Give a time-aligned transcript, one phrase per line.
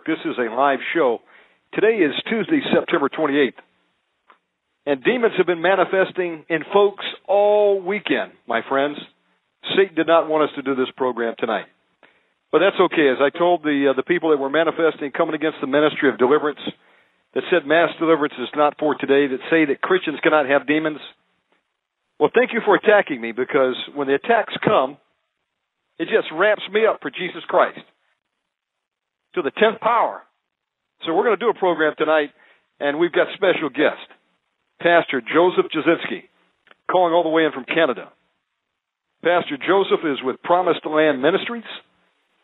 [0.00, 0.06] Network.
[0.06, 1.20] This is a live show.
[1.74, 3.52] Today is Tuesday, September 28th.
[4.86, 8.96] And demons have been manifesting in folks all weekend, my friends.
[9.76, 11.66] Satan did not want us to do this program tonight.
[12.50, 13.08] But that's okay.
[13.08, 16.18] As I told the uh, the people that were manifesting coming against the ministry of
[16.18, 16.58] deliverance
[17.34, 20.98] that said mass deliverance is not for today, that say that Christians cannot have demons.
[22.18, 24.96] Well, thank you for attacking me because when the attacks come,
[25.98, 27.80] it just ramps me up for Jesus Christ
[29.34, 30.22] to the 10th power.
[31.04, 32.30] So we're going to do a program tonight,
[32.78, 34.04] and we've got special guest,
[34.80, 36.24] Pastor Joseph Jasinski,
[36.90, 38.12] calling all the way in from Canada.
[39.22, 41.68] Pastor Joseph is with Promised Land Ministries.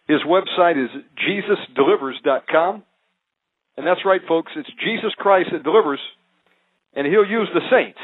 [0.09, 2.83] His website is jesusdelivers.com.
[3.77, 6.01] And that's right, folks, it's Jesus Christ that delivers,
[6.95, 7.99] and he'll use the saints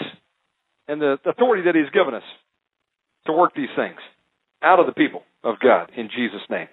[0.89, 2.23] and the authority that he's given us
[3.27, 3.99] to work these things
[4.63, 6.69] out of the people of God in Jesus' name.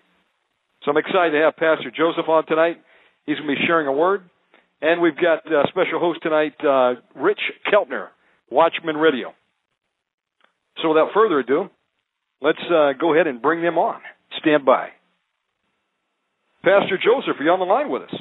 [0.89, 2.77] So I'm excited to have Pastor Joseph on tonight.
[3.27, 4.23] He's going to be sharing a word.
[4.81, 7.37] And we've got a uh, special host tonight, uh, Rich
[7.71, 8.07] Keltner,
[8.49, 9.35] Watchman Radio.
[10.81, 11.69] So without further ado,
[12.41, 14.01] let's uh, go ahead and bring them on.
[14.39, 14.87] Stand by.
[16.63, 18.15] Pastor Joseph, are you on the line with us?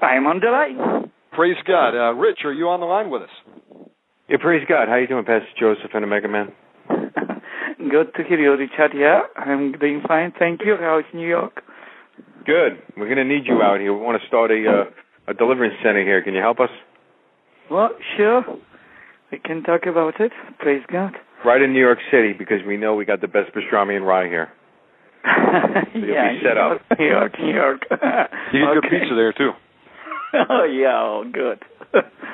[0.00, 1.10] I'm on the line.
[1.32, 1.90] Praise God.
[1.90, 3.90] Uh, Rich, are you on the line with us?
[4.26, 4.88] Yeah, praise God.
[4.88, 6.52] How are you doing, Pastor Joseph and Omega Man?
[6.88, 8.96] Good to hear you, Richard.
[8.96, 10.32] Yeah, I'm doing fine.
[10.38, 10.76] Thank you.
[10.80, 11.62] How's New York?
[12.50, 12.82] Good.
[12.96, 13.94] We're going to need you out here.
[13.94, 16.20] We want to start a uh, a deliverance center here.
[16.20, 16.70] Can you help us?
[17.70, 18.42] Well, sure.
[19.30, 20.32] We can talk about it.
[20.58, 21.12] Praise God.
[21.44, 24.26] Right in New York City because we know we got the best pastrami and rye
[24.26, 24.48] here.
[25.22, 25.30] so
[25.94, 26.82] you'll yeah, be set up.
[26.98, 27.82] New York, New York.
[27.88, 28.80] you get okay.
[28.82, 29.52] good pizza there too.
[30.50, 31.62] oh yeah, oh good.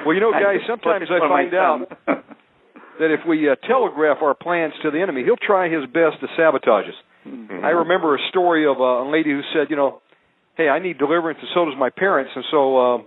[0.06, 4.72] well, you know, guys, sometimes I find out that if we uh, telegraph our plans
[4.82, 6.96] to the enemy, he'll try his best to sabotage us.
[7.28, 7.64] Mm-hmm.
[7.64, 10.00] I remember a story of a lady who said, you know,
[10.56, 12.98] hey, I need deliverance, and so does my parents, and so uh,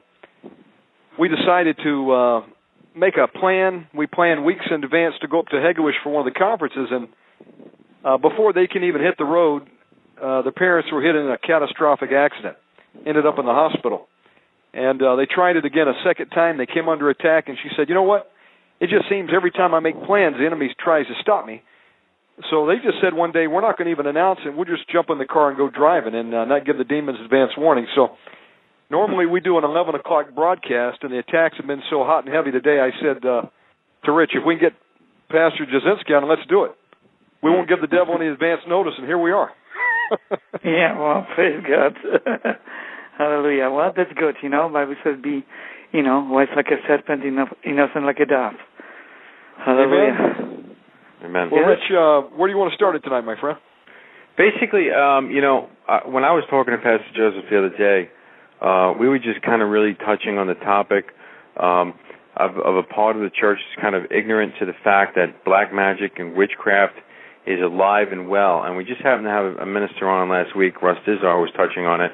[1.19, 2.41] we decided to uh,
[2.95, 3.87] make a plan.
[3.93, 6.89] We planned weeks in advance to go up to Hegewisch for one of the conferences,
[6.91, 7.07] and
[8.05, 9.63] uh, before they can even hit the road,
[10.21, 12.55] uh, the parents were hit in a catastrophic accident,
[13.05, 14.07] ended up in the hospital,
[14.73, 16.57] and uh, they tried it again a second time.
[16.57, 18.31] They came under attack, and she said, you know what?
[18.79, 21.63] It just seems every time I make plans, the enemy tries to stop me.
[22.49, 24.55] So they just said one day, we're not going to even announce it.
[24.55, 27.19] We'll just jump in the car and go driving and uh, not give the demons
[27.23, 27.87] advance warning.
[27.95, 28.15] So
[28.89, 32.33] normally we do an 11 o'clock broadcast, and the attacks have been so hot and
[32.33, 32.79] heavy today.
[32.79, 33.41] I said uh,
[34.05, 34.73] to Rich, if we can get
[35.27, 36.71] Pastor Jasinski on, let's do it.
[37.43, 39.51] We won't give the devil any advance notice, and here we are.
[40.65, 41.95] yeah, well, praise God.
[43.17, 43.69] Hallelujah.
[43.69, 44.35] Well, that's good.
[44.41, 45.45] You know, Bible says, "Be,
[45.91, 48.53] you know, wise like a serpent, innocent like a dove."
[49.63, 50.15] Hallelujah.
[50.15, 50.58] Amen.
[51.23, 51.49] Amen.
[51.51, 53.57] Well, Rich, uh, where do you want to start it tonight, my friend?
[54.37, 58.09] Basically, um, you know, uh, when I was talking to Pastor Joseph the other day,
[58.61, 61.11] uh, we were just kind of really touching on the topic
[61.59, 61.93] um,
[62.37, 65.43] of, of a part of the church that's kind of ignorant to the fact that
[65.43, 66.95] black magic and witchcraft
[67.45, 68.63] is alive and well.
[68.63, 71.85] And we just happened to have a minister on last week, Russ Dizdar, was touching
[71.85, 72.11] on it.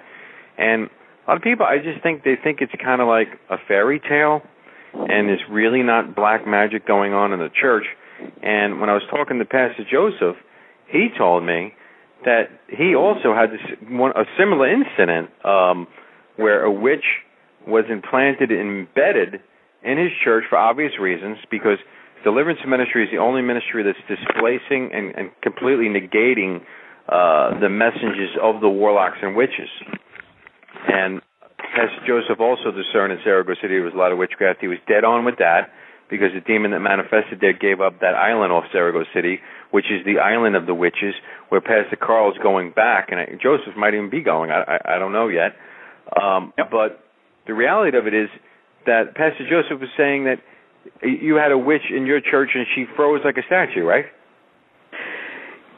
[0.58, 0.90] And
[1.28, 4.00] a lot of people, I just think they think it's kind of like a fairy
[4.00, 4.42] tale,
[4.94, 7.86] and there's really not black magic going on in the church.
[8.42, 10.38] And when I was talking to Pastor Joseph,
[10.88, 11.74] he told me
[12.24, 15.88] that he also had this one a similar incident um,
[16.38, 17.06] where a witch
[17.68, 19.42] was implanted and embedded
[19.84, 21.78] in his church for obvious reasons because
[22.24, 26.62] deliverance ministry is the only ministry that's displacing and, and completely negating
[27.10, 29.70] uh, the messages of the warlocks and witches.
[30.88, 31.22] And
[31.58, 34.62] Pastor Joseph also discerned in Surigao City there was a lot of witchcraft.
[34.62, 35.70] He was dead on with that
[36.10, 39.40] because the demon that manifested there gave up that island off Surigao City,
[39.72, 41.16] which is the island of the witches,
[41.50, 44.52] where Pastor Carl is going back, and I, Joseph might even be going.
[44.52, 45.56] I, I, I don't know yet.
[46.22, 46.70] Um, yep.
[46.70, 47.04] But
[47.48, 48.30] the reality of it is
[48.86, 50.38] that Pastor Joseph was saying that
[51.02, 54.06] you had a witch in your church and she froze like a statue, right?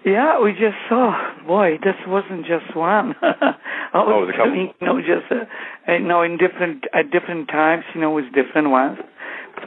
[0.05, 1.11] Yeah, we just saw.
[1.45, 3.13] Boy, this wasn't just one.
[3.21, 4.55] I was oh, was a couple.
[4.55, 8.69] You know, just uh, you know, in different at different times, you know, with different
[8.69, 8.99] ones.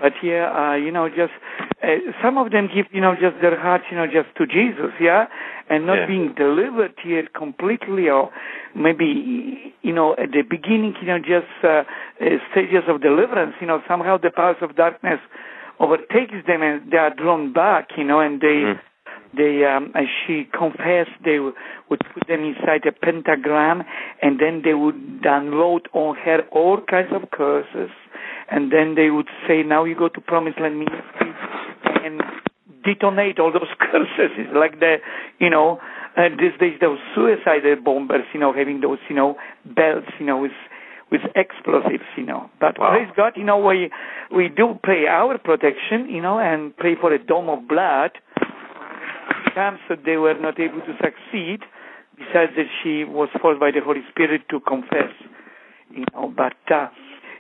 [0.01, 1.33] But yeah, uh, you know, just
[1.83, 4.93] uh, some of them give, you know, just their hearts, you know, just to Jesus,
[5.01, 5.27] yeah,
[5.69, 6.07] and not Yeah.
[6.07, 8.31] being delivered yet completely, or
[8.75, 11.85] maybe, you know, at the beginning, you know, just uh,
[12.21, 15.21] uh, stages of deliverance, you know, somehow the powers of darkness
[15.81, 18.77] overtakes them and they are drawn back, you know, and they.
[18.77, 18.81] Mm.
[19.37, 21.55] They, um, as she confessed, they w-
[21.89, 23.85] would put them inside a pentagram,
[24.23, 27.91] and then they would download on her all kinds of curses,
[28.51, 31.33] and then they would say, "Now you go to Promised Land Ministry
[32.05, 32.21] and
[32.85, 34.97] detonate all those curses." It's like the,
[35.39, 35.79] you know,
[36.17, 40.39] uh, these days those suicide bombers, you know, having those, you know, belts, you know,
[40.39, 40.53] with
[41.11, 42.51] with explosives, you know.
[42.61, 42.91] But Wow.
[42.93, 43.91] praise God, you know, we
[44.35, 48.13] we do pray our protection, you know, and pray for a dome of blood
[49.55, 51.61] times that they were not able to succeed,
[52.17, 55.13] besides that she was forced by the Holy Spirit to confess.
[55.91, 56.89] You know, but uh,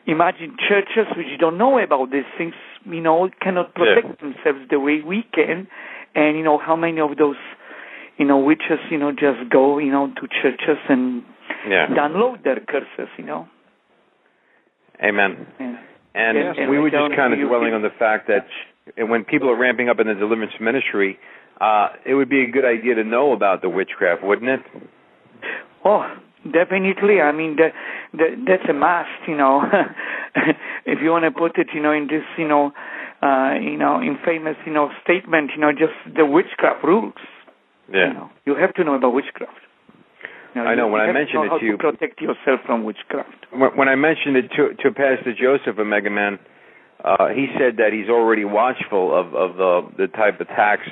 [0.06, 2.54] imagine churches which don't know about these things,
[2.84, 5.69] you know, cannot protect themselves the way we can,
[6.14, 7.37] and you know how many of those,
[8.19, 11.22] you know, witches, you know, just go, you know, to churches and
[11.69, 11.86] Yeah.
[11.88, 13.48] download their curses, you know.
[15.02, 15.46] Amen.
[15.58, 15.76] Yeah.
[16.14, 18.46] And Yes, and we were just kind of dwelling on the fact that
[18.96, 21.19] when people are ramping up in the deliverance ministry,
[21.60, 24.60] uh, it would be a good idea to know about the witchcraft, wouldn't it?
[25.84, 26.06] Oh,
[26.44, 27.20] definitely.
[27.20, 27.72] I mean, that,
[28.14, 29.08] that that's a must.
[29.28, 29.62] You know,
[30.86, 32.72] if you want to put it, you know, in this, you know,
[33.22, 37.14] uh, you know, infamous, you know, statement, you know, just the witchcraft rules.
[37.92, 38.08] Yeah.
[38.08, 39.52] You know, you have to know about witchcraft.
[40.54, 42.84] You I know, you when I mentioned know it to you- to protect yourself from
[42.84, 43.46] witchcraft.
[43.52, 46.38] When when I mentioned it to to Pastor Joseph Omega Man,
[47.04, 50.88] uh, he said that he's already watchful of of the the type of attacks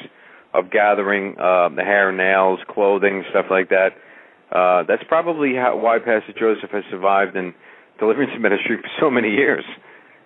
[0.55, 3.91] of gathering uh, the hair, nails, clothing, stuff like that.
[4.51, 7.53] Uh, that's probably how, why Pastor Joseph has survived in
[7.99, 9.65] deliverance ministry for so many years,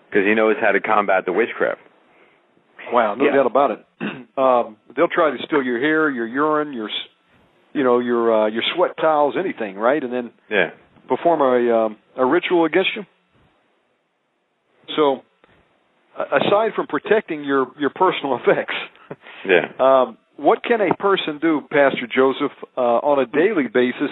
[0.09, 1.81] because he knows how to combat the witchcraft.
[2.93, 3.33] Wow, no Yeah.
[3.33, 3.87] doubt about it.
[4.39, 6.89] um, they'll try to steal your hair, your urine, your,
[7.73, 10.03] you know, your uh, your sweat towels, anything, right?
[10.03, 10.71] And then Yeah.
[11.09, 13.05] perform a um, a ritual against you.
[14.97, 15.23] So,
[16.19, 18.75] aside from protecting your your personal effects,
[19.49, 19.73] Yeah.
[19.79, 24.11] um, what can a person do, Pastor Joseph, uh, on a daily basis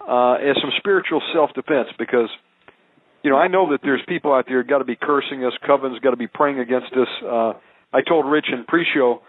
[0.00, 1.88] uh, as some spiritual self defense?
[1.98, 2.28] Because
[3.22, 5.98] you know, I know that there's people out there got to be cursing us, Coven's
[5.98, 7.08] got to be praying against us.
[7.22, 7.52] Uh,
[7.92, 9.20] I told Rich in pre-show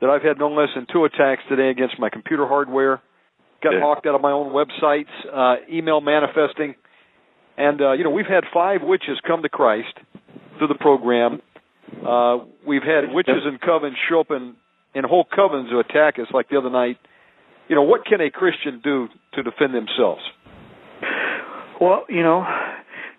[0.00, 3.00] that I've had no less than two attacks today against my computer hardware.
[3.62, 3.84] Got Yeah.
[3.84, 6.74] locked out of my own websites, uh, email manifesting,
[7.58, 9.92] and uh, you know we've had five witches come to Christ
[10.58, 11.42] through the program.
[12.06, 14.54] Uh, we've had witches and covens show up in,
[14.94, 16.98] in whole covens to attack us, like the other night.
[17.68, 20.22] You know what can a Christian do to defend themselves?
[21.80, 22.44] Well, you know,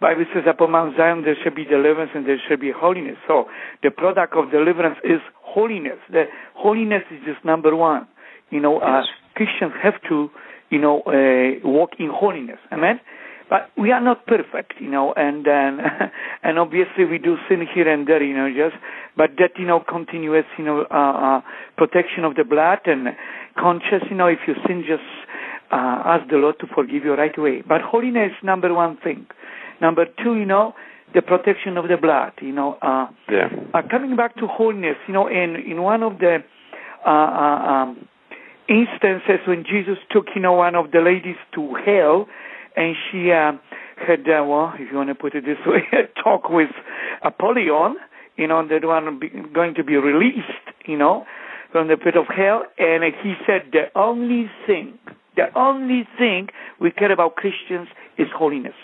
[0.01, 3.17] Bible says upon Mount Zion there shall be deliverance and there shall be holiness.
[3.27, 3.45] So
[3.81, 5.99] the product of deliverance is holiness.
[6.11, 6.25] The
[6.55, 8.07] holiness is just number one.
[8.49, 9.03] You know, uh,
[9.35, 10.29] Christians have to,
[10.69, 12.59] you know, uh, walk in holiness.
[12.71, 12.99] Amen.
[13.51, 15.81] But we are not perfect, you know, and and
[16.43, 18.81] and obviously we do sin here and there, you know, just
[19.17, 21.41] but that you know continuous, you know, uh, uh,
[21.75, 23.09] protection of the blood and
[23.59, 25.03] conscious, you know, if you sin, just
[25.69, 27.61] uh, ask the Lord to forgive you right away.
[27.67, 29.27] But holiness number one thing.
[29.81, 30.73] Number two, you know,
[31.13, 32.31] the protection of the blood.
[32.41, 33.49] You know, uh, Yeah.
[33.73, 36.41] uh, coming back to holiness, you know, in in one of the
[37.05, 38.07] uh, uh, um,
[38.69, 42.29] instances when Jesus took, you know, one of the ladies to hell,
[42.75, 43.53] and she uh,
[44.05, 46.69] had, uh, well, if you want to put it this way, a talk with
[47.23, 47.95] Apollyon,
[48.37, 50.47] you know, that one be, going to be released,
[50.85, 51.25] you know,
[51.71, 54.97] from the pit of hell, and he said the only thing,
[55.35, 56.49] the only thing
[56.79, 57.87] we care about Christians
[58.17, 58.75] is holiness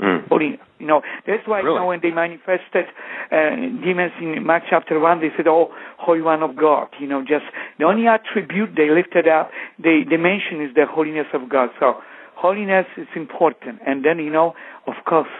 [0.00, 0.28] Mm.
[0.28, 0.60] holiness.
[0.78, 1.74] You know, that's why Really?
[1.74, 2.86] you know, when they manifested
[3.32, 7.22] uh, demons in Mark chapter one, they said, "Oh, Holy One of God." You know,
[7.22, 7.44] just
[7.78, 11.70] the only attribute they lifted up, they they mention is the holiness of God.
[11.80, 11.96] So
[12.38, 14.54] holiness is important, and then you know,
[14.86, 15.34] of course,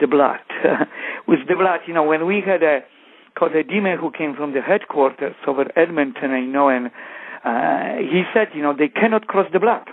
[0.00, 0.40] the blood.
[1.28, 2.80] With the blood, you know, when we had a
[3.38, 6.90] called a demon who came from the headquarters over Edmonton, you know, and
[7.44, 9.86] uh, he said, you know, they cannot cross the blood.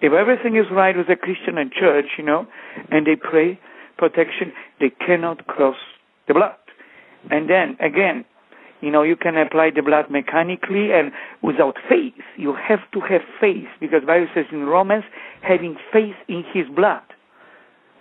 [0.00, 2.46] If everything is right with the Christian and church, you know,
[2.90, 3.60] and they pray
[3.96, 5.76] protection, they cannot cross
[6.26, 6.56] the blood.
[7.30, 8.24] And then again,
[8.80, 12.14] you know, you can apply the blood mechanically and without faith.
[12.36, 15.04] You have to have faith because Bible says in Romans,
[15.42, 17.02] having faith in His blood.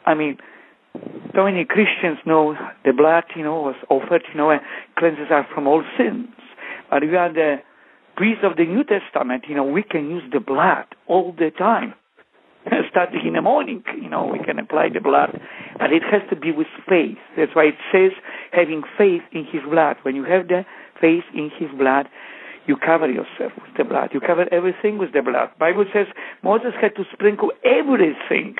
[0.05, 0.37] I mean,
[1.35, 4.61] so many Christians know the blood, you know, was offered, you know, and
[4.97, 6.27] cleanses us from all sins.
[6.89, 7.57] But we are the
[8.15, 11.93] priests of the New Testament, you know, we can use the blood all the time.
[12.89, 15.39] Starting in the morning, you know, we can apply the blood,
[15.77, 17.17] but it has to be with faith.
[17.37, 18.11] That's why it says
[18.51, 19.97] having faith in His blood.
[20.03, 20.65] When you have the
[20.99, 22.07] faith in His blood,
[22.67, 24.09] you cover yourself with the blood.
[24.13, 25.49] You cover everything with the blood.
[25.59, 26.07] Bible says
[26.43, 28.55] Moses had to sprinkle everything,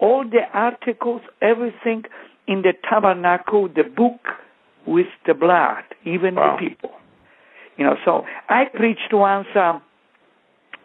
[0.00, 2.04] all the articles, everything
[2.46, 4.20] in the tabernacle, the book,
[4.86, 6.56] with the blood, even Wow.
[6.60, 6.92] the people.
[7.76, 9.48] You know, so I preached once.
[9.54, 9.82] Um,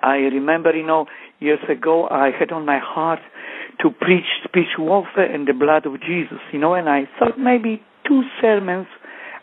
[0.01, 1.05] I remember, you know,
[1.41, 3.19] years ago, I had on my heart
[3.81, 6.39] to preach speech warfare and the blood of Jesus.
[6.53, 8.87] You know, and I thought maybe two sermons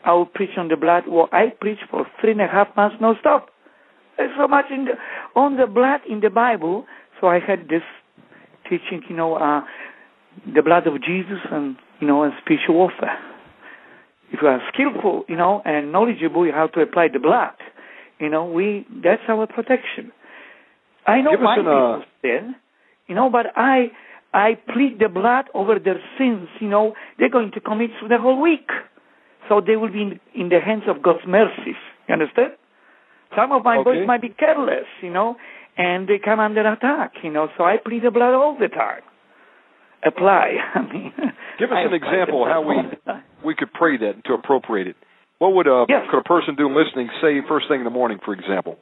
[0.05, 1.05] I will preach on the blood.
[1.09, 3.49] Well, I preached for three and a half months non-stop.
[4.17, 4.93] There's so much in the,
[5.38, 6.87] on the blood in the Bible.
[7.21, 7.83] So I had this
[8.64, 9.62] teaching, you know, uh,
[10.55, 13.19] the blood of Jesus and, you know, and spiritual warfare.
[14.33, 17.55] If you are skillful, you know, and knowledgeable how to apply the blood,
[18.21, 20.12] you know, we, that's our protection.
[21.09, 22.55] I know my an, uh, people sin,
[23.07, 23.91] you know, but I,
[24.35, 28.19] I plead the blood over their sins, you know, they're going to commit through the
[28.19, 28.69] whole week.
[29.49, 31.81] So they will be in, in the hands of God's mercies.
[32.07, 32.53] You understand?
[33.35, 33.85] Some of my Okay.
[34.00, 35.37] boys might be careless, you know,
[35.77, 39.03] and they come under attack, you know, so I plead the blood all the time.
[40.05, 40.57] Apply.
[40.75, 41.12] I mean,
[41.59, 43.23] Give us I an example how we all the time.
[43.45, 44.97] we could pray that to appropriate it.
[45.38, 46.07] What would a Yes.
[46.11, 48.77] could a person do listening say first thing in the morning, for example?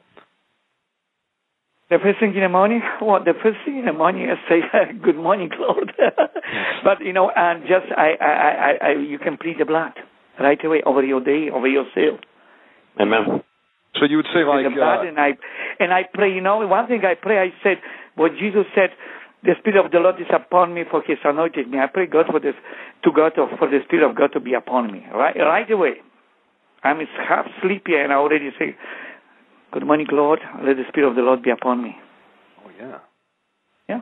[1.89, 4.59] The first thing in the morning, well, the first thing in the morning, I say,
[5.03, 5.93] "Good morning, Lord."
[6.83, 9.93] but you know, and just I, I, I, I, you can plead the blood
[10.39, 12.19] right away over your day, over yourself.
[12.99, 13.41] Amen.
[13.95, 15.37] So you would say like the blood, uh, and I,
[15.79, 16.31] and I pray.
[16.33, 17.77] You know, one thing I pray, I said,
[18.15, 18.89] what Jesus said,
[19.43, 21.79] the Spirit of the Lord is upon me, for He has anointed me.
[21.79, 22.55] I pray God for this,
[23.05, 26.03] to God for the Spirit of God to be upon me, right, right away.
[26.83, 28.75] I'm half sleepy, and I already say,
[29.71, 30.39] "Good morning, Lord.
[30.63, 31.97] Let the Spirit of the Lord be upon me."
[32.65, 32.99] oh yeah,
[33.87, 34.01] Yeah.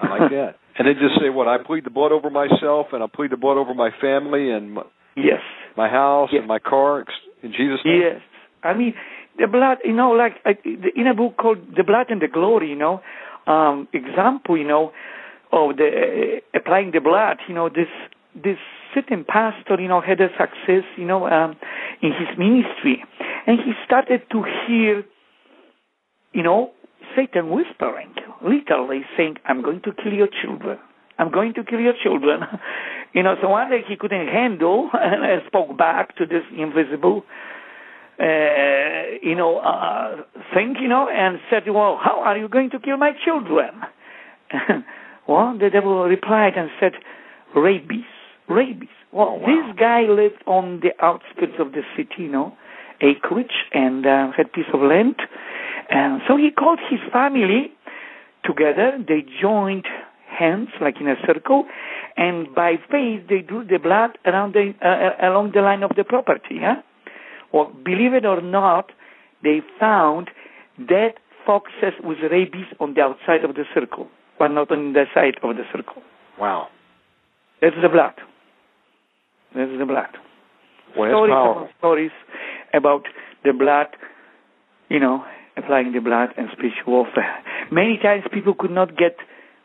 [0.00, 0.56] I like that.
[0.78, 3.38] And then just say what I plead the blood over myself, and I plead the
[3.38, 4.82] blood over my family and my,
[5.16, 5.40] Yes.
[5.74, 6.40] my house Yes.
[6.40, 7.04] and my car
[7.42, 8.00] in Jesus' name.
[8.02, 8.20] Yes.
[8.62, 8.94] I mean,
[9.38, 10.52] the blood, you know, like uh,
[10.94, 13.00] in a book called The Blood and the Glory, you know,
[13.46, 14.92] um, example, you know,
[15.52, 17.88] of the uh, applying the blood, you know, this
[18.34, 18.58] this
[18.94, 21.56] certain pastor, you know, had a success, you know, um,
[22.02, 23.02] in his ministry,
[23.46, 25.04] and he started to hear,
[26.32, 26.72] you know,
[27.14, 30.78] Satan whispering, literally saying, "I'm going to kill your children.
[31.18, 32.40] I'm going to kill your children."
[33.14, 37.24] you know, so one day he couldn't handle and spoke back to this invisible
[38.18, 40.22] uh, you know, uh,
[40.54, 43.70] thing, you know, and said, well, how are you going to kill my children?
[45.28, 46.92] well, the devil replied and said,
[47.54, 48.04] rabies,
[48.48, 48.88] rabies.
[49.12, 52.56] Well, this guy lived on the outskirts of the city, you know,
[53.00, 55.16] acreage, and uh, had piece of land.
[55.90, 57.72] And so he called his family
[58.44, 58.98] together.
[59.06, 59.86] They joined
[60.26, 61.64] hands, like in a circle,
[62.16, 66.04] and by faith they drew the blood around the, uh, along the line of the
[66.04, 66.56] property.
[66.60, 66.82] Yeah?
[67.52, 68.92] Well, believe it or not,
[69.42, 70.30] they found
[70.88, 71.14] dead
[71.46, 75.56] foxes with rabies on the outside of the circle, but not on the side of
[75.56, 76.02] the circle.
[76.38, 76.68] Wow.
[77.62, 78.14] That's the blood.
[79.54, 80.10] That's the blood.
[80.98, 81.68] Well, stories powerful.
[81.78, 82.10] stories
[82.74, 83.04] about
[83.44, 83.88] the blood,
[84.88, 85.24] you know,
[85.56, 87.36] applying the blood and spiritual warfare.
[87.70, 89.16] Many times people could not get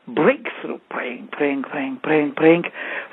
[0.08, 2.64] breakthrough praying, praying, praying, praying, praying.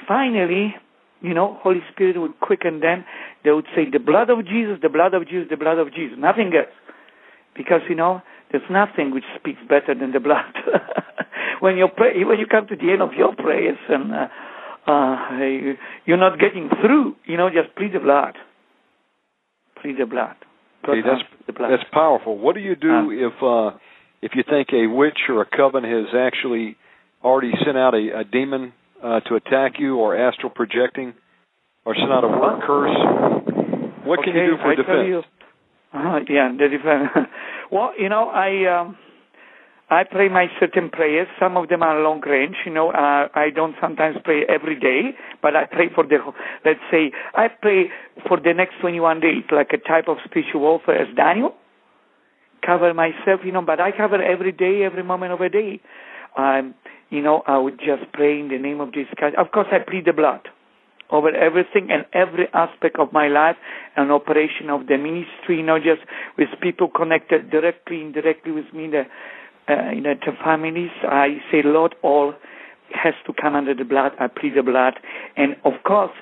[0.07, 0.75] Finally,
[1.21, 3.05] you know, Holy Spirit would quicken them.
[3.45, 6.17] They would say, the blood of Jesus, the blood of Jesus, the blood of Jesus.
[6.19, 6.73] Nothing else.
[7.57, 10.45] Because, you know, there's nothing which speaks better than the blood.
[11.61, 14.29] when you pray, when you come to the end of your prayers and uh,
[14.91, 15.77] uh, you-
[16.07, 18.35] you're not getting through, you know, just plead the blood.
[19.83, 20.37] Plead the blood.
[20.87, 21.71] See, that's the blood.
[21.71, 22.39] that's powerful.
[22.39, 23.77] What do you do Um, if uh
[24.23, 26.77] if you think a witch or a coven has actually
[27.23, 31.15] already sent out a, a demon uh, to attack you, or astral projecting,
[31.85, 32.97] or sent out a word curse?
[34.05, 34.87] What can you do for I defense?
[34.89, 35.23] Tell you,
[35.95, 37.29] uh, yeah, the defense.
[37.71, 38.97] well, you know, I um,
[39.91, 41.29] I pray my certain prayers.
[41.41, 42.57] Some of them are long range.
[42.67, 46.19] You know, uh, I don't sometimes pray every day, but I pray for the.
[46.65, 47.87] Let's say I pray
[48.29, 51.55] for the next 21 days, like a type of spiritual warfare as Daniel.
[52.65, 55.81] Cover myself, you know, but I cover every day, every moment of a day.
[56.37, 56.75] um,
[57.11, 59.37] you know, I would just pray in the name of Jesus Christ.
[59.37, 60.49] Of course, I plead the blood
[61.11, 63.57] over everything and every aspect of my life
[63.97, 66.03] and operation of the ministry, not just
[66.37, 68.89] with people connected directly, indirectly with me,
[69.69, 70.91] uh, you know, the families.
[71.03, 72.35] I say, Lord, all
[72.93, 74.13] has to come under the blood.
[74.19, 74.95] I plead the blood.
[75.37, 76.13] And of course,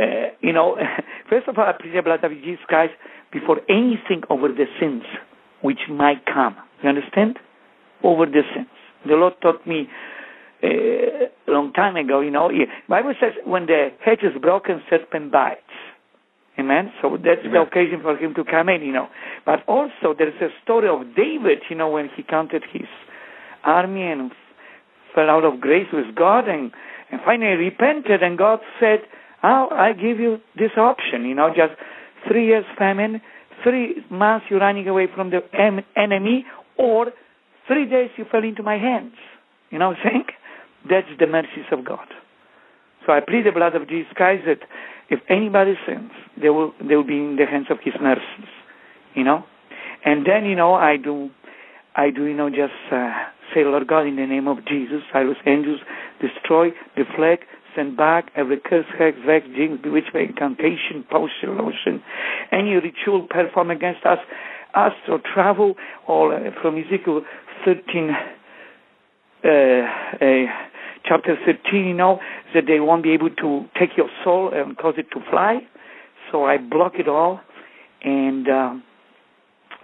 [0.00, 0.76] uh, you know,
[1.30, 2.92] first of all, I plead the blood of Jesus Christ
[3.32, 5.02] before anything over the sins
[5.62, 6.56] which might come.
[6.82, 7.38] You understand?
[8.02, 8.68] Over the sins.
[9.06, 9.88] The Lord taught me
[10.62, 12.50] uh, a long time ago, you know,
[12.88, 15.60] Bible says when the hedge is broken, serpent bites.
[16.60, 16.92] Amen.
[17.00, 17.52] So that's Amen.
[17.52, 19.08] the occasion for him to come in, you know.
[19.46, 22.88] But also there's a story of David, you know, when he counted his
[23.64, 24.30] army and
[25.14, 26.70] fell out of grace with God and,
[27.10, 29.00] and finally repented and God said,
[29.42, 31.72] Oh, I give you this option, you know, just
[32.28, 33.22] three years famine,
[33.64, 35.40] three months you're running away from the
[35.96, 36.44] enemy,
[36.76, 37.06] or
[37.66, 39.14] three days you fell into my hands.
[39.70, 40.24] You know what I'm saying?
[40.90, 42.06] That's the mercies of God.
[43.06, 44.60] So I plead the blood of Jesus Christ that
[45.10, 48.48] if anybody sins, they will they will be in the hands of His mercies.
[49.14, 49.44] You know,
[50.04, 51.30] and then you know I do,
[51.96, 53.10] I do you know just uh,
[53.54, 55.80] say Lord God in the name of Jesus, I was angels
[56.20, 62.02] destroy, deflect, send back every curse, hex, vex, jinx, bewitchment, incantation, potion, lotion,
[62.52, 64.18] any ritual performed against us,
[64.74, 65.74] astral travel,
[66.06, 67.22] or uh, from Ezekiel
[67.64, 68.10] 13.
[69.42, 70.69] Uh, uh,
[71.04, 72.18] chapter 13, you know,
[72.54, 75.58] that they won't be able to take your soul and cause it to fly.
[76.30, 77.40] So I block it all,
[78.02, 78.82] and um,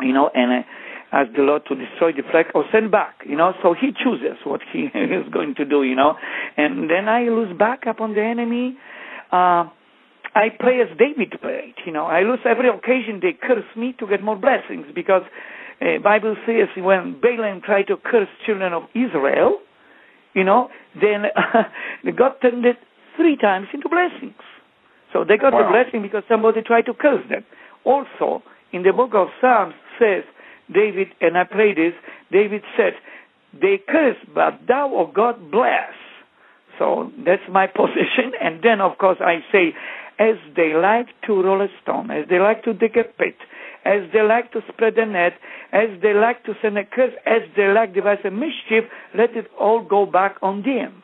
[0.01, 0.67] you know, and I
[1.13, 3.17] ask the Lord to destroy the flesh or send back.
[3.27, 5.83] You know, so He chooses what He is going to do.
[5.83, 6.15] You know,
[6.57, 8.77] and then I lose back upon the enemy.
[9.33, 9.67] Uh,
[10.37, 11.75] I pray as David prayed.
[11.87, 15.23] You know, I lose every occasion they curse me to get more blessings because
[15.81, 19.59] uh, Bible says when Balaam tried to curse children of Israel,
[20.37, 21.65] you know, then uh,
[22.17, 22.77] God turned it
[23.17, 24.39] three times into blessings.
[25.13, 25.65] So they got wow.
[25.65, 27.45] the blessing because somebody tried to curse them.
[27.85, 30.23] Also, in the book of Psalms says,
[30.73, 31.95] David, and I pray this,
[32.31, 32.93] David said,
[33.59, 35.95] they curse, but thou, O God, bless.
[36.79, 38.33] So that's my position.
[38.41, 39.73] And then, of course, I say,
[40.19, 43.37] as they like to roll a stone, as they like to dig a pit,
[43.87, 45.35] as they like to spread a net,
[45.73, 49.31] as they like to send a curse, as they like to devise a mischief, let
[49.37, 51.03] it all go back on them.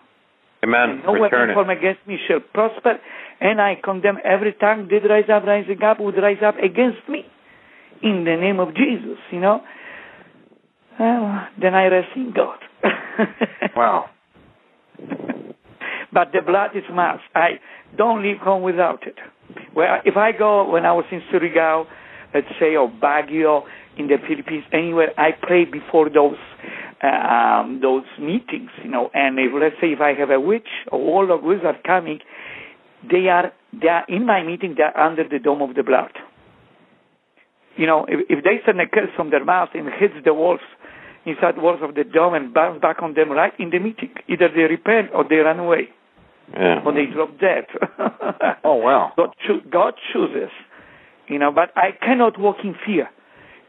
[0.64, 1.02] Amen.
[1.04, 2.98] No Return weapon formed against me shall prosper,
[3.40, 7.24] and I condemn every tongue did rise up, rising up, would rise up against me.
[8.02, 9.60] In the name of Jesus, you know.
[10.98, 12.58] Well, then I rest in God.
[13.76, 14.06] wow.
[16.12, 17.22] but the blood is must.
[17.34, 17.60] I
[17.96, 19.16] don't leave home without it.
[19.74, 21.86] Well, if I go when I was in Surigao,
[22.34, 23.62] let's say, or Baguio
[23.96, 26.36] in the Philippines, anywhere, I pray before those
[27.02, 29.10] um, those meetings, you know.
[29.12, 32.20] And if let's say if I have a witch or warlock wizard coming,
[33.10, 34.74] they are they are in my meeting.
[34.76, 36.12] They are under the dome of the blood.
[37.76, 40.60] You know, if, if they send a curse from their mouth and hits the walls
[41.24, 44.10] inside the walls of the dome and bounce back on them right in the meeting,
[44.28, 45.88] either they repent or they run away.
[46.52, 46.82] Yeah.
[46.84, 47.64] Or they drop dead.
[48.64, 49.12] oh wow!
[49.16, 50.50] God, cho- God chooses
[51.32, 53.08] you know, but I cannot walk in fear.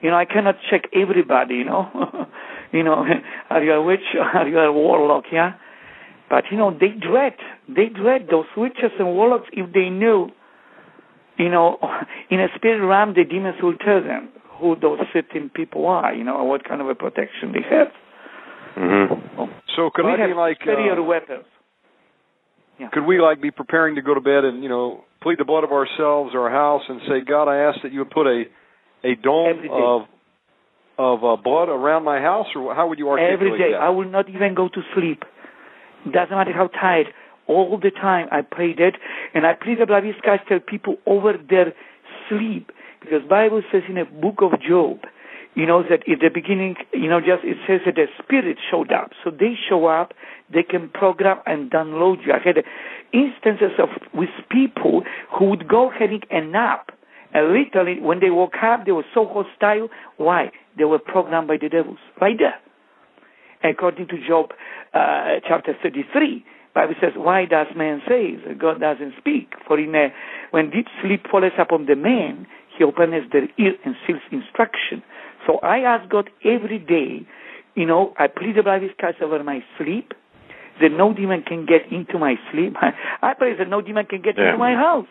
[0.01, 1.87] You know, I cannot check everybody, you know.
[2.73, 3.05] you know,
[3.49, 4.03] are you a witch?
[4.33, 5.25] Are you a warlock?
[5.31, 5.53] Yeah.
[6.29, 7.33] But you know, they dread,
[7.67, 10.29] they dread those witches and warlocks if they knew,
[11.37, 11.77] you know,
[12.29, 16.23] in a spirit realm, the demons will tell them who those certain people are, you
[16.23, 17.87] know, what kind of a protection they have.
[18.77, 19.43] Mm-hmm.
[19.75, 21.45] So could we I be like superior uh, weapons?
[22.79, 22.89] Yeah.
[22.91, 25.63] Could we like be preparing to go to bed and you know plead the blood
[25.63, 28.43] of ourselves or our house and say, God, I ask that you would put a
[29.03, 30.01] a dome of
[30.97, 33.81] of uh, blood around my house, or how would you articulate Every day, that?
[33.81, 35.23] I will not even go to sleep.
[36.05, 37.07] Doesn't matter how tired.
[37.47, 38.93] All the time, I pray that,
[39.33, 41.73] and I plead the blood of Christ tell people over their
[42.29, 44.99] sleep, because Bible says in the book of Job,
[45.55, 48.91] you know that at the beginning, you know, just it says that the spirit showed
[48.91, 49.11] up.
[49.23, 50.13] So they show up,
[50.51, 52.33] they can program and download you.
[52.33, 52.63] I had
[53.13, 55.03] instances of with people
[55.37, 56.91] who would go having a nap.
[57.33, 59.89] And literally, when they woke up, they were so hostile.
[60.17, 60.51] Why?
[60.77, 61.97] They were programmed by the devils.
[62.21, 62.59] Right there.
[63.63, 64.51] According to Job
[64.93, 69.53] uh, chapter 33, Bible says, Why does man say that God doesn't speak?
[69.67, 70.09] For in a,
[70.51, 75.03] when deep sleep falls upon the man, he opens their ear and seals instruction.
[75.47, 77.27] So I ask God every day,
[77.75, 80.13] you know, I plead the blood of Christ over my sleep,
[80.81, 82.75] that no demon can get into my sleep.
[83.21, 84.47] I pray that no demon can get yeah.
[84.47, 85.07] into my house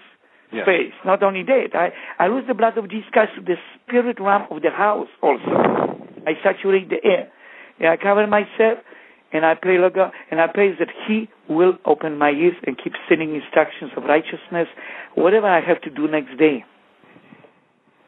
[0.53, 0.63] yeah.
[0.63, 0.93] space.
[1.05, 1.91] Not only that, I,
[2.23, 5.99] I lose the blood of Jesus Christ to the spirit realm of the house also.
[6.27, 7.31] I saturate the air.
[7.79, 8.79] And I cover myself
[9.33, 12.77] And I pray, Lord God, and I pray that He will open my ears and
[12.77, 14.69] keep sending instructions of righteousness,
[15.15, 16.65] whatever I have to do next day.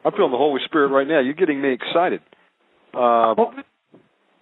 [0.05, 1.19] I'm feeling the Holy Spirit right now.
[1.19, 2.21] You're getting me excited.
[2.93, 3.33] Uh,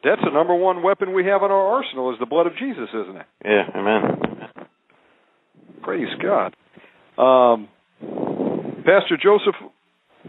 [0.04, 2.90] that's the number one weapon we have in our arsenal is the blood of Jesus,
[2.94, 3.26] isn't it?
[3.46, 4.02] Yeah, amen.
[5.82, 6.56] Praise God.
[7.18, 7.70] Um,
[8.84, 9.56] Pastor Joseph,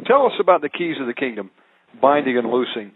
[0.06, 1.50] tell us about the keys of the kingdom,
[2.00, 2.92] binding and loosing.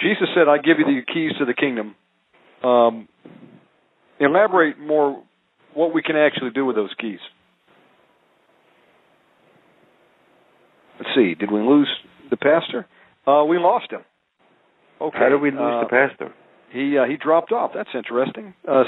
[0.00, 1.94] Jesus said, I give you the keys to the kingdom.
[2.62, 3.08] Um,
[4.20, 5.22] elaborate more
[5.72, 7.20] what we can actually do with those keys.
[10.98, 11.88] Let's see, did we lose
[12.30, 12.86] the pastor?
[13.26, 14.00] Uh, we lost him.
[15.00, 15.18] Okay.
[15.18, 16.34] How did we lose uh, the pastor?
[16.70, 17.72] He uh, he dropped off.
[17.74, 18.54] That's interesting.
[18.66, 18.84] Uh,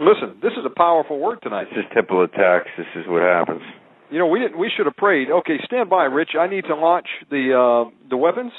[0.00, 1.68] listen, this is a powerful word tonight.
[1.70, 2.68] This is temple attacks.
[2.76, 3.62] This is what happens.
[4.10, 4.58] You know, we didn't.
[4.58, 5.30] We should have prayed.
[5.30, 6.30] Okay, stand by, Rich.
[6.38, 8.52] I need to launch the uh, the weapons.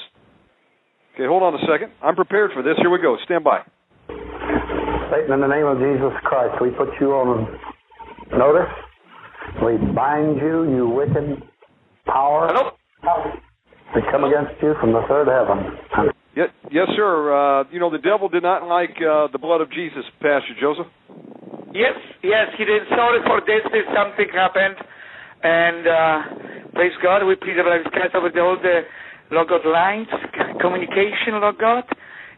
[1.13, 1.91] Okay, hold on a second.
[2.03, 2.75] I'm prepared for this.
[2.77, 3.17] Here we go.
[3.25, 3.61] Stand by.
[5.09, 7.47] Satan, in the name of Jesus Christ, we put you on
[8.37, 8.69] notice.
[9.63, 11.41] We bind you, you wicked
[12.05, 12.71] power.
[13.07, 13.31] Hello.
[13.95, 15.79] We come against you from the third heaven.
[16.35, 17.31] Yes, yes, sir.
[17.31, 20.91] Uh, you know, the devil did not like uh, the blood of Jesus, Pastor Joseph.
[21.71, 22.83] Yes, yes, he did.
[22.91, 23.63] Sorry for this.
[23.71, 24.75] If something happened,
[25.39, 26.17] and uh,
[26.75, 28.83] praise God, we please the blood of Christ over the, all the
[29.31, 30.11] Lord God lines,
[30.59, 31.87] communication, Lord God.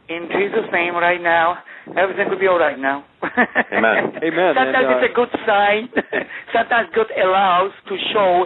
[0.05, 1.65] In Jesus' name, right now,
[1.97, 3.09] everything will be all right now.
[3.73, 4.21] Amen.
[4.21, 5.89] Amen, Sometimes and, uh, it's a good sign.
[6.53, 8.45] Sometimes God allows to show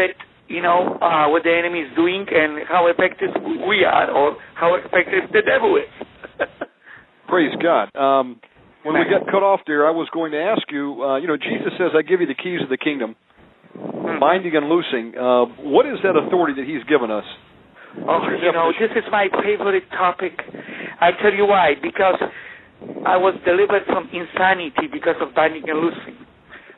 [0.00, 0.16] that
[0.48, 3.30] you know uh, what the enemy is doing and how effective
[3.68, 5.90] we are, or how effective the devil is.
[7.28, 7.90] Praise God.
[7.96, 8.40] Um,
[8.84, 11.02] when we got cut off there, I was going to ask you.
[11.02, 13.16] Uh, you know, Jesus says, "I give you the keys of the kingdom,
[14.20, 17.26] binding and loosing." Uh, what is that authority that He's given us?
[18.06, 20.38] Oh, you know, this is my favorite topic.
[21.00, 21.74] I tell you why.
[21.80, 22.20] Because
[23.06, 26.16] I was delivered from insanity because of binding and loosing.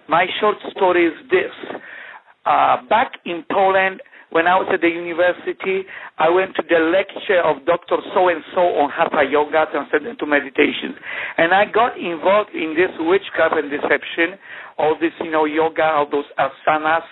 [0.08, 1.80] My short story is this.
[2.46, 7.40] Uh, back in Poland, when I was at the university, I went to the lecture
[7.40, 7.96] of Dr.
[8.12, 10.92] So and so on Hatha Yoga, Transcendental Meditation.
[11.38, 14.36] And I got involved in this witchcraft and deception,
[14.76, 17.08] all this, you know, yoga, all those asanas,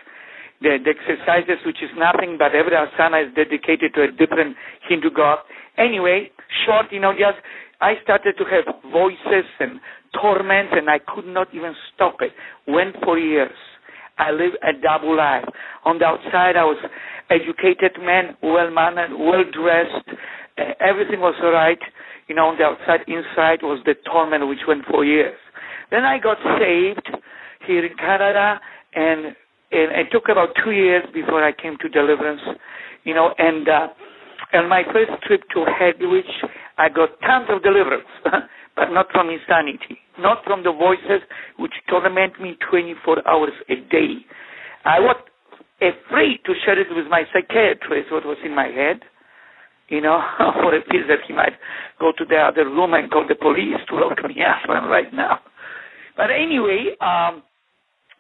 [0.61, 4.57] the, the exercises, which is nothing but every asana is dedicated to a different
[4.89, 5.39] Hindu god.
[5.79, 6.31] Anyway,
[6.65, 7.41] short, you know, just
[7.81, 9.81] I started to have voices and
[10.13, 12.33] torments, and I could not even stop it.
[12.67, 13.57] Went for years.
[14.19, 15.45] I lived a double life.
[15.85, 16.79] On the outside, I was
[17.31, 20.09] educated man, well mannered, well dressed.
[20.59, 21.79] Uh, everything was all right.
[22.29, 25.39] You know, on the outside, inside was the torment which went for years.
[25.91, 27.09] Then I got saved
[27.67, 28.61] here in Canada,
[28.95, 29.37] and
[29.73, 32.41] and it took about two years before I came to deliverance.
[33.05, 33.89] You know, and uh,
[34.53, 36.49] and my first trip to Hegewisch,
[36.79, 38.09] I got tons of deliverance,
[38.77, 41.25] but not from insanity, not from the voices
[41.59, 44.21] which torment me 24 hours a day.
[44.85, 45.17] I was
[45.81, 49.01] afraid to share it with my psychiatrist what was in my head,
[49.89, 51.55] you know, for a fear that he might
[51.99, 55.41] go to the other room and call the police to lock me up right now.
[56.17, 57.43] But anyway, um,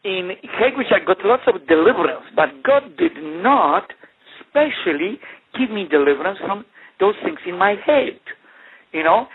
[0.05, 3.92] in Hegewisch I got lots of deliverance, but God did not
[4.40, 5.19] specially
[5.59, 6.64] give me deliverance from
[7.01, 8.19] those things in my head,
[8.92, 9.27] you know.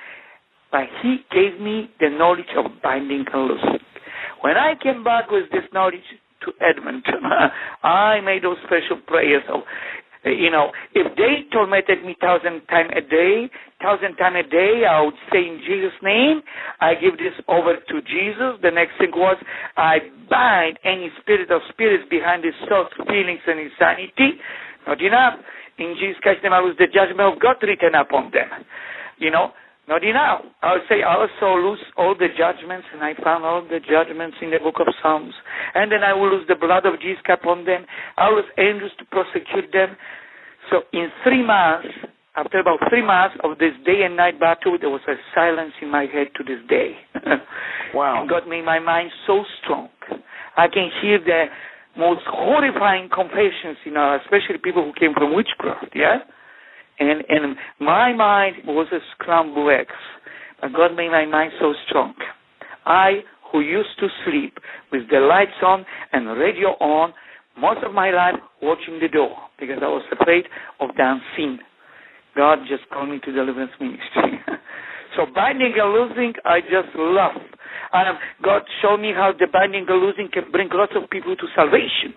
[0.72, 3.80] But He gave me the knowledge of binding and loosing.
[4.42, 6.08] When I came back with this knowledge
[6.46, 7.22] to Edmonton,
[7.84, 9.62] I made those special prayers of,
[10.26, 13.50] you know, if they tormented me thousand times a day,
[13.82, 16.42] thousand times a day, I would say in Jesus' name,
[16.80, 18.58] I give this over to Jesus.
[18.62, 19.38] The next thing was,
[19.78, 24.42] I bind any spirit of spirits behind these thoughts, feelings, and insanity.
[24.88, 25.40] Not enough.
[25.78, 28.50] In Jesus name, I was the judgment of God written upon them.
[29.18, 29.54] You know,
[29.88, 30.46] not enough.
[30.62, 34.38] I would say I also lose all the judgments, and I found all the judgments
[34.42, 35.34] in the book of Psalms.
[35.76, 37.86] And then I will lose the blood of Jesus upon them.
[38.18, 39.98] I will lose angels to prosecute them.
[40.70, 41.90] So in three months,
[42.36, 45.90] after about three months of this day and night battle, there was a silence in
[45.92, 46.96] my head to this day.
[47.94, 48.26] Wow.
[48.30, 49.90] God made my mind so strong.
[50.56, 51.46] I can hear the
[51.98, 56.20] most horrifying confessions, you know, especially people who came from witchcraft, yeah?
[57.00, 59.96] And and my mind was a scrambled eggs.
[60.62, 62.14] But God made my mind so strong.
[62.86, 64.58] I, who used to sleep
[64.92, 67.14] with the lights on and radio on,
[67.58, 70.46] most of my life watching the door because I was afraid
[70.80, 71.60] of unseen.
[72.36, 74.40] God just called me to deliverance ministry.
[75.18, 77.36] so binding and losing, I just love.
[77.94, 81.48] Um, God showed me how the binding and losing can bring lots of people to
[81.56, 82.16] salvation.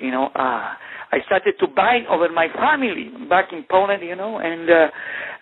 [0.00, 0.74] You know, uh,
[1.12, 4.88] I started to bind over my family back in Poland, you know, and uh,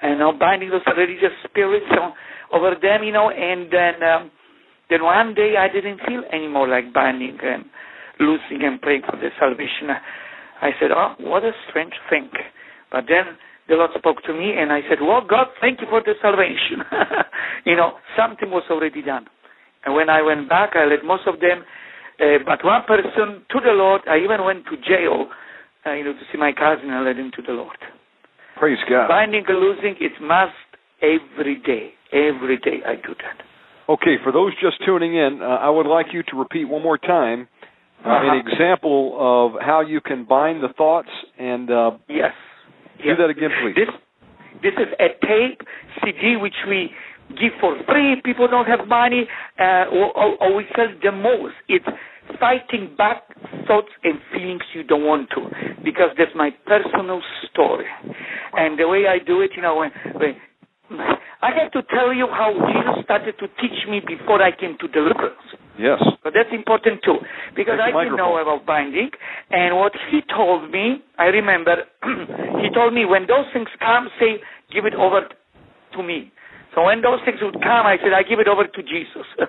[0.03, 2.13] and know, binding those religious spirits on,
[2.53, 4.31] over them, you know, and then um,
[4.91, 7.65] then one day I didn't feel anymore like binding and
[8.21, 9.89] losing and praying for the salvation.
[10.61, 12.31] I said, oh, what a strange thing.
[12.91, 13.37] But then
[13.69, 16.85] the Lord spoke to me, and I said, well, God, thank you for the salvation.
[17.65, 19.27] you know, something was already done.
[19.85, 21.65] And when I went back, I led most of them,
[22.23, 24.03] uh, but one person to the Lord.
[24.09, 25.27] I even went to jail,
[25.87, 27.77] uh, you know, to see my cousin and led him to the Lord.
[28.57, 29.09] Praise God.
[29.09, 30.53] Binding and losing, it must
[31.03, 31.91] every day.
[32.13, 33.43] Every day I do that.
[33.89, 36.99] Okay, for those just tuning in, uh, I would like you to repeat one more
[36.99, 37.49] time
[38.05, 38.31] uh, Uh-huh.
[38.31, 41.09] an example of how you can bind the thoughts
[41.39, 42.33] and uh, Yes.
[42.99, 43.17] do yes.
[43.19, 43.75] that again, please.
[43.75, 43.91] This
[44.63, 45.61] this is a tape
[46.05, 46.91] CD which we
[47.41, 48.21] give for free.
[48.25, 49.27] People don't have money,
[49.59, 51.55] uh, or, or, or we sell the most.
[51.69, 51.87] It's
[52.39, 53.23] fighting back
[53.67, 55.47] thoughts and feelings you don't want to,
[55.85, 57.87] because that's my personal story.
[58.55, 60.35] And the way I do it, you know, when, when
[61.43, 64.89] I have to tell you how Jesus started to teach me before I came to
[64.89, 65.41] deliverance.
[65.79, 65.99] yes.
[66.23, 67.19] But that's important too,
[67.57, 69.11] because Take I didn't know about binding.
[69.51, 71.77] And what he told me, I remember,
[72.63, 74.39] he told me when those things come, say,
[74.73, 75.23] give it over
[75.95, 76.33] to me.
[76.75, 79.27] So when those things would come, I said, I give it over to Jesus.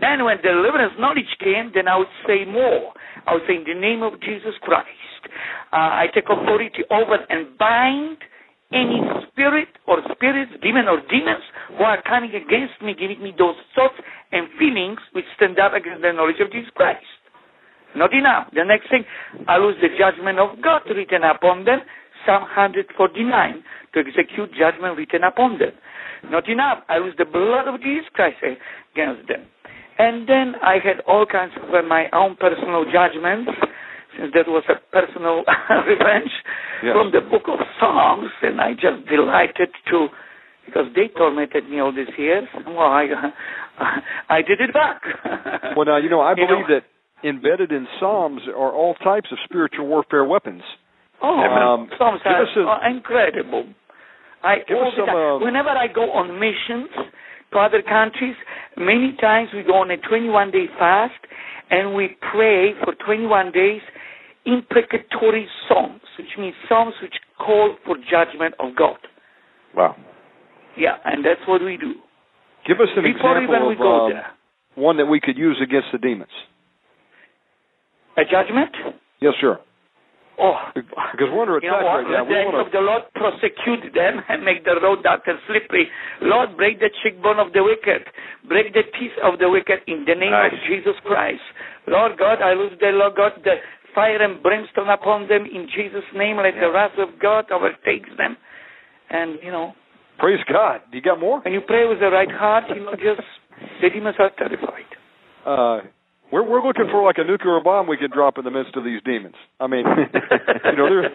[0.00, 2.92] then when deliverance knowledge came, then I would say more.
[3.26, 5.22] I would say, in the name of Jesus Christ,
[5.72, 8.18] uh, I take authority over and bind
[8.72, 8.98] any
[9.30, 11.44] spirit or spirits, demon or demons
[11.78, 13.94] who are coming against me, giving me those thoughts
[14.32, 17.06] and feelings which stand up against the knowledge of Jesus Christ.
[17.94, 18.50] Not enough.
[18.52, 19.04] The next thing,
[19.48, 21.80] I lose the judgment of God written upon them,
[22.26, 22.90] Psalm 149,
[23.94, 25.72] to execute judgment written upon them.
[26.30, 26.82] Not enough.
[26.88, 29.46] I lose the blood of Jesus Christ against them.
[29.98, 33.50] And then I had all kinds of uh, my own personal judgments,
[34.18, 35.44] since that was a personal
[35.86, 36.30] revenge
[36.84, 36.92] Yes.
[36.92, 40.08] from the book of Psalms, and I just delighted to,
[40.66, 42.44] because they tormented me all these years.
[42.66, 43.06] Well, I,
[44.28, 45.00] I did it back.
[45.76, 46.84] Well, now you know I You believe know- that
[47.26, 50.62] embedded in Psalms are all types of spiritual warfare weapons.
[51.22, 53.64] Oh, Um, Psalms are a- are incredible.
[54.46, 56.90] I Give all us some, uh, whenever I go on missions
[57.52, 58.36] to other countries,
[58.76, 61.18] many times we go on a 21 day fast
[61.70, 63.82] and we pray for 21 days
[64.46, 68.98] imprecatory psalms, which means psalms which call for judgment of God.
[69.74, 69.96] Wow.
[70.78, 71.94] Yeah, and that's what we do.
[72.66, 74.26] Give us an Before even example we of go um, there.
[74.76, 76.30] one that we could use against the demons.
[78.16, 78.70] A judgment?
[79.20, 79.58] Yes, sir.
[80.38, 82.24] Oh, Because we're under attack right now.
[82.24, 85.38] We the angel want of the Lord prosecute them and make the road dark and
[85.48, 85.88] slippery.
[86.20, 88.04] Lord, break the cheekbone of the wicked.
[88.46, 91.40] Break the teeth of the wicked in the name of Jesus Christ.
[91.88, 93.56] Lord God, I lose the Lord God, the
[93.94, 96.36] fire and brimstone upon them in Jesus' name.
[96.36, 98.36] Let the wrath of God overtake them.
[99.08, 99.72] And, you know,
[100.18, 100.82] praise God.
[100.92, 101.40] You got more?
[101.40, 103.24] when you pray with the right heart, you know, just
[103.80, 104.90] the demons are terrified.
[105.46, 105.80] Uh,
[106.32, 108.84] we're we're looking for like a nuclear bomb we can drop in the midst of
[108.84, 109.34] these demons.
[109.60, 111.10] I mean, you know, they're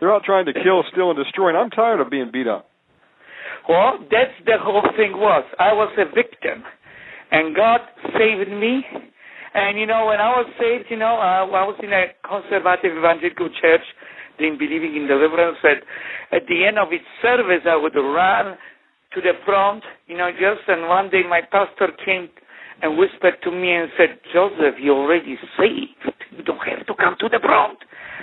[0.00, 2.68] they're out trying to kill, steal, and destroy, and I'm tired of being beat up.
[3.68, 5.44] Well, that's the whole thing was.
[5.58, 6.62] I was a victim,
[7.32, 7.80] and God
[8.14, 8.82] saved me.
[9.54, 12.92] And you know, when I was saved, you know, uh, I was in a conservative
[12.94, 13.82] evangelical church,
[14.38, 15.58] didn't believing in deliverance.
[15.64, 15.82] And
[16.30, 18.54] at the end of each service, I would run
[19.14, 20.68] to the front, you know, just.
[20.68, 22.28] And one day, my pastor came
[22.82, 25.96] and whispered to me and said, "Joseph, you're already saved.
[26.36, 27.78] You don't have to come to the front."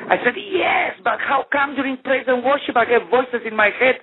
[0.10, 3.70] I said, yes, but how come during praise and worship I have voices in my
[3.80, 3.96] head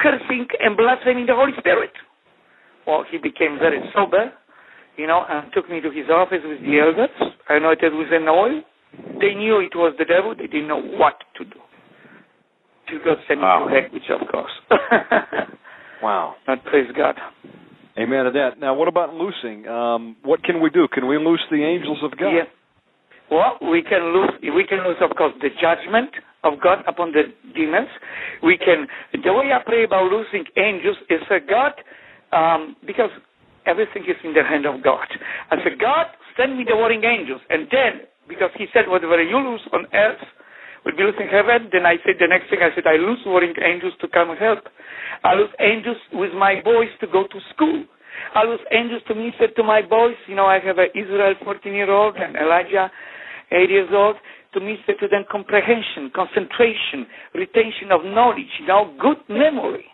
[0.00, 1.92] cursing and blaspheming the Holy Spirit?
[2.86, 4.32] Well, he became very sober,
[4.96, 7.10] you know, and took me to his office with the elders,
[7.48, 8.60] I anointed with an oil.
[9.20, 10.34] They knew it was the devil.
[10.34, 11.60] They didn't know what to do.
[12.88, 13.68] Till God sent me Wow.
[13.68, 14.52] to Hegewisch of course.
[16.02, 16.34] Wow.
[16.46, 17.14] But praise God.
[17.98, 18.60] Amen to that.
[18.60, 19.66] Now, what about loosing?
[19.66, 20.86] Um, what can we do?
[20.92, 22.28] Can we loose the angels of God?
[22.28, 22.44] Yeah.
[23.30, 24.30] Well, we can lose.
[24.42, 26.10] We can lose, of course, the judgment
[26.44, 27.88] of God upon the demons.
[28.42, 28.86] We can.
[29.12, 31.72] The way I pray about losing angels is a God,
[32.36, 33.10] um, because
[33.64, 35.08] everything is in the hand of God.
[35.50, 36.06] I said, God,
[36.36, 40.22] send me the warring angels, and then because He said, whatever you lose on earth
[40.86, 41.66] will be loose in heaven.
[41.74, 42.62] Then I said the next thing.
[42.62, 44.70] I said, I lose warring angels to come help.
[45.26, 47.82] I lose angels with my boys to go to school.
[48.34, 50.14] I lose angels to minister to my boys.
[50.30, 52.90] You know, I have an Israel 14 year old and Elijah
[53.50, 54.16] 8 years old
[54.54, 59.84] to minister to them comprehension, concentration, retention of knowledge, you know, good memory.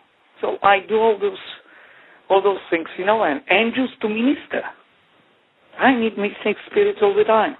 [0.40, 1.40] So I do all those
[2.30, 4.62] all those things, you know, and angels to minister.
[5.78, 7.56] I need mixing spirits all the time.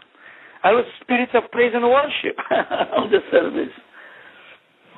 [0.64, 2.36] I lose spirits of praise and worship
[2.96, 3.74] on the service.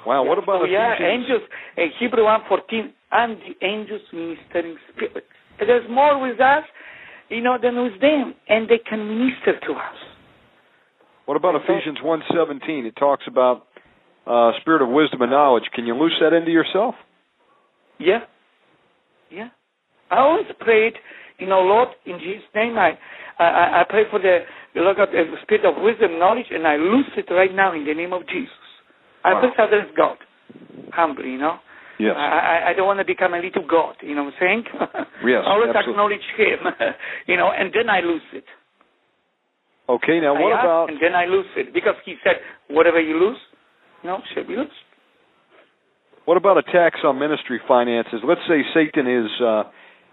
[0.07, 0.25] Wow.
[0.25, 1.43] What about so, yeah, angels,
[1.79, 5.27] uh, Hebrew 1.14, and the angels ministering spirits.
[5.59, 6.65] There's more with us,
[7.31, 9.97] you know, than with them, and they can minister to us.
[11.25, 12.85] What about Ephesians 1.17?
[12.85, 13.67] It talks about
[14.27, 15.65] uh, spirit of wisdom and knowledge.
[15.75, 16.95] Can you loose that into yourself?
[17.99, 18.21] Yeah.
[19.31, 19.49] Yeah.
[20.11, 20.95] I always prayed,
[21.39, 22.93] you know, Lord, in Jesus' name, I,
[23.39, 24.41] I, I pray for the,
[24.77, 27.95] Lord God, the spirit of wisdom, knowledge, and I loose it right now in the
[27.95, 28.55] name of Jesus.
[29.25, 29.51] I Wow.
[29.59, 30.19] address God,
[30.93, 31.59] humbly, you know.
[31.99, 32.15] Yes.
[32.17, 34.65] I, I, I don't want to become a little God, you know what I'm saying?
[35.25, 35.93] Yes, I always absolutely.
[35.93, 36.61] acknowledge Him,
[37.27, 38.45] you know, and then I lose it.
[39.89, 40.21] Okay.
[40.21, 42.37] Now, what ask, about And then I lose it because He said,
[42.69, 43.39] whatever you lose,
[44.03, 44.71] you know, shall be lost.
[46.25, 48.21] what about attacks on ministry finances?
[48.27, 49.65] Let's say Satan is, uh,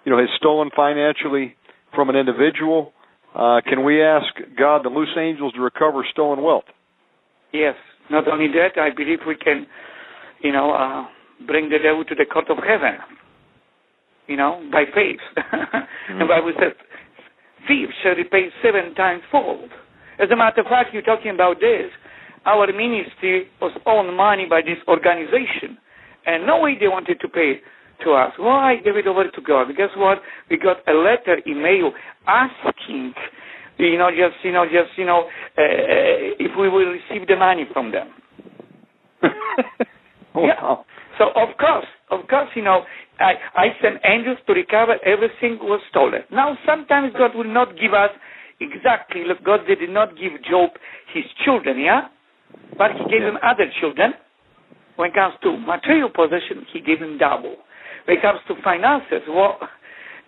[0.05, 1.55] you know, has stolen financially
[1.93, 2.93] from an individual.
[3.35, 6.65] Uh, can we ask God to loose angels to recover stolen wealth?
[7.53, 7.75] Yes.
[8.09, 9.65] Not only that, I believe we can,
[10.43, 11.05] you know, uh,
[11.45, 12.99] bring the devil to the court of heaven.
[14.27, 15.19] You know, by faith.
[16.07, 16.73] And the Bible says,
[17.67, 19.69] "Thief shall repay seven times fold."
[20.19, 21.91] As a matter of fact, you're talking about this.
[22.45, 25.77] Our ministry was owned money by this organization,
[26.25, 27.59] and no way they wanted to pay
[28.03, 28.33] to us.
[28.37, 29.67] Why give it over to God?
[29.75, 30.19] Guess what?
[30.49, 31.91] We got a letter, email
[32.27, 33.13] asking,
[33.77, 35.21] you know, just you know, just you know,
[35.57, 38.09] uh, if we will receive the money from them.
[40.33, 40.85] Wow.
[41.17, 42.83] So of course, of course, you know,
[43.19, 46.21] I I send angels to recover everything was stolen.
[46.31, 48.11] Now sometimes God will not give us
[48.59, 49.23] exactly.
[49.25, 50.71] Look, God did not give Job
[51.13, 52.07] his children, yeah,
[52.77, 54.13] but He gave him other children.
[54.95, 57.57] When it comes to material possession, He gave him double.
[58.07, 59.57] When it comes to finances, well,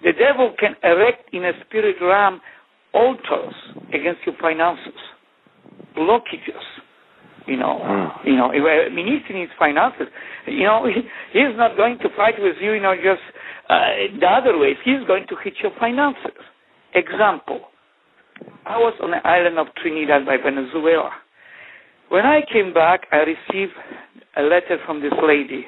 [0.03, 2.41] the devil can erect in a spirit realm
[2.93, 3.55] altars
[3.93, 4.99] against your finances,
[5.97, 6.61] blockages
[7.45, 8.27] you know, Hmm.
[8.27, 10.07] you know, if a minister needs finances,
[10.47, 13.21] you know, he, he's not going to fight with you, you know, just
[13.69, 14.77] uh, the other ways.
[14.83, 16.39] He's going to hit your finances.
[16.93, 17.61] Example,
[18.65, 21.11] I was on the island of Trinidad by Venezuela.
[22.09, 23.73] When I came back, I received
[24.37, 25.65] a letter from this lady,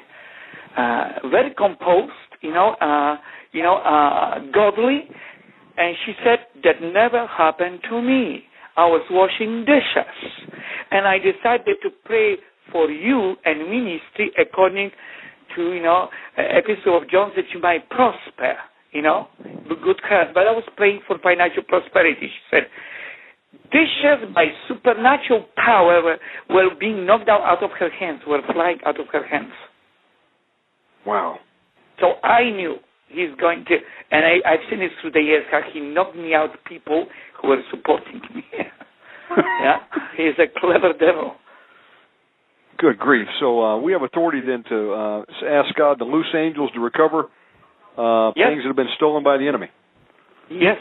[0.76, 2.12] uh, very composed,
[2.42, 3.16] you know, uh,
[3.52, 5.08] you know, uh, godly,
[5.76, 8.44] and she said that never happened to me.
[8.76, 10.52] I was washing dishes,
[10.90, 12.36] and I decided to pray
[12.70, 14.90] for you and ministry according
[15.54, 18.54] to you know uh, epistle of John that you might prosper,
[18.92, 19.28] you know,
[19.68, 20.28] with good health.
[20.34, 22.28] But I was praying for financial prosperity.
[22.28, 22.68] She said,
[23.72, 26.18] dishes by supernatural power were,
[26.50, 29.52] were being knocked out, out of her hands, were flying out of her hands.
[31.06, 31.38] Wow.
[32.00, 32.76] So I knew
[33.08, 33.76] he's going to,
[34.10, 37.06] and I, I've seen it through the years how he knocked me out people
[37.40, 38.44] who were supporting me.
[39.62, 39.76] yeah,
[40.16, 41.36] he's a clever devil.
[42.78, 43.26] Good grief.
[43.40, 47.30] So uh, we have authority then to uh, ask God to loose angels to recover
[47.96, 48.48] uh, Yes.
[48.50, 49.68] things that have been stolen by the enemy.
[50.50, 50.76] Yes,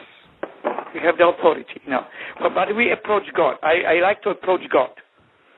[0.94, 1.80] we have the authority.
[1.88, 2.02] Know,
[2.42, 3.56] but, but we approach God.
[3.64, 4.90] I, I like to approach God.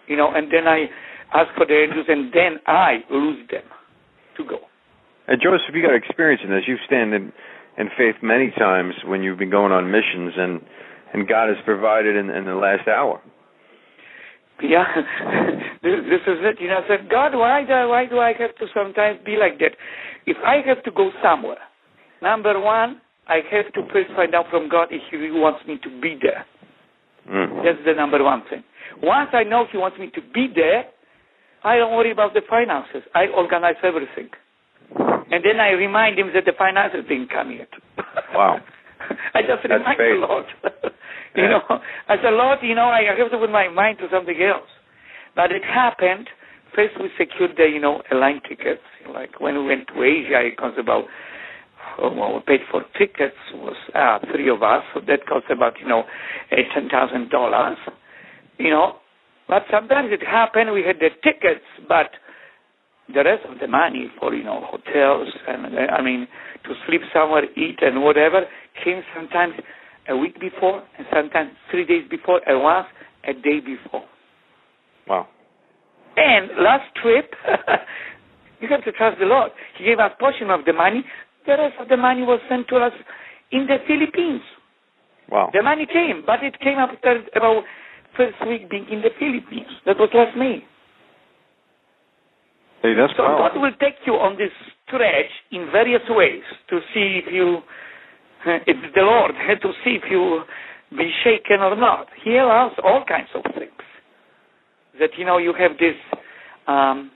[0.08, 0.86] You know, and then I
[1.34, 3.64] ask for the angels, and then I lose them
[4.38, 4.60] to go.
[5.28, 6.64] And Joseph, you got experience in this.
[6.68, 7.34] You've stand in,
[7.78, 10.62] in faith many times when you've been going on missions, and
[11.14, 13.22] and God has provided in, in the last hour.
[14.62, 14.86] Yeah,
[15.84, 16.58] this, this is it.
[16.60, 19.38] You know, I said, God, why do I, why do I have to sometimes be
[19.38, 19.78] like that?
[20.26, 21.62] If I have to go somewhere,
[22.22, 26.02] number one, I have to first find out from God if He wants me to
[26.02, 26.46] be there.
[27.30, 27.64] Mm.
[27.64, 28.64] That's the number one thing.
[29.04, 30.86] Once I know He wants me to be there,
[31.64, 33.04] I don't worry about the finances.
[33.16, 34.30] I organize everything.
[34.98, 37.70] And then I remind Him that the finances didn't come yet.
[38.34, 38.60] Wow.
[39.34, 40.16] I just That's remind faith.
[40.22, 40.46] the Lord.
[41.36, 41.50] you Yeah.
[41.70, 44.70] know, I said, Lord, you know, I have to put my mind to something else.
[45.36, 46.30] But it happened.
[46.76, 48.82] First, we secured the, you know, airline tickets.
[49.14, 51.06] Like when we went to Asia, it cost about,
[52.00, 55.74] oh, well, we paid for tickets was uh, three of us, so that cost about,
[55.80, 56.04] you know,
[56.52, 57.78] eight ten thousand dollars.
[58.58, 58.96] You know,
[59.48, 60.74] but sometimes it happened.
[60.74, 62.12] We had the tickets, but
[63.14, 66.28] the rest of the money for you know hotels and I mean
[66.66, 68.42] to sleep somewhere, eat and whatever
[68.84, 69.54] came sometimes
[70.10, 72.88] a week before and sometimes three days before and once
[73.24, 74.04] a day before.
[75.08, 75.28] Wow.
[76.18, 77.32] And last trip,
[78.62, 79.52] you have to trust the Lord.
[79.78, 81.04] He gave us portion of the money.
[81.46, 82.94] The rest of the money was sent to us
[83.52, 84.42] in the Philippines.
[85.30, 85.52] Wow.
[85.54, 87.64] The money came, but it came after about
[88.18, 89.70] first week being in the Philippines.
[89.86, 90.64] That was last May.
[92.82, 94.52] Hey, that's So God will take you on this
[94.86, 97.60] stretch in various ways to see if you,
[98.46, 100.42] uh, it's the Lord, had to see if you
[100.92, 102.08] be shaken or not.
[102.24, 103.72] He allows all kinds of things.
[105.00, 105.96] That, you know, you have this
[106.68, 107.12] um,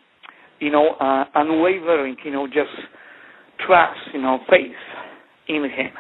[0.62, 2.70] you know, uh, unwavering, you know, just
[3.66, 4.72] trust, you know, faith
[5.47, 5.91] in Him.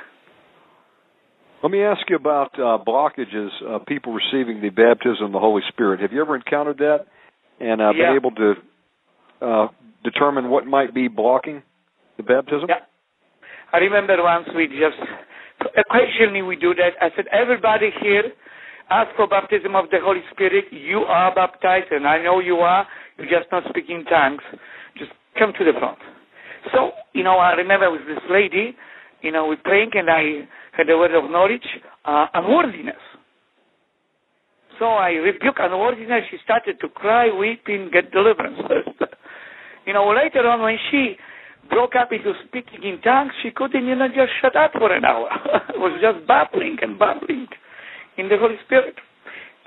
[1.63, 5.61] Let me ask you about uh, blockages of people receiving the baptism of the Holy
[5.69, 5.99] Spirit.
[6.01, 7.05] Have you ever encountered that
[7.59, 8.09] and uh, Yeah.
[8.09, 8.53] been able to
[9.41, 9.67] uh,
[10.03, 11.61] determine what might be blocking
[12.17, 12.65] the baptism?
[12.67, 12.81] Yeah.
[13.73, 14.97] I remember once we just
[15.77, 16.97] occasionally we do that.
[16.99, 18.23] I said, everybody here,
[18.89, 20.65] ask for baptism of the Holy Spirit.
[20.71, 22.87] You are baptized, and I know you are.
[23.17, 24.41] You're just not speaking tongues.
[24.97, 25.99] Just come to the front.
[26.73, 28.75] So, you know, I remember with this lady,
[29.21, 31.67] you know, we're praying, and I had a word of knowledge,
[32.05, 32.95] uh, unworthiness.
[34.79, 36.23] So I rebuke unworthiness.
[36.31, 38.57] She started to cry, weeping, get deliverance.
[39.85, 41.17] you know, later on when she
[41.69, 45.05] broke up into speaking in tongues, she couldn't, you know, just shut up for an
[45.05, 45.29] hour.
[45.69, 47.47] it was just babbling and babbling
[48.17, 48.95] in the Holy Spirit.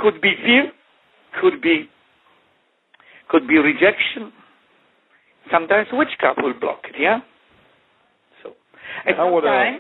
[0.01, 0.73] Could be fear,
[1.41, 1.89] could be,
[3.29, 4.33] could be rejection.
[5.53, 7.21] Sometimes witchcraft will block it, yeah?
[8.43, 8.55] So,
[9.07, 9.79] and How would, uh,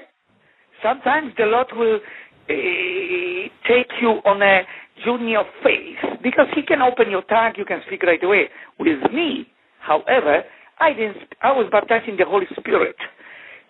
[0.84, 4.62] sometimes, the Lord will uh, take you on a
[5.04, 8.52] journey of faith because He can open your tongue, you can speak right away.
[8.78, 9.48] With me,
[9.80, 10.44] however,
[10.78, 11.16] I didn't.
[11.42, 12.96] I was baptized in the Holy Spirit.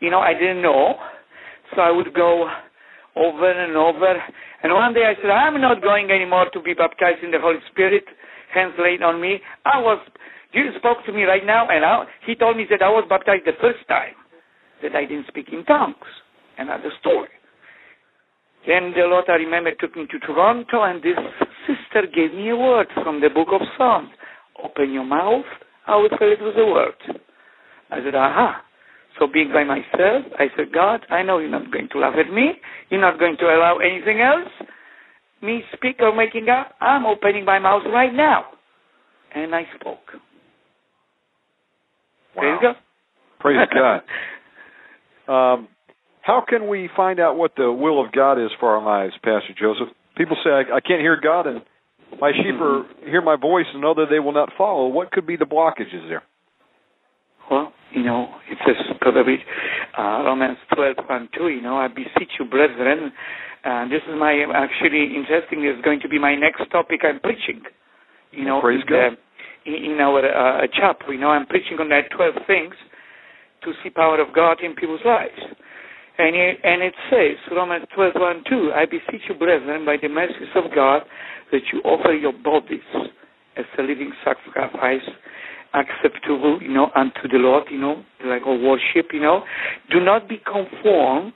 [0.01, 0.97] You know, I didn't know,
[1.75, 2.49] so I would go
[3.17, 4.15] over and over.
[4.63, 7.61] And one day I said, I'm not going anymore to be baptized in the Holy
[7.71, 8.05] Spirit.
[8.53, 9.41] Hands laid on me.
[9.65, 9.99] I was.
[10.53, 13.43] Jesus spoke to me right now, and I, He told me that I was baptized
[13.45, 14.15] the first time,
[14.83, 16.24] that I didn't speak in tongues.
[16.59, 17.29] Another story.
[18.67, 21.19] Then the Lord, I remember, took me to Toronto, and this
[21.67, 24.11] sister gave me a word from the book of Psalms.
[24.63, 25.45] Open your mouth,
[25.87, 27.21] I will fill it with a word.
[27.91, 28.63] I said, aha.
[29.19, 32.33] So being by myself, I said, God, I know you're not going to laugh at
[32.33, 32.53] me.
[32.91, 34.49] You're not going to allow anything else.
[35.43, 36.73] Me speak or making up.
[36.81, 38.47] I'm opening my mouth right now.
[39.35, 39.99] And I spoke.
[42.37, 42.77] Praise God.
[43.41, 44.01] Praise God.
[45.29, 45.69] Um,
[46.25, 49.55] how can we find out what the will of God is for our lives, Pastor
[49.59, 49.89] Joseph?
[50.17, 51.61] People say, I, I can't hear God, and
[52.21, 54.89] my sheep are, hear my voice and know that they will not follow.
[54.89, 56.23] What could be the blockages there?
[57.51, 59.37] Well, you know, it says probably
[59.99, 63.13] uh, Romans 12, 1, 2, you know, I beseech you, brethren.
[63.65, 67.63] And this is my, actually, interesting, is going to be my next topic I'm preaching.
[68.33, 69.13] You know, Praise in, God.
[69.13, 69.21] the-
[69.67, 72.75] in our uh, chapter, you know, I'm preaching on that 12 things
[73.65, 75.41] to see power of God in people's lives.
[76.17, 80.09] And it, and it says, Romans 12, 1, 2, I beseech you, brethren, by the
[80.09, 81.03] mercies of God,
[81.51, 82.87] that you offer your bodies
[83.57, 85.03] as a living sacrifice,
[85.75, 89.43] acceptable, you know, unto the Lord, you know, like a worship, you know.
[89.91, 91.33] Do not be conformed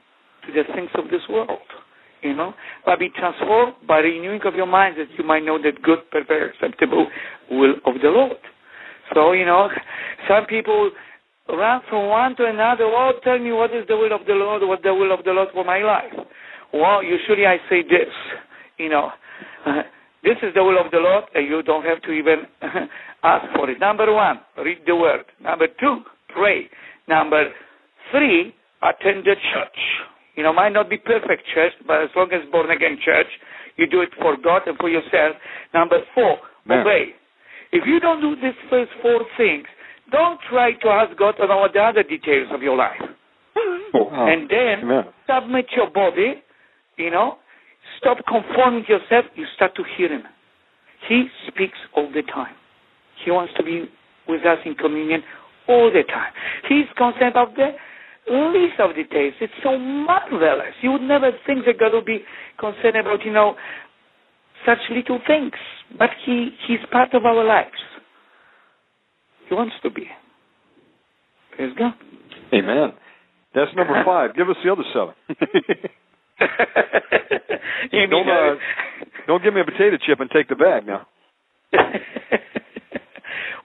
[0.47, 1.59] to the things of this world,
[2.23, 2.55] you know,
[2.87, 6.63] but be transformed by renewing of your mind that you might know that good, perfect,
[6.63, 7.09] acceptable
[7.51, 8.37] will of the Lord.
[9.13, 9.69] So, you know,
[10.29, 10.91] some people
[11.49, 12.85] run from one to another.
[12.85, 15.33] Oh, tell me what is the will of the Lord, what the will of the
[15.33, 16.13] Lord for my life.
[16.73, 18.13] Well, usually I say this,
[18.77, 19.11] you know,
[19.67, 19.83] uh,
[20.23, 22.47] this is the will of the Lord, and you don't have to even
[23.23, 23.81] ask for it.
[23.81, 25.25] Number one, read the word.
[25.43, 26.69] Number two, pray.
[27.09, 27.45] Number
[28.11, 29.79] three, attend the church.
[30.37, 33.27] You know, might not be perfect church, but as long as born again church,
[33.77, 35.35] you do it for God and for yourself.
[35.73, 36.81] Number four, Man.
[36.81, 37.15] obey.
[37.73, 39.67] If you don't do these first four things,
[40.11, 43.01] don't try to ask God on all the other details of your life.
[43.57, 43.79] Oh.
[43.95, 44.27] Oh.
[44.27, 45.05] And then Amen.
[45.29, 46.43] submit your body,
[46.97, 47.39] you know,
[47.99, 50.23] stop conforming yourself, you start to hear Him.
[51.09, 52.55] He speaks all the time.
[53.25, 53.85] He wants to be
[54.29, 55.23] with us in communion
[55.69, 56.33] all the time.
[56.69, 57.71] He's concerned about the
[58.31, 59.35] least of details.
[59.41, 60.75] It's so marvelous.
[60.83, 62.21] You would never think that God would be
[62.59, 63.55] concerned about, you know,
[64.67, 65.53] such little things.
[65.99, 67.79] But He He's part of our lives.
[69.49, 70.07] He wants to be.
[71.57, 71.95] Praise God.
[72.53, 72.93] Amen.
[73.55, 74.37] That's number five.
[74.37, 75.15] Give us the other seven.
[77.93, 78.55] You don't uh,
[79.27, 81.07] don't give me a potato chip and take the bag now.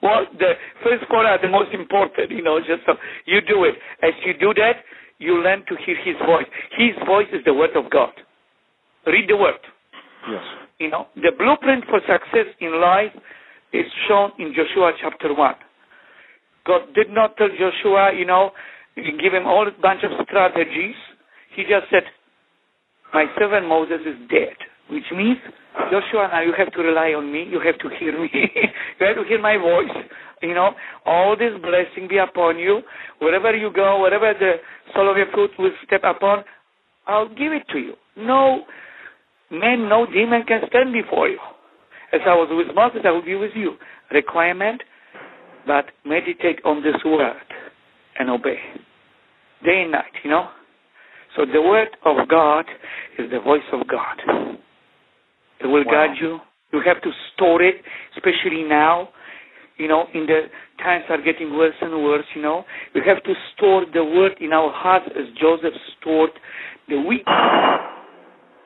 [0.02, 2.94] well, the first four are the most important, you know, just so
[3.26, 3.74] you do it.
[4.02, 4.84] As you do that,
[5.18, 6.46] you learn to hear his voice.
[6.76, 8.12] His voice is the word of God.
[9.06, 9.60] Read the word.
[10.30, 10.42] Yes.
[10.78, 13.12] You know, the blueprint for success in life
[13.72, 15.54] is shown in Joshua chapter 1.
[16.66, 18.50] God did not tell Joshua, you know,
[18.96, 20.94] give him all a bunch of strategies.
[21.54, 22.04] He just said,
[23.12, 24.56] my servant Moses is dead,
[24.90, 25.38] which means,
[25.90, 27.44] Joshua, now you have to rely on me.
[27.44, 28.30] You have to hear me.
[28.34, 30.04] you have to hear my voice.
[30.42, 30.70] You know,
[31.06, 32.82] all this blessing be upon you.
[33.20, 34.54] Wherever you go, wherever the
[34.94, 36.44] sole of your foot will step upon,
[37.06, 37.94] I'll give it to you.
[38.16, 38.64] No
[39.50, 41.38] man, no demon can stand before you.
[42.12, 43.74] As I was with Moses, I will be with you.
[44.12, 44.82] Requirement,
[45.66, 47.36] but meditate on this word
[48.18, 48.58] and obey
[49.64, 50.48] day and night, you know.
[51.36, 52.66] So the word of God
[53.18, 54.56] is the voice of God.
[55.60, 55.92] It will Wow.
[56.06, 56.40] guide you.
[56.72, 57.82] You have to store it,
[58.16, 59.08] especially now.
[59.76, 60.48] You know, in the
[60.78, 62.26] times are getting worse and worse.
[62.34, 66.30] You know, we have to store the word in our hearts as Joseph stored
[66.88, 67.24] the wheat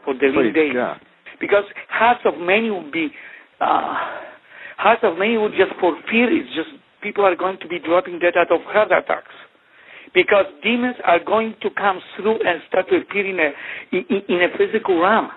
[0.05, 0.73] for the Praise days.
[0.75, 1.01] God.
[1.41, 3.09] Because hearts of many will be,
[3.61, 3.95] uh,
[4.77, 6.29] hearts of many would just for fear.
[6.31, 6.71] It's just
[7.03, 9.35] people are going to be dropping dead out of heart attacks
[10.15, 13.51] because demons are going to come through and start to appear in a
[13.93, 15.29] in, in a physical realm.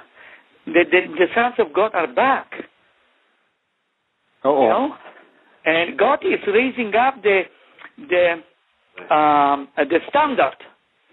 [0.65, 2.51] The, the the sons of God are back,
[4.43, 4.61] Uh-oh.
[4.63, 4.95] you know,
[5.65, 7.41] and God is raising up the
[7.97, 8.35] the
[9.13, 10.55] um, uh, the standard,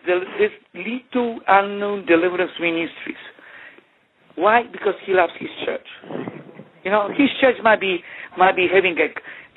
[0.06, 3.22] the, this little unknown deliverance ministries.
[4.36, 4.62] Why?
[4.70, 5.86] Because He loves His church.
[6.84, 7.98] You know, His church might be
[8.36, 9.08] might be having a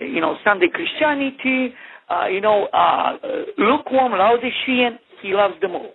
[0.02, 1.74] you know Sunday Christianity,
[2.10, 3.18] uh, you know, uh,
[3.58, 5.00] lukewarm, Laodicean.
[5.22, 5.92] He loves them all.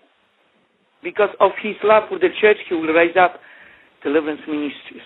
[1.03, 3.35] Because of His love for the church, He will raise up
[4.03, 5.05] deliverance ministries.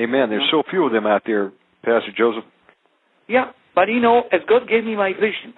[0.00, 0.30] Amen.
[0.30, 1.52] There's so few of them out there,
[1.84, 2.44] Pastor Joseph.
[3.28, 5.54] Yeah, but you know, as God gave me my vision,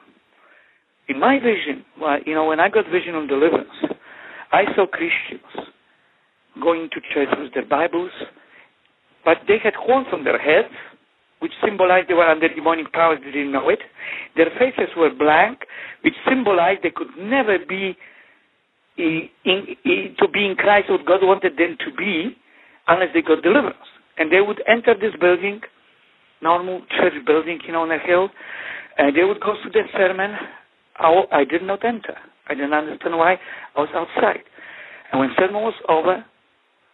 [1.09, 3.69] in my vision, well, you know, when I got vision on deliverance,
[4.53, 5.71] I saw Christians
[6.63, 8.11] going to church with their Bibles,
[9.25, 10.73] but they had horns on their heads,
[11.41, 13.19] which symbolized they were under demonic powers.
[13.25, 13.81] They didn't know it.
[14.37, 15.61] Their faces were blank,
[16.03, 17.97] which symbolized they could never be
[18.97, 22.37] in, in, to be in Christ what God wanted them to be
[22.89, 23.89] unless they got deliverance.
[24.17, 25.61] And they would enter this building
[26.45, 28.29] normal church building, you know, on a hill.
[28.99, 30.33] And they would go to the sermon.
[30.97, 32.17] I, I did not enter.
[32.47, 33.41] I didn't understand why.
[33.75, 34.45] I was outside.
[35.11, 36.25] And when sermon was over,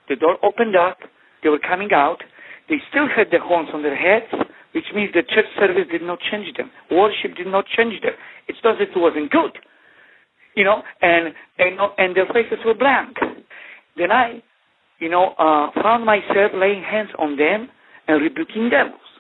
[0.09, 0.99] the door opened up.
[1.43, 2.22] They were coming out.
[2.70, 4.30] They still had the horns on their heads,
[4.72, 6.70] which means the church service did not change them.
[6.90, 8.14] Worship did not change them.
[8.46, 9.58] It's not that it wasn't good,
[10.54, 10.82] you know.
[11.02, 13.18] And and and their faces were blank.
[13.98, 14.40] Then I,
[15.00, 17.68] you know, uh, found myself laying hands on them
[18.06, 19.10] and rebuking devils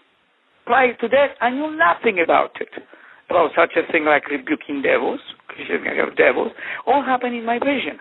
[0.70, 2.70] prior to that, I knew nothing about it,
[3.28, 5.82] about such a thing like rebuking devils, Christian
[6.16, 6.52] devils,
[6.86, 7.98] all happened in my vision.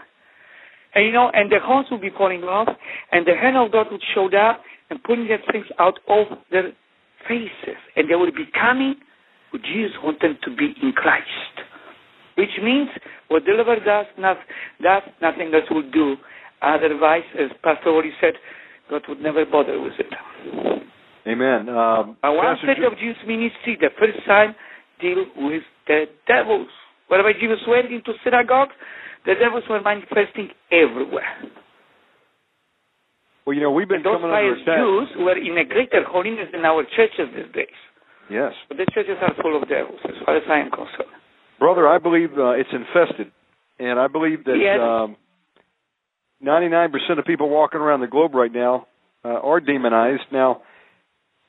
[0.96, 2.68] And you know, and the horns would be falling off,
[3.12, 6.72] and the hand of God would show up and putting their things out of their
[7.28, 8.96] faces, and they would be coming
[9.52, 11.26] who Jesus wanted them to be in Christ.
[12.38, 12.90] Which means
[13.28, 14.38] what deliver does, not,
[14.82, 16.16] does nothing else will do.
[16.62, 18.34] Otherwise, as Pastor already said,
[18.90, 20.12] God would never bother with it.
[21.28, 21.70] Amen.
[21.70, 24.56] Um, But one Pastor set of Jews ministry, the first time,
[25.02, 26.70] deal with the devils.
[27.08, 28.70] Wherever Jesus went into synagogue,
[29.26, 31.28] the devils were manifesting everywhere.
[33.46, 34.60] well, you know, we've been And those pious.
[34.66, 37.80] Jews were in a greater holiness than our churches these days.
[38.30, 38.54] Yes.
[38.68, 41.10] But the churches are full of devils, as far as I am concerned.
[41.58, 43.32] Brother, I believe uh, it's infested.
[43.80, 44.78] And I believe that Yes.
[44.80, 45.16] um,
[46.44, 48.88] 99% of people walking around the globe right now
[49.26, 50.24] uh, are demonized.
[50.32, 50.62] Now,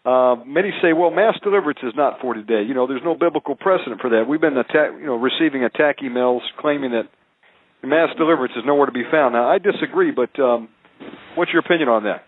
[0.05, 2.63] uh, many say, well, mass deliverance is not for today.
[2.67, 4.25] You know, there's no biblical precedent for that.
[4.29, 7.09] We've been attack, you know, receiving attack emails claiming that
[7.83, 9.35] mass deliverance is nowhere to be found.
[9.35, 10.69] Now, I disagree, but um,
[11.35, 12.25] what's your opinion on that?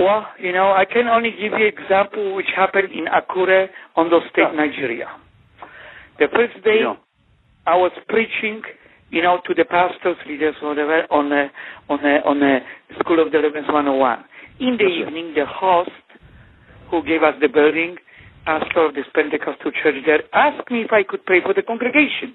[0.00, 3.66] Well, you know, I can only give you an example which happened in Akure,
[3.96, 5.08] Ondo State, Nigeria.
[6.18, 6.94] The first day Yeah.
[7.66, 8.62] I was preaching,
[9.10, 11.50] you know, to the pastors, leaders, whatever, on a,
[11.88, 12.60] on a, on a
[13.00, 14.24] School of Deliverance 101.
[14.60, 15.90] In the Yes, evening, the host
[16.90, 17.96] who gave us the building,
[18.46, 22.34] pastor of this Pentecostal church there, asked me if I could pray for the congregation.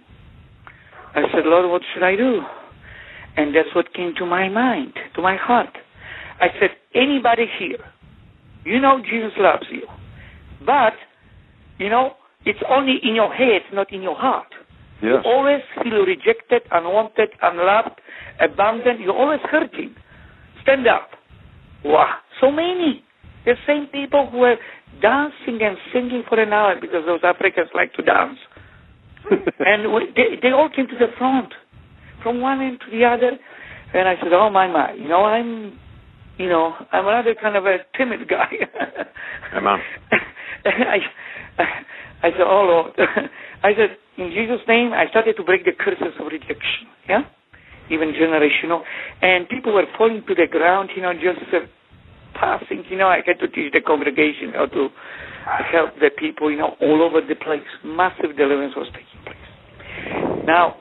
[1.16, 2.42] I said, Lord, what should I do?
[3.36, 5.76] And that's what came to my mind, to my heart.
[6.40, 7.80] I said, anybody here,
[8.66, 9.88] you know Jesus loves you.
[10.66, 10.94] But,
[11.78, 12.14] you know,
[12.46, 14.48] it's only in your head, not in your heart.
[15.02, 15.22] Yes.
[15.24, 18.00] You always feel rejected, unwanted, unloved,
[18.40, 19.00] abandoned.
[19.00, 19.96] You're always hurting.
[20.62, 21.10] Stand up.
[21.84, 23.04] Wow, so many.
[23.46, 24.56] The same people who were
[25.02, 28.38] dancing and singing for an hour because those Africans like to dance.
[29.60, 31.54] and we, they, they all came to the front,
[32.22, 33.32] from one end to the other.
[33.94, 35.80] And I said, oh my, my, you know, I'm,
[36.38, 38.52] you know, I'm rather kind of a timid guy.
[39.56, 39.80] Amen.
[40.66, 40.98] I,
[42.24, 43.10] I said, oh Lord.
[43.64, 47.22] I said, in Jesus' name, I started to break the curses of rejection, yeah?
[47.90, 48.82] Even generational.
[49.22, 51.60] And people were falling to the ground, you know, just uh,
[52.34, 54.90] passing, you know, I had to teach the congregation how to
[55.72, 57.66] help the people, you know, all over the place.
[57.84, 60.46] Massive deliverance was taking place.
[60.46, 60.76] Now,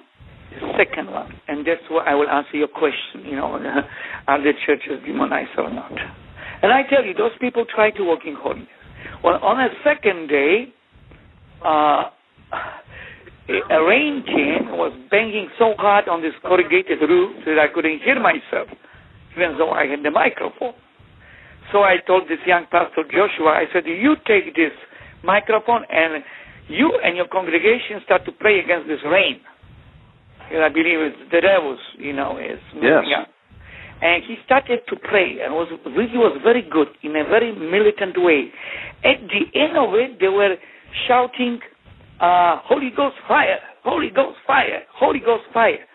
[0.61, 3.59] the second one, and that's why I will answer your question, you know,
[4.29, 5.93] are the churches demonized or not?
[6.63, 8.69] And I tell you, those people try to walk in holiness.
[9.25, 10.73] Well, on a second day,
[11.65, 12.11] uh,
[13.71, 18.21] a rain tin was banging so hard on this corrugated roof that I couldn't hear
[18.21, 18.69] myself,
[19.37, 20.75] even though I had the microphone.
[21.73, 24.73] So I told this young pastor Joshua, I said, you take this
[25.25, 26.23] microphone and
[26.69, 29.41] you and your congregation start to pray against this rain.
[30.53, 33.25] And I believe it's the devils, you know, is moving Yes.
[33.25, 33.29] up.
[34.03, 38.19] And he started to pray and was really was very good in a very militant
[38.19, 38.51] way.
[39.05, 40.57] At the end of it, they were
[41.07, 41.61] shouting,
[42.21, 43.61] uh, "Holy Ghost fire!
[43.85, 44.83] Holy Ghost fire!
[44.93, 45.87] Holy Ghost fire!"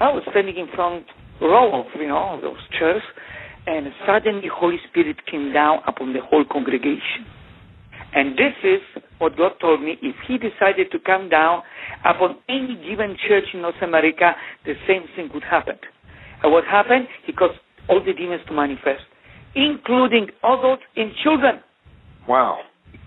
[0.00, 1.06] I was standing in front
[1.40, 3.02] row of you know those chairs,
[3.66, 7.26] and suddenly Holy Spirit came down upon the whole congregation.
[8.14, 8.80] And this is
[9.18, 9.96] what God told me.
[10.02, 11.62] If He decided to come down
[12.04, 14.32] upon any given church in North America,
[14.64, 15.74] the same thing would happen.
[16.42, 17.08] And what happened?
[17.26, 17.58] He caused
[17.88, 19.02] all the demons to manifest,
[19.54, 21.60] including adults and children.
[22.28, 22.60] Wow.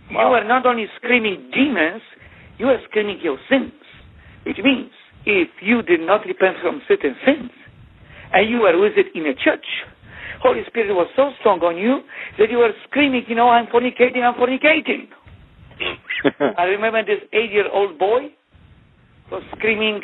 [0.10, 2.02] You are not only screaming demons,
[2.58, 3.74] you are screaming your sins.
[4.46, 4.92] Which means,
[5.26, 7.52] if you did not repent from certain sins,
[8.34, 9.66] and you were with it in a church,
[10.42, 12.02] Holy Spirit was so strong on you
[12.38, 15.08] that you were screaming, you know, I'm fornicating, I'm fornicating.
[16.58, 18.34] I remember this eight-year-old boy
[19.32, 20.02] was screaming,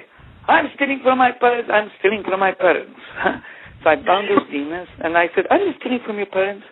[0.48, 3.00] I'm stealing from my parents, I'm stealing from my parents.
[3.84, 6.66] so I bound those demons, and I said, are you stealing from your parents?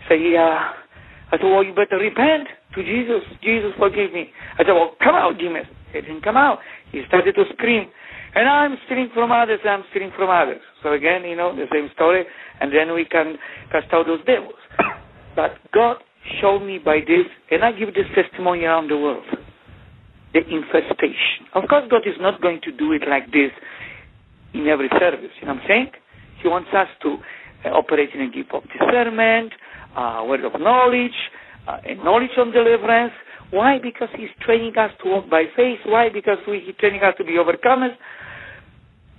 [0.00, 0.72] He said, yeah.
[1.32, 2.46] I said, well, you better repent
[2.76, 3.26] to Jesus.
[3.42, 4.30] Jesus, forgive me.
[4.54, 5.66] I said, well, come out, demons.
[5.92, 6.58] He didn't come out.
[6.92, 7.90] He started to scream.
[8.34, 10.60] And I'm stealing from others, I'm stealing from others.
[10.82, 12.24] So again, you know, the same story,
[12.60, 13.36] and then we can
[13.72, 14.60] cast out those devils.
[15.34, 15.96] But God
[16.40, 19.24] showed me by this, and I give this testimony around the world,
[20.34, 21.48] the infestation.
[21.54, 23.52] Of course, God is not going to do it like this
[24.54, 25.90] in every service, you know what I'm saying?
[26.42, 27.16] He wants us to
[27.64, 29.52] uh, operate in a gift of discernment,
[29.96, 31.16] uh, word of knowledge,
[31.66, 33.12] uh, knowledge on deliverance.
[33.50, 33.78] Why?
[33.82, 35.78] Because He's training us to walk by faith.
[35.86, 36.08] Why?
[36.12, 37.94] Because we, He's training us to be overcomers.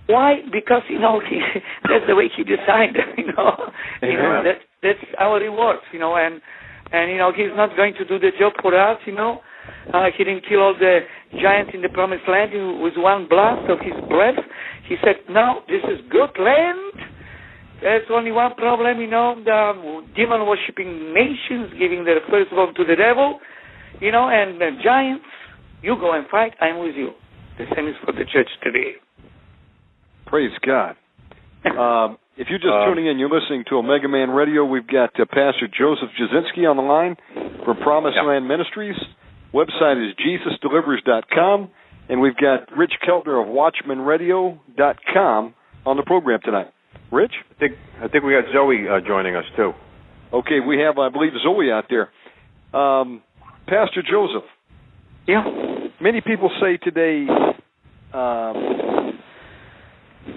[0.08, 0.40] Why?
[0.52, 1.40] Because you know he,
[1.84, 2.98] that's the way He designed.
[3.18, 3.72] You know,
[4.02, 5.78] you know that that's our reward.
[5.94, 6.42] You know, and
[6.92, 9.00] and you know He's not going to do the job for us.
[9.06, 9.40] You know,
[9.94, 11.00] uh, He didn't kill all the
[11.42, 12.52] giants in the promised land
[12.82, 14.40] with one blast of His breath.
[14.88, 17.16] He said, "No, this is good land."
[17.80, 22.96] There's only one problem, you know, the demon worshipping nations giving their firstborn to the
[22.96, 23.40] devil,
[24.02, 25.26] you know, and the giants.
[25.82, 27.12] You go and fight, I'm with you.
[27.58, 28.94] The same is for the church today.
[30.26, 30.96] Praise God.
[31.68, 34.64] Um, if you're just Uh, tuning in, you're listening to Omega Man Radio.
[34.64, 37.18] We've got uh, Pastor Joseph Jasinski on the line
[37.66, 38.30] from Promised Yeah.
[38.30, 38.96] Land Ministries.
[39.54, 41.70] Website is JesusDelivers.com.
[42.10, 45.54] And we've got Rich Keltner of WatchmanRadio.com
[45.86, 46.68] on the program tonight.
[47.12, 47.34] Rich?
[47.52, 49.74] I think I think we got Zoe uh, joining us too.
[50.34, 52.10] Okay, we have, I believe, Zoe out there.
[52.80, 53.22] Um,
[53.68, 54.46] Pastor Joseph,
[55.28, 55.44] Yeah.
[56.00, 57.28] many people say today
[58.14, 59.20] um,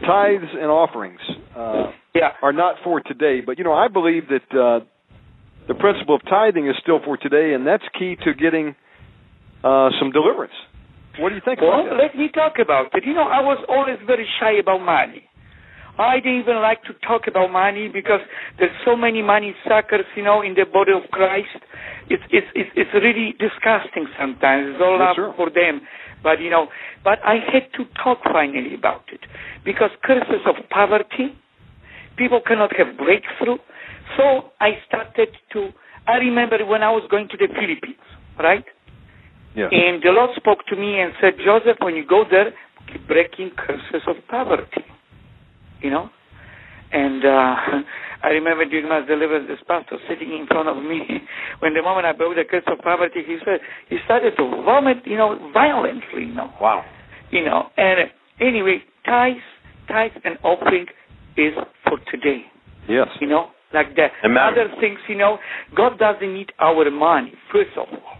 [0.05, 1.21] tithes and offerings
[1.55, 2.33] uh, Yeah.
[2.43, 3.41] are not for today.
[3.41, 4.81] But you know, I believe that uh,
[5.69, 8.75] the principle of tithing is still for today, and that's key to getting
[9.63, 10.55] uh, some deliverance.
[11.19, 12.03] What do you think Well, about that?
[12.03, 13.05] let me talk about it.
[13.05, 15.23] You know, I was always very shy about money.
[15.99, 18.21] I didn't even like to talk about money because
[18.59, 21.49] there's so many money suckers, you know, in the body of Christ.
[22.09, 24.75] It's it's it's, it's really disgusting sometimes.
[24.75, 25.83] It's all Yes, up for them.
[26.23, 26.69] But you know,
[27.03, 29.21] but I had to talk finally about it
[29.65, 31.37] because curses of poverty,
[32.17, 33.59] people cannot have breakthrough.
[34.17, 35.71] So I started to.
[36.07, 38.01] I remember when I was going to the Philippines,
[38.39, 38.65] right?
[39.55, 39.69] Yeah.
[39.71, 42.53] And the Lord spoke to me and said, Joseph, when you go there,
[42.91, 44.85] keep breaking curses of poverty.
[45.83, 46.11] You know?
[46.93, 47.55] And uh,
[48.23, 51.01] I remember during my deliverance, this pastor sitting in front of me.
[51.61, 54.99] When the moment I broke the curse of poverty, he said, he started to vomit,
[55.05, 56.51] you know, violently, you know.
[56.61, 56.85] Wow.
[57.31, 59.39] You know, and uh, anyway, tithes,
[59.89, 60.87] tithes and offering
[61.37, 61.53] is
[61.85, 62.45] for today
[62.89, 63.09] Yes.
[63.21, 63.89] you know, like
[64.25, 64.39] Amen.
[64.39, 65.39] other things, you know,
[65.77, 68.20] God doesn't need our money, first of all.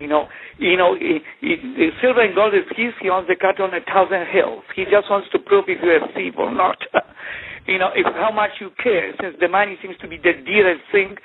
[0.00, 0.28] You know,
[0.58, 2.94] you know, he, he, silver and gold is his.
[3.02, 4.62] He owns the cattle on a thousand hills.
[4.74, 6.78] He just wants to prove if you're a thief or not.
[7.66, 10.82] you know, if how much you care, since the money seems to be the dearest
[10.92, 11.16] thing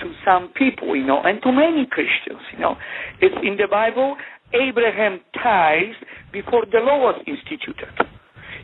[0.00, 2.42] to some people, you know, and to many Christians.
[2.52, 2.76] You know,
[3.20, 4.16] it's in the Bible.
[4.54, 5.96] Abraham tithes
[6.32, 7.92] before the law was instituted.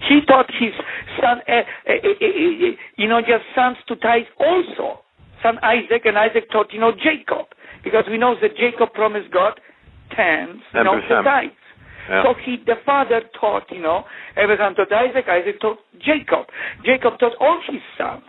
[0.09, 0.73] He taught his
[1.21, 5.05] son, uh, uh, uh, you know, just sons to tithe also.
[5.43, 7.47] Son Isaac, and Isaac taught, you know, Jacob.
[7.85, 9.59] Because we know that Jacob promised God
[10.85, 11.09] know, 10%.
[11.09, 11.53] the tithes.
[12.09, 12.23] Yeah.
[12.25, 14.05] So he, the father taught, you know,
[14.37, 16.47] Abraham taught Isaac, Isaac taught Jacob.
[16.85, 18.25] Jacob taught all his sons,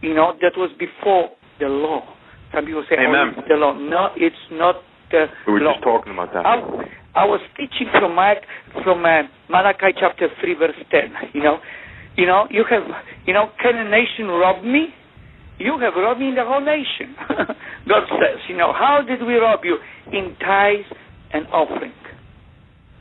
[0.00, 2.06] you know, that was before the law.
[2.54, 3.34] Some people say, Amen.
[3.36, 3.72] oh, the law.
[3.74, 4.76] No, it's not
[5.10, 5.72] the We were law.
[5.74, 6.46] just talking about that.
[6.46, 6.56] I,
[7.14, 8.38] I was teaching from Mark,
[8.84, 11.10] from uh, Malachi chapter three, verse ten.
[11.34, 11.58] You know,
[12.16, 12.82] you know, you have,
[13.26, 14.94] you know, can a nation rob me?
[15.60, 17.12] You have robbed me in the whole nation.
[17.86, 19.76] God says, you know, how did we rob you?
[20.08, 20.88] In tithes
[21.36, 21.92] and offering.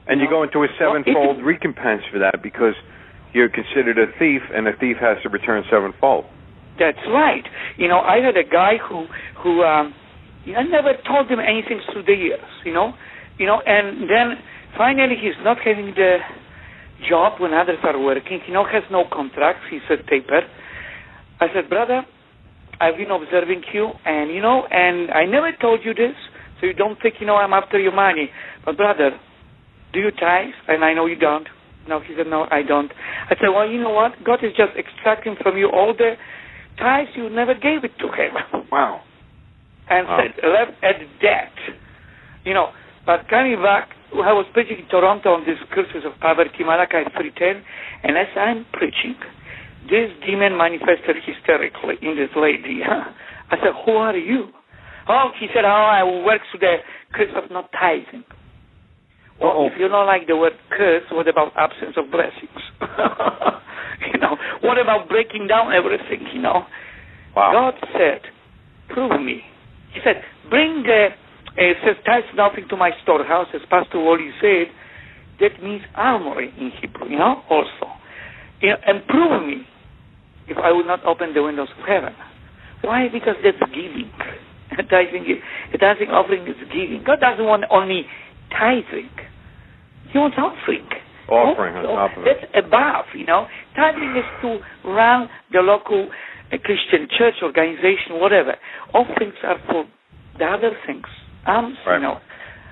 [0.08, 2.76] And you go into a sevenfold Well, recompense for that because
[3.32, 6.26] you're considered a thief, and a thief has to return sevenfold.
[6.78, 7.48] That's right.
[7.78, 9.06] You know, I had a guy who
[9.42, 9.94] who um
[10.44, 12.92] you know, I never told him anything through the years, you know.
[13.38, 14.36] You know, and then
[14.76, 16.18] finally he's not having the
[17.08, 20.42] job when others are working, you know, has no contracts, he's a taper.
[21.40, 22.04] I said, Brother,
[22.80, 26.16] I've been observing you and you know, and I never told you this,
[26.60, 28.30] so you don't think, you know, I'm after your money.
[28.66, 29.12] But brother,
[29.94, 30.54] do you tithe?
[30.68, 31.48] And I know you don't.
[31.88, 32.92] No, he said, No, I don't.
[33.30, 34.14] I said, Well, you know what?
[34.24, 36.14] God is just extracting from you all the
[36.78, 38.34] tithes you never gave it to him.
[38.72, 39.02] Wow.
[39.90, 40.20] And Wow.
[40.22, 41.52] said, left at that.
[42.46, 42.70] You know,
[43.06, 47.62] but coming back, I was preaching in Toronto on this curses of poverty, Malachi 3.10,
[48.04, 49.16] and as I'm preaching,
[49.90, 52.82] this demon manifested hysterically in this lady.
[53.52, 54.50] I said, who are you?
[55.10, 56.78] Oh, he said, oh, I work through the
[57.14, 58.24] curse of not tithing.
[59.42, 59.68] Well, Uh-oh.
[59.68, 62.62] if you don't like the word curse, what about absence of blessings?
[64.14, 66.66] you know, what about breaking down everything, you know?
[67.36, 67.74] Wow.
[67.74, 68.22] God said,
[68.90, 69.42] prove me.
[69.94, 74.30] He said, bring, uh, uh, it says, tithe nothing to my storehouse, as Pastor Wally
[74.42, 74.68] said.
[75.40, 77.88] That means armory in Hebrew, you know, also.
[78.62, 79.66] You know, and prove me
[80.50, 82.14] if I will not open the windows of heaven.
[82.82, 83.08] Why?
[83.12, 84.12] Because that's giving.
[84.90, 87.04] tithing, is- tithing offering is giving.
[87.06, 88.06] God doesn't want only
[88.52, 89.10] tithing.
[90.12, 90.88] He wants offering.
[91.30, 92.38] Offering on top of it.
[92.42, 93.46] That's above, you know.
[93.76, 96.10] Tithing is to run the local
[96.52, 98.56] uh, Christian church, organization, whatever.
[98.94, 99.86] Offerings are for
[100.40, 101.06] the other things.
[101.46, 101.98] Alms, Right.
[101.98, 102.18] you know.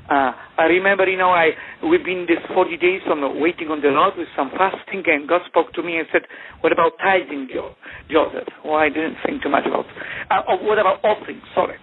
[0.10, 1.52] Uh, I remember, you know, I
[1.84, 5.42] we've been this 40 days on waiting on the Lord with some fasting, and God
[5.46, 6.24] spoke to me and said,
[6.62, 7.76] "What about tithing, Jo-
[8.10, 9.86] Joseph?" Well, I didn't think too much about.
[10.32, 11.42] Uh, oh, what about offering?
[11.54, 11.76] Sorry.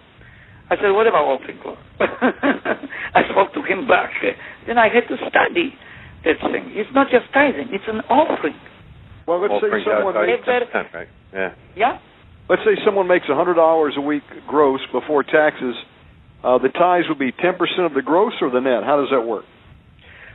[0.71, 1.77] I said, "What about offering, Lord?"
[3.13, 4.09] I spoke to him back.
[4.65, 5.77] Then I had to study
[6.25, 6.73] that thing.
[6.73, 8.57] It's not just tithing; it's an offering.
[9.27, 10.47] Well, let's say someone makes,
[10.93, 11.07] right?
[11.33, 11.53] Yeah.
[11.77, 11.97] Yeah.
[12.49, 15.75] let's say someone makes a hundred dollars a week gross before taxes.
[16.45, 18.83] Uh, the ties would be ten percent of the gross or the net.
[18.83, 19.45] How does that work?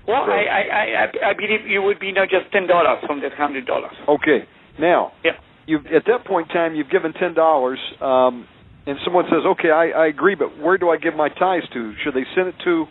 [0.08, 0.26] Well.
[0.26, 0.60] I, I,
[1.06, 3.94] I, I believe you would be know, just ten dollars from that hundred dollars.
[4.08, 4.42] Okay.
[4.80, 5.32] Now, Yeah.
[5.66, 8.46] you've at that point in time you've given ten dollars, um,
[8.86, 11.94] and someone says, "Okay, I, I agree, but where do I give my ties to?
[12.02, 12.86] Should they send it to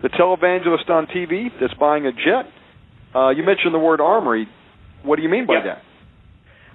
[0.00, 2.48] the televangelist on TV that's buying a jet?"
[3.14, 4.48] Uh, you mentioned the word armory.
[5.02, 5.64] What do you mean by Yeah.
[5.64, 5.82] that?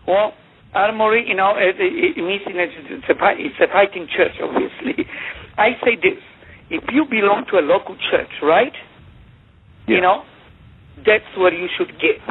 [0.08, 0.34] Well,
[0.74, 5.06] armory, you know, it, it, it means it's, it's, a, it's a fighting church, obviously.
[5.60, 6.18] I say this:
[6.72, 8.74] if you belong to a local church, right?
[9.88, 10.24] You know,
[11.04, 12.22] that's where you should give.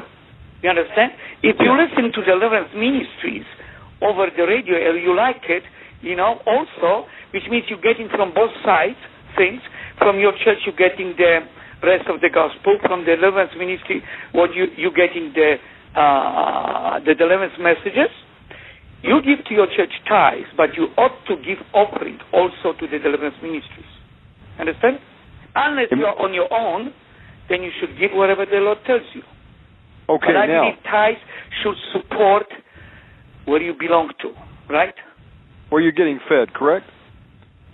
[0.62, 1.12] You understand?
[1.43, 3.47] If you listen to Deliverance Ministries
[4.01, 5.62] over the radio and you like it,
[6.01, 8.99] you know, also, which means you're getting from both sides
[9.37, 9.61] things.
[9.99, 11.47] From your church, you're getting the
[11.83, 12.79] rest of the gospel.
[12.83, 14.03] From the Deliverance Ministry,
[14.33, 15.59] what you you getting the
[15.99, 18.11] uh, the deliverance messages.
[19.03, 22.99] You give to your church tithes, but you ought to give offering also to the
[22.99, 23.86] deliverance ministries.
[24.59, 24.99] Understand?
[25.55, 26.92] Unless you're on your own,
[27.49, 29.22] then you should give whatever the Lord tells you.
[30.09, 31.20] Okay, but I now believe tithes
[31.62, 32.46] should support
[33.44, 34.32] where you belong to,
[34.72, 34.94] right?
[35.68, 36.86] where you're getting fed, correct?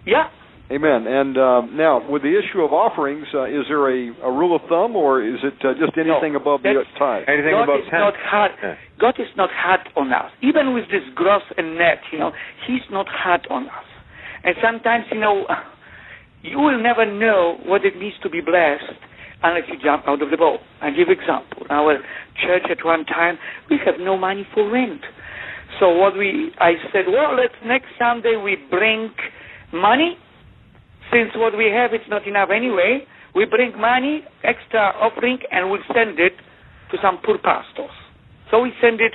[0.07, 0.29] Yeah.
[0.73, 1.07] Amen.
[1.07, 4.63] And um, now, with the issue of offerings, uh, is there a, a rule of
[4.69, 7.29] thumb, or is it uh, just anything above the that's- tithe?
[7.29, 8.01] Anything God above is 10?
[8.01, 8.51] not hard.
[8.63, 8.75] Yeah.
[8.99, 10.33] God is not hard on us.
[10.41, 12.33] Even with this gross and net, you know,
[12.67, 13.89] He's not hard on us.
[14.43, 15.45] And sometimes, you know,
[16.43, 18.89] you will never know what it means to be blessed
[19.43, 20.61] unless you jump out of the boat.
[20.81, 21.67] I give example.
[21.69, 21.99] Our
[22.41, 23.37] church at one time,
[23.69, 25.03] we have no money for rent.
[25.79, 29.11] So what we, I said, well, let's next Sunday we bring
[29.73, 30.17] money.
[31.13, 35.83] Since what we have is not enough anyway, we bring money, extra offering, and we'll
[35.93, 36.33] send it
[36.91, 37.91] to some poor pastors.
[38.51, 39.13] So we send it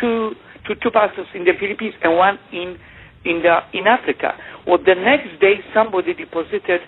[0.00, 0.32] to
[0.66, 2.76] to two pastors in the Philippines and one in
[3.24, 4.34] in the in Africa.
[4.66, 6.80] Well, the next day somebody deposited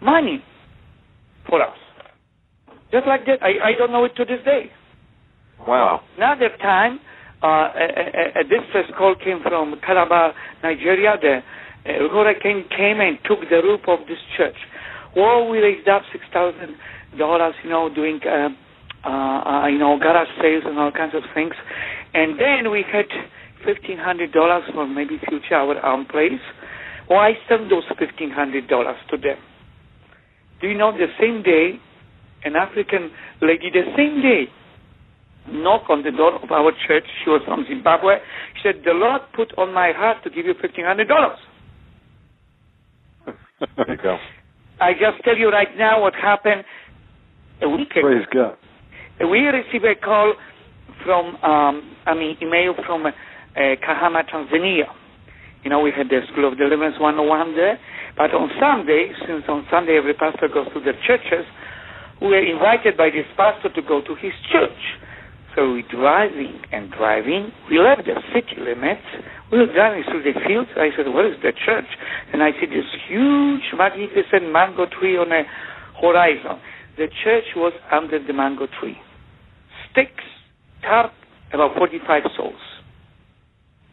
[0.00, 0.42] money
[1.48, 1.76] for us,
[2.92, 3.42] just like that.
[3.42, 4.70] I I don't know it to this day.
[5.66, 6.02] Wow.
[6.16, 7.00] Another time,
[7.42, 7.86] uh, a,
[8.36, 11.16] a, a distress call came from Calabar, Nigeria.
[11.20, 11.40] The
[11.84, 14.56] hurricane came and took the roof of this church.
[15.16, 16.76] Well, we raised up six thousand
[17.18, 18.48] dollars, you know, doing uh,
[19.04, 21.54] uh, uh, you know garage sales and all kinds of things,
[22.14, 23.06] and then we had
[23.64, 26.40] fifteen hundred dollars for maybe future our own place.
[27.08, 29.36] Well, I sent those fifteen hundred dollars to them.
[30.60, 31.78] Do you know the same day,
[32.44, 33.10] an African
[33.42, 34.48] lady, the same day,
[35.52, 37.04] knocked on the door of our church.
[37.22, 38.16] She was from Zimbabwe.
[38.56, 41.38] She said, "The Lord put on my heart to give you fifteen hundred dollars."
[43.76, 44.18] There you go.
[44.80, 46.64] I just tell you right now what happened
[47.62, 48.02] a week ago.
[48.02, 48.56] Praise God.
[49.20, 50.34] We received a call
[51.04, 53.10] from, um, I mean, email from uh,
[53.56, 54.90] Kahama, Tanzania.
[55.62, 57.78] You know, we had the School of Deliverance 101 there.
[58.16, 61.46] But on Sunday, since on Sunday every pastor goes to their churches,
[62.20, 64.82] we were invited by this pastor to go to his church.
[65.56, 67.52] So we driving and driving.
[67.70, 69.02] We left the city limits.
[69.52, 70.70] We were driving through the fields.
[70.76, 71.86] I said, where is the church?
[72.32, 75.44] And I see this huge, magnificent mango tree on a
[76.00, 76.60] horizon.
[76.96, 78.96] The church was under the mango tree.
[79.92, 80.24] Sticks,
[80.82, 81.12] tarp,
[81.52, 82.54] about 45 souls.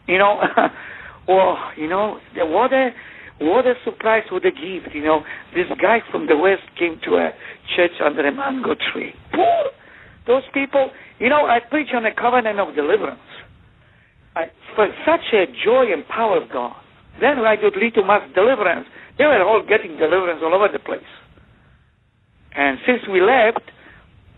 [0.08, 0.42] You know,
[1.30, 2.92] oh, you know, the water,
[3.40, 4.96] what a surprise, what a gift.
[4.96, 5.22] You know,
[5.54, 7.32] this guy from the west came to a
[7.76, 9.14] church under a mango tree.
[9.34, 9.72] Poor,
[10.28, 10.90] those people,
[11.22, 13.22] you know, I preach on the covenant of deliverance.
[14.36, 16.74] I, for such a joy and power of God.
[17.20, 18.88] Then I would lead to mass deliverance.
[19.18, 21.06] They were all getting deliverance all over the place.
[22.56, 23.62] And since we left,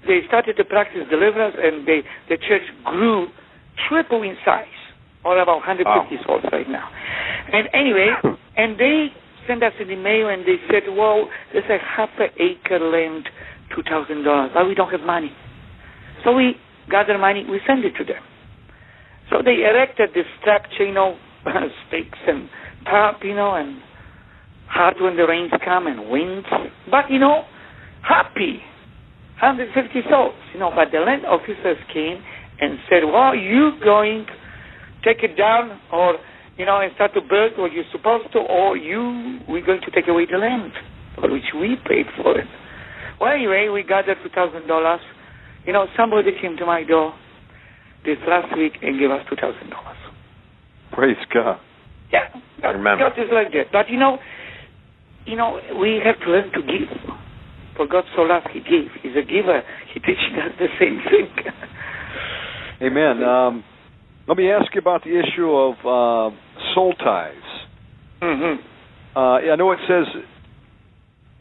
[0.06, 3.28] they started to practice deliverance, and they, the church grew
[3.88, 4.66] triple in size,
[5.24, 6.22] or about 150 Wow.
[6.26, 6.90] souls right now.
[7.54, 8.10] And anyway,
[8.58, 9.08] and they
[9.48, 13.30] sent us an email, and they said, "Well, there's a half an acre land,
[13.76, 15.32] two thousand dollars, but we don't have money."
[16.24, 16.56] So we
[16.90, 18.22] gather money, we send it to them.
[19.30, 21.18] So they erected this structure, you know,
[21.88, 22.50] stakes and
[22.86, 23.82] tarp, you know, and
[24.68, 26.48] hard when the rains come and winds.
[26.90, 27.44] But, you know,
[28.02, 28.62] happy.
[29.42, 32.24] 150 souls, you know, but the land officers came
[32.60, 34.26] and said, well, you going
[35.04, 36.16] take it down or,
[36.58, 39.92] you know, and start to build what you're supposed to, or you, we're going to
[39.92, 40.72] take away the land
[41.16, 42.48] for which we paid for it.
[43.20, 44.98] Well, anyway, we gathered $2,000.
[45.66, 47.14] You know, somebody came to my door
[48.06, 49.54] this last week and gave us $2,000.
[50.92, 51.58] Praise God.
[52.12, 52.28] Yeah,
[52.62, 53.10] God, Remember.
[53.10, 53.72] God is like that.
[53.72, 54.18] But you know,
[55.26, 56.90] you know, we have to learn to give.
[57.76, 58.92] For God so loved, He gave.
[59.02, 59.62] He's a giver.
[59.94, 61.34] He teaches us the same thing.
[62.84, 63.24] Amen.
[63.24, 63.64] Um,
[64.28, 66.36] let me ask you about the issue of uh,
[66.76, 67.34] soul ties.
[68.22, 68.62] hmm
[69.16, 70.06] Uh, I know it says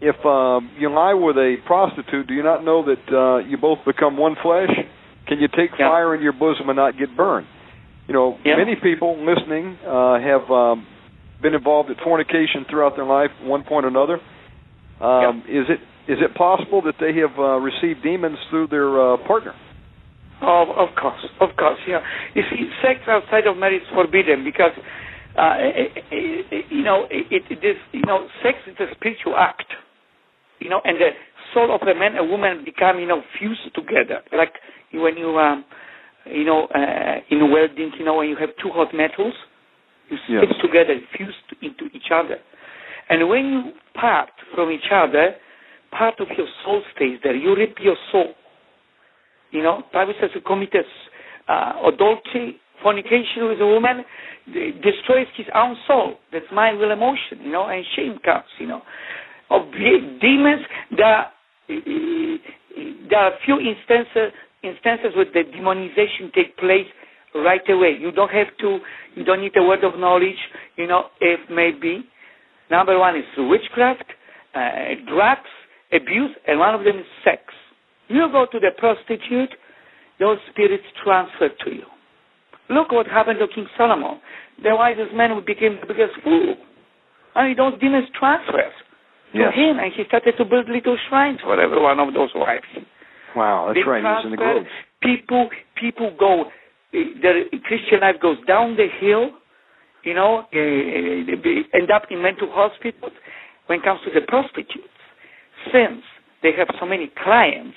[0.02, 3.78] if um, you lie with a prostitute, do you not know that uh, you both
[3.86, 4.70] become one flesh?
[5.28, 5.88] Can you take Yeah.
[5.88, 7.46] fire in your bosom and not get burned?
[8.08, 8.56] You know, Yeah.
[8.56, 10.86] many people listening uh, have um,
[11.40, 14.18] been involved in fornication throughout their life, one point or another.
[15.00, 19.16] Um, Is it is it possible that they have uh, received demons through their uh,
[19.18, 19.54] partner?
[20.42, 21.78] Oh, of course, of course.
[21.86, 22.00] Yeah.
[22.34, 24.74] You see, sex outside of marriage is forbidden because,
[25.38, 29.70] uh, it, it, you know, it, it is, you know, sex is a spiritual act.
[30.62, 31.10] You know, and the
[31.54, 34.22] soul of a man and woman become, you know, fused together.
[34.32, 34.54] Like
[34.94, 35.64] when you, um,
[36.26, 39.34] you know, uh, in welding, you know, when you have two hot metals,
[40.08, 40.44] you Yes.
[40.44, 42.38] stick together, fused into each other.
[43.08, 45.34] And when you part from each other,
[45.90, 47.34] part of your soul stays there.
[47.34, 48.34] You rip your soul.
[49.50, 50.74] You know, Bible says who commits
[51.48, 54.04] uh, adultery, fornication with a woman,
[54.82, 56.14] destroys his own soul.
[56.32, 57.38] That's mind, will, emotion.
[57.44, 58.44] You know, and shame comes.
[58.58, 58.82] You know,
[59.52, 60.62] of demons.
[60.96, 61.26] There,
[63.10, 64.32] there are few instances
[64.62, 66.86] instances where the demonization take place
[67.34, 67.96] right away.
[68.00, 68.78] You don't have to.
[69.14, 70.38] You don't need a word of knowledge.
[70.76, 72.04] You know, if maybe.
[72.70, 74.04] Number one is witchcraft,
[74.54, 75.50] uh, drugs,
[75.92, 77.42] abuse, and one of them is sex.
[78.08, 79.50] You go to the prostitute,
[80.18, 81.84] those spirits transfer to you.
[82.70, 84.20] Look what happened to King Solomon.
[84.62, 86.54] The wisest man who became the biggest fool.
[87.34, 88.72] I mean, those demons transfers
[89.34, 89.52] Yes.
[89.54, 92.68] to him, and he started to build little shrines for every one of those wives.
[93.34, 94.04] Wow, that's They right.
[94.04, 94.64] He's in the grove.
[95.02, 95.48] People,
[95.80, 96.44] people go.
[96.92, 99.30] The Christian life goes down the hill.
[100.04, 103.12] You know, uh, they end up in mental hospitals.
[103.66, 104.92] When it comes to the prostitutes,
[105.72, 106.02] since
[106.42, 107.76] they have so many clients,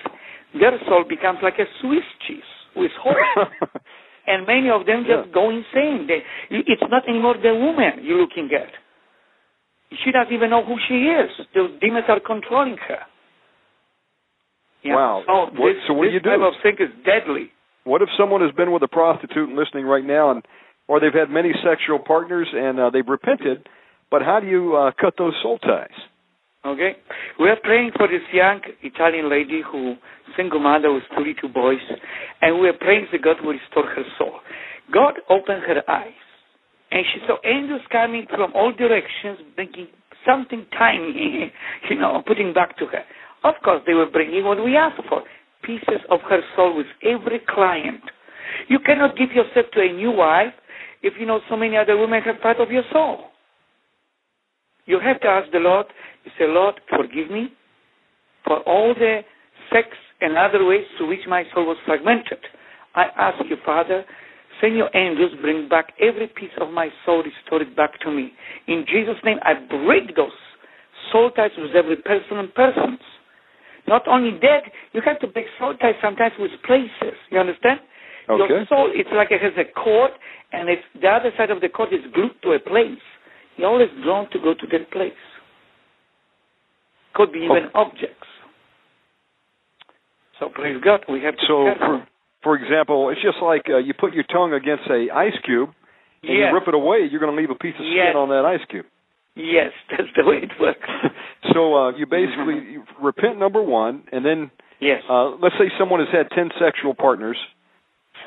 [0.60, 3.47] their soul becomes like a Swiss cheese with holes.
[4.28, 5.34] and many of them just Yeah.
[5.34, 6.08] go insane.
[6.10, 8.74] They, it's not anymore the woman you're looking at.
[10.04, 11.30] She doesn't even know who she is.
[11.54, 13.00] The demons are controlling her.
[14.84, 14.96] Yeah.
[14.96, 15.24] Wow.
[15.26, 16.30] So, What- this, so what do this you do?
[16.30, 17.52] type of thing is deadly.
[17.86, 20.46] What if someone has been with a prostitute and listening right now, and
[20.88, 23.68] or they've had many sexual partners and uh, they've repented,
[24.12, 25.90] but how do you uh, cut those soul ties?
[26.66, 26.98] Okay,
[27.40, 29.96] we are praying for this young Italian lady who
[30.36, 31.82] single mother with two little boys,
[32.42, 34.40] and we are praying that God will restore her soul.
[34.92, 36.14] God opened her eyes,
[36.96, 39.88] And she saw angels coming from all directions, bringing
[40.26, 41.52] something tiny,
[41.89, 43.04] you know, putting back to her.
[43.43, 45.22] Of course, they were bringing what we asked for
[45.62, 48.00] pieces of her soul with every client.
[48.70, 50.54] You cannot give yourself to a new wife
[51.04, 53.26] if you know so many other women have part of your soul.
[54.86, 55.88] You have to ask the Lord,
[56.24, 57.50] you say, Lord, forgive me
[58.46, 59.20] for all the
[59.70, 59.89] sex
[60.22, 62.39] and other ways to which my soul was fragmented.
[62.93, 64.06] I ask you, Father,
[64.62, 68.32] send your angels, bring back every piece of my soul, restore it back to me.
[68.68, 70.36] In Jesus' name, I break those
[71.12, 72.99] soul ties with every person and persons.
[73.88, 77.16] Not only that, you have to break soul ties sometimes with places.
[77.30, 77.80] You understand?
[78.30, 78.53] Okay.
[78.53, 80.12] Your soul, it's like it has a cord,
[80.51, 83.01] and it's the other side of the cord is glued to a place.
[83.58, 85.14] You're always drawn to go to that place.
[87.14, 88.28] Could be even objects.
[90.39, 92.06] So praise God, we have to So.
[92.46, 95.70] For, example, it's just like uh, you put your tongue against a ice cube
[96.22, 96.48] and yes.
[96.50, 97.10] you rip it away.
[97.10, 98.16] You're going to leave a piece of skin Yes.
[98.16, 98.86] on that ice cube.
[99.36, 100.88] yes, that's the way it works.
[101.54, 105.02] so uh, you basically you repent number one, and then Yes.
[105.10, 107.38] uh, let's say someone has had ten sexual partners,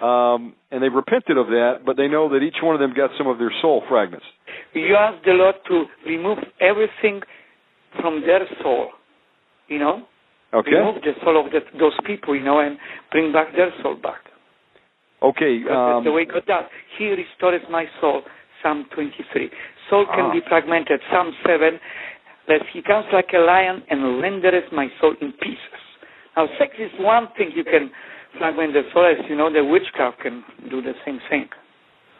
[0.02, 3.10] um, and they've repented of that, but they know that each one of them got
[3.18, 4.26] some of their soul fragments.
[4.74, 7.20] you ask the Lord to remove everything
[8.00, 8.90] from their soul,
[9.68, 10.02] you know,
[10.54, 10.70] Okay.
[10.76, 12.78] remove the soul of that, those people, you know, and
[13.10, 14.20] bring back their soul back.
[15.22, 15.60] Okay.
[15.68, 16.64] Um, the way God does.
[16.96, 18.22] He restores my soul.
[18.62, 19.50] Psalm 23.
[19.90, 20.32] Soul can Ah.
[20.32, 21.00] be fragmented.
[21.10, 21.78] Psalm 7.
[22.48, 25.80] Lest he comes like a lion and rendereth my soul in pieces.
[26.36, 27.90] Now, sex is one thing you can
[28.38, 31.48] fragment the soul, as you know, the witchcraft can do the same thing.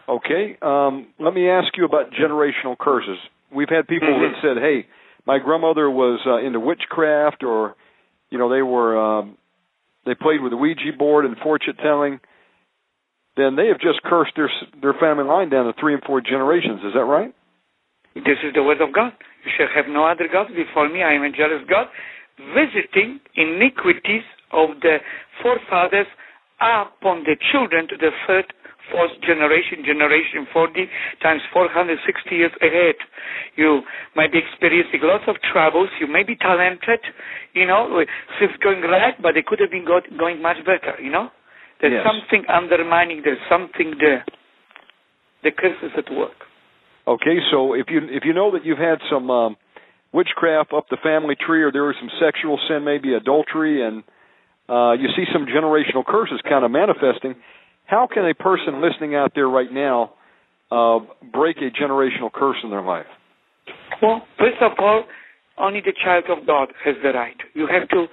[0.08, 0.56] Okay.
[0.62, 3.18] Um, let me ask you about generational curses.
[3.50, 4.20] We've had people Mhm.
[4.32, 4.86] that said, "Hey,
[5.26, 7.74] my grandmother was uh, into witchcraft, or
[8.30, 9.36] you know, they were um,
[10.06, 12.20] they played with the Ouija board and fortune telling."
[13.36, 14.50] Then they have just cursed their
[14.82, 16.80] their family line down to three and four generations.
[16.84, 17.32] Is that right?
[18.16, 19.12] This is the word of God.
[19.44, 21.02] You shall have no other God before me.
[21.02, 21.86] I am a jealous God,
[22.50, 24.98] visiting iniquities of the
[25.40, 26.06] forefathers
[26.58, 28.52] upon the children to the third,
[28.90, 30.88] fourth generation, generation 40
[31.22, 32.96] times 460 years ahead.
[33.56, 33.82] You
[34.16, 35.88] might be experiencing lots of troubles.
[36.00, 37.00] You may be talented,
[37.54, 38.02] you know,
[38.38, 41.30] things going right, but they could have been got, going much better, you know?
[41.80, 42.04] There's Yes.
[42.04, 44.24] something undermining, there's something there.
[45.42, 46.34] The curse is at work.
[47.06, 49.56] Okay, so if you if you know that you've had some um,
[50.12, 54.02] witchcraft up the family tree, or there was some sexual sin, maybe adultery, and
[54.68, 57.34] uh, you see some generational curses kind of manifesting,
[57.88, 60.12] how can a person listening out there right now
[60.70, 61.00] uh,
[61.32, 63.06] break a generational curse in their life?
[64.02, 65.04] Well, first of all,
[65.58, 67.36] only the child of God has the right.
[67.54, 68.06] You have to,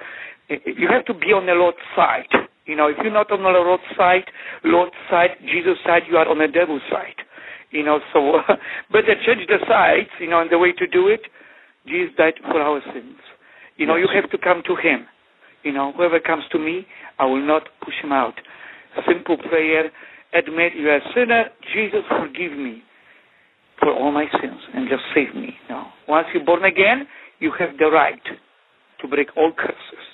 [0.65, 2.31] you have to be on the Lord's side.
[2.65, 4.25] You know, if you're not on the Lord's side,
[4.63, 7.19] Lord's side, Jesus' side, you are on the devil's side.
[7.71, 8.39] You know, so
[8.91, 10.09] but the sides.
[10.19, 11.21] You know, and the way to do it,
[11.85, 13.19] Jesus died for our sins.
[13.75, 15.05] You know, you have to come to Him.
[15.63, 16.85] You know, whoever comes to me,
[17.19, 18.35] I will not push him out.
[19.07, 19.91] Simple prayer:
[20.33, 21.45] admit you are a sinner.
[21.73, 22.83] Jesus, forgive me
[23.79, 25.53] for all my sins and just save me.
[25.69, 27.07] Now, once you're born again,
[27.39, 28.21] you have the right
[29.01, 30.05] to break all curses.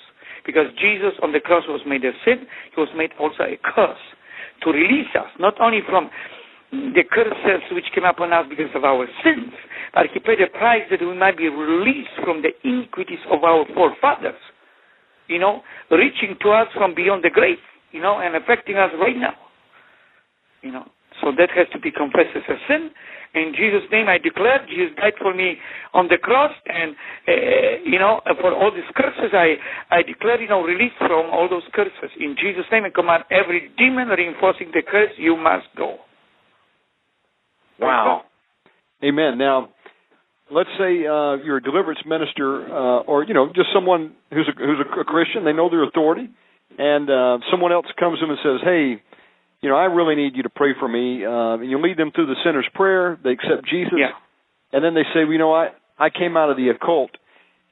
[0.44, 4.02] Because Jesus on the cross was made a sin, he was made also a curse
[4.64, 6.10] to release us, not only from
[6.72, 9.52] the curses which came upon us because of our sins,
[9.94, 13.64] but he paid a price that we might be released from the iniquities of our
[13.74, 14.40] forefathers,
[15.28, 17.58] you know, reaching to us from beyond the grave,
[17.92, 19.34] you know, and affecting us right now.
[20.62, 20.84] You know,
[21.20, 22.90] so that has to be confessed as a sin.
[23.34, 25.56] In Jesus' name, I declare Jesus died for me
[25.94, 26.94] on the cross, and
[27.26, 27.32] uh,
[27.84, 29.56] you know, for all these curses, I
[29.90, 32.10] I declare, you know, release from all those curses.
[32.20, 35.96] In Jesus' name, I command every demon reinforcing the curse, you must go.
[37.80, 38.22] Wow.
[39.02, 39.38] Amen.
[39.38, 39.70] Now,
[40.50, 44.58] let's say uh, you're a deliverance minister, uh, or you know, just someone who's a,
[44.58, 45.44] who's a Christian.
[45.44, 46.28] They know their authority,
[46.78, 49.02] and uh, someone else comes to them and says, "Hey,
[49.60, 52.10] you know, I really need you to pray for me." Uh, and you lead them
[52.14, 53.18] through the sinner's prayer.
[53.22, 54.10] They accept Jesus, Yeah.
[54.72, 57.10] and then they say, well, "You know, I I came out of the occult."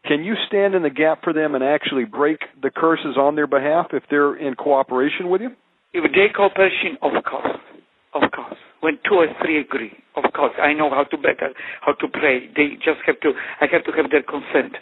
[0.06, 3.46] Can you stand in the gap for them and actually break the curses on their
[3.46, 5.50] behalf if they're in cooperation with you?
[5.92, 7.58] If they cooperation, of course,
[8.14, 8.56] of course.
[8.80, 12.48] When two or three agree, of course, I know how to better, how to pray.
[12.56, 13.32] They just have to.
[13.60, 14.72] I have to have their consent,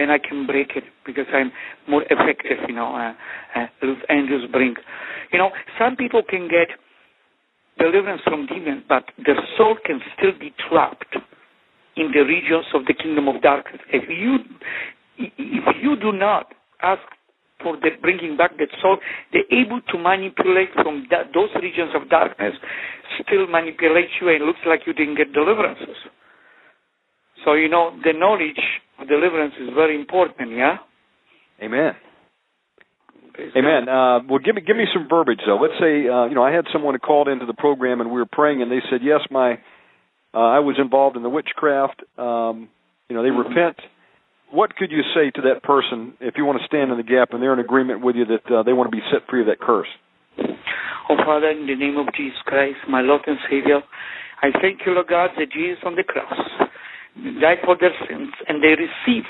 [0.00, 1.52] and I can break it because I'm
[1.88, 2.58] more effective.
[2.68, 3.12] You know, uh,
[3.54, 3.66] uh,
[4.52, 4.74] bring.
[5.32, 6.68] You know, some people can get
[7.78, 11.16] deliverance from demons, but their soul can still be trapped
[11.96, 13.80] in the regions of the kingdom of darkness.
[13.92, 14.38] If you,
[15.18, 17.02] if you do not ask
[17.62, 18.98] for the bringing back the soul.
[19.32, 22.54] They're able to manipulate from that, those regions of darkness,
[23.22, 25.96] still manipulate you, and it looks like you didn't get deliverances.
[27.44, 28.60] So you know the knowledge
[29.08, 30.50] deliverance is very important.
[30.50, 30.76] Yeah.
[31.62, 31.92] Amen.
[33.56, 33.88] Amen.
[33.88, 35.56] Uh, well, give me give me some verbiage though.
[35.56, 38.18] Let's say uh, you know I had someone who called into the program and we
[38.18, 39.52] were praying and they said yes, my
[40.34, 42.02] uh, I was involved in the witchcraft.
[42.18, 42.68] Um,
[43.08, 43.48] you know they Mm-hmm.
[43.48, 43.76] repent.
[44.52, 47.32] What could you say to that person if you want to stand in the gap
[47.32, 49.46] and they're in agreement with you that uh, they want to be set free of
[49.46, 49.86] that curse?
[51.08, 53.80] Oh, Father, in the name of Jesus Christ, my Lord and Savior,
[54.42, 56.34] I thank you, Lord God, that Jesus on the cross
[57.40, 59.24] died for their sins, and they receive,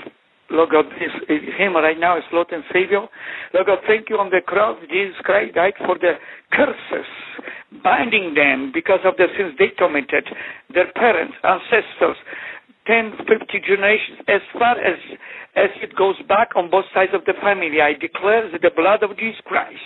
[0.50, 1.12] Lord God, this,
[1.56, 3.06] Him right now as Lord and Savior.
[3.54, 6.14] Lord God, thank you on the cross, Jesus Christ died for the
[6.52, 7.08] curses,
[7.82, 10.26] binding them because of the sins they committed,
[10.74, 12.16] their parents, ancestors,
[12.86, 14.98] 10, 50 generations, as far as
[15.56, 17.82] as it goes back on both sides of the family.
[17.82, 19.82] I declare that the blood of Jesus Christ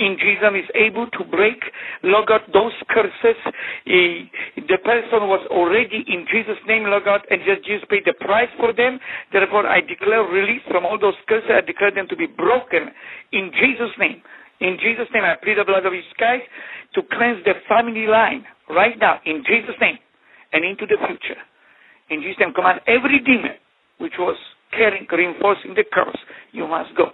[0.00, 1.60] in Jesus is able to break,
[2.02, 3.36] Lord God, those curses.
[3.84, 8.16] He, the person was already in Jesus' name, Lord God, and just Jesus paid the
[8.16, 8.98] price for them.
[9.30, 11.52] Therefore, I declare release from all those curses.
[11.52, 12.88] I declare them to be broken
[13.32, 14.24] in Jesus' name.
[14.64, 16.48] In Jesus' name, I plead the blood of Jesus Christ
[16.96, 20.00] to cleanse the family line right now, in Jesus' name,
[20.52, 21.40] and into the future.
[22.08, 23.60] In Jesus' name, command every demon
[23.98, 24.36] which was
[24.72, 26.18] carrying, reinforcing the curse,
[26.52, 27.12] you must go.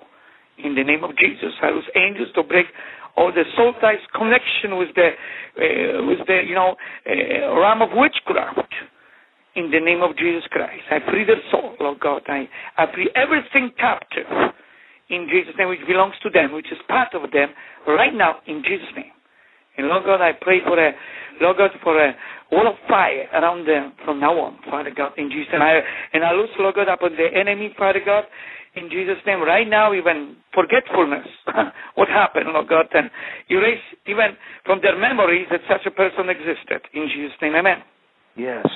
[0.63, 2.67] In the name of Jesus, I lose angels to break
[3.17, 6.77] all the soul ties connection with the, uh, with the, you know,
[7.09, 8.73] uh, realm of witchcraft.
[9.57, 12.23] In the name of Jesus Christ, I free the soul, Lord God.
[12.29, 12.45] I,
[12.77, 14.29] I free everything captive
[15.09, 17.49] in Jesus' name, which belongs to them, which is part of them,
[17.89, 19.17] right now in Jesus' name.
[19.79, 20.93] And Lord God, I pray for a,
[21.41, 22.13] Lord God, for a
[22.51, 25.63] wall of fire around them from now on, Father God, in Jesus' name.
[25.63, 25.81] I,
[26.13, 28.25] and I loose, Lord God, upon the enemy, Father God,
[28.77, 29.41] in Jesus' name.
[29.41, 31.27] Right now, even forgetfulness,
[31.95, 33.11] what happened, Lord God, and
[33.51, 36.85] erase even from their memories that such a person existed.
[36.95, 37.83] In Jesus' name, amen.
[38.37, 38.67] Yes.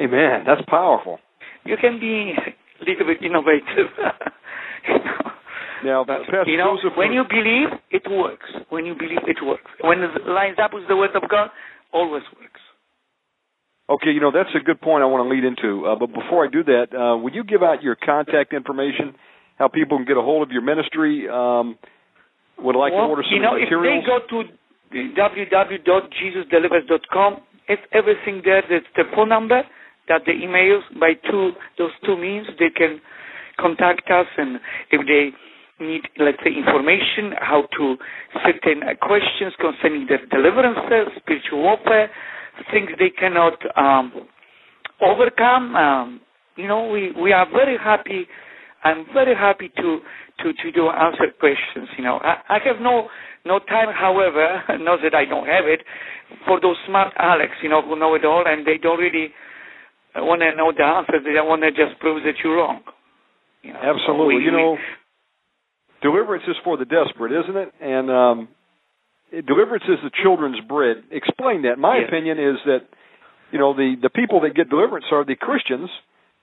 [0.00, 0.44] Amen.
[0.46, 1.18] That's powerful.
[1.64, 3.92] You can be a little bit innovative.
[4.88, 5.30] you know.
[5.82, 8.48] Now, Pastor You know, Joseph, when you believe, it works.
[8.68, 9.70] When you believe, it works.
[9.80, 11.48] When it lines up with the Word of God,
[11.92, 12.60] always works.
[13.90, 15.84] Okay, you know that's a good point I want to lead into.
[15.84, 19.16] Uh, but before I do that, uh, would you give out your contact information,
[19.58, 21.28] how people can get a hold of your ministry?
[21.28, 21.76] Um,
[22.62, 24.04] would like well, to order some you know, materials.
[24.06, 24.44] if they go to
[24.94, 28.62] www.jesusdelivers.com, it's everything there.
[28.70, 29.64] That's the phone number,
[30.06, 33.00] that the emails by two those two means they can
[33.58, 34.60] contact us, and
[34.92, 35.32] if they
[35.84, 37.96] need, let's say, information how to
[38.46, 42.08] certain questions concerning their deliverances, spiritual warfare,
[42.72, 44.12] things they cannot um,
[45.00, 45.74] overcome.
[45.76, 46.20] Um,
[46.56, 48.26] you know, we we are very happy.
[48.84, 50.00] I'm very happy to
[50.40, 51.88] to to do answer questions.
[51.96, 53.08] You know, I, I have no
[53.44, 55.80] no time, however, not that I don't have it,
[56.46, 59.30] for those smart Alex, you know, who know it all and they don't really
[60.16, 61.22] want to know the answer.
[61.24, 62.80] They don't want to just prove that you're wrong.
[63.62, 64.36] You know, so Absolutely.
[64.36, 64.78] we- you we- know,
[66.02, 67.72] deliverance is for the desperate, isn't it?
[67.80, 68.48] And um,
[69.30, 71.04] deliverance is the children's bread.
[71.10, 71.78] Explain that.
[71.78, 72.80] My opinion is that
[73.52, 75.90] you know the the people that get deliverance are the Christians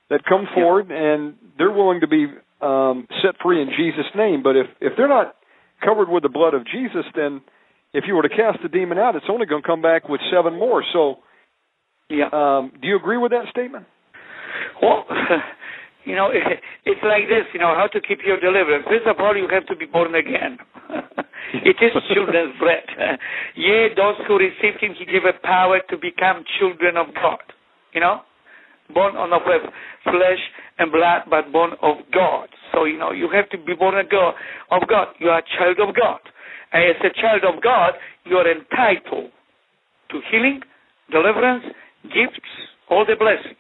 [0.10, 2.28] that come forward and they're willing to be
[2.62, 4.44] um, set free in Jesus' name.
[4.44, 5.36] But if if they're not
[5.84, 7.42] covered with the blood of Jesus, then
[7.94, 10.22] if you were to cast the demon out, it's only going to come back with
[10.32, 10.84] seven more.
[10.94, 11.16] So,
[12.10, 12.30] yeah.
[12.32, 13.86] um, do you agree with that statement?
[14.82, 15.06] Well,
[16.08, 16.40] you know, it,
[16.90, 18.88] it's like this, you know, how to keep your deliverance.
[18.88, 20.58] First of all, you have to be born again.
[21.68, 22.88] it is children's bread.
[23.56, 27.44] Yea, those who received him, he gave a power to become children of God.
[27.92, 28.24] You know?
[28.94, 30.44] Born on of flesh
[30.80, 32.48] and blood, but born of God.
[32.72, 34.34] So, you know, you have to be born of God.
[34.72, 35.08] Of God.
[35.20, 36.24] You are a child of God.
[36.72, 39.32] And as a child of God, you are entitled
[40.12, 40.62] to healing,
[41.12, 41.66] deliverance,
[42.04, 42.48] gifts,
[42.90, 43.60] all the blessings.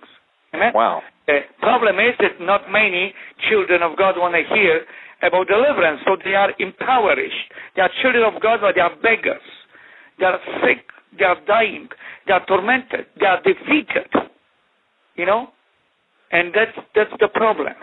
[0.54, 0.72] Amen?
[0.74, 1.02] Wow.
[1.28, 3.14] The problem is that not many
[3.50, 4.88] children of God want to hear
[5.22, 7.52] about deliverance, so they are impoverished.
[7.76, 9.44] They are children of God, but they are beggars.
[10.20, 10.88] They are sick.
[11.18, 11.90] They are dying.
[12.26, 13.08] They are tormented.
[13.20, 14.08] They are defeated.
[15.16, 15.48] You know,
[16.32, 17.74] and that's that's the problem.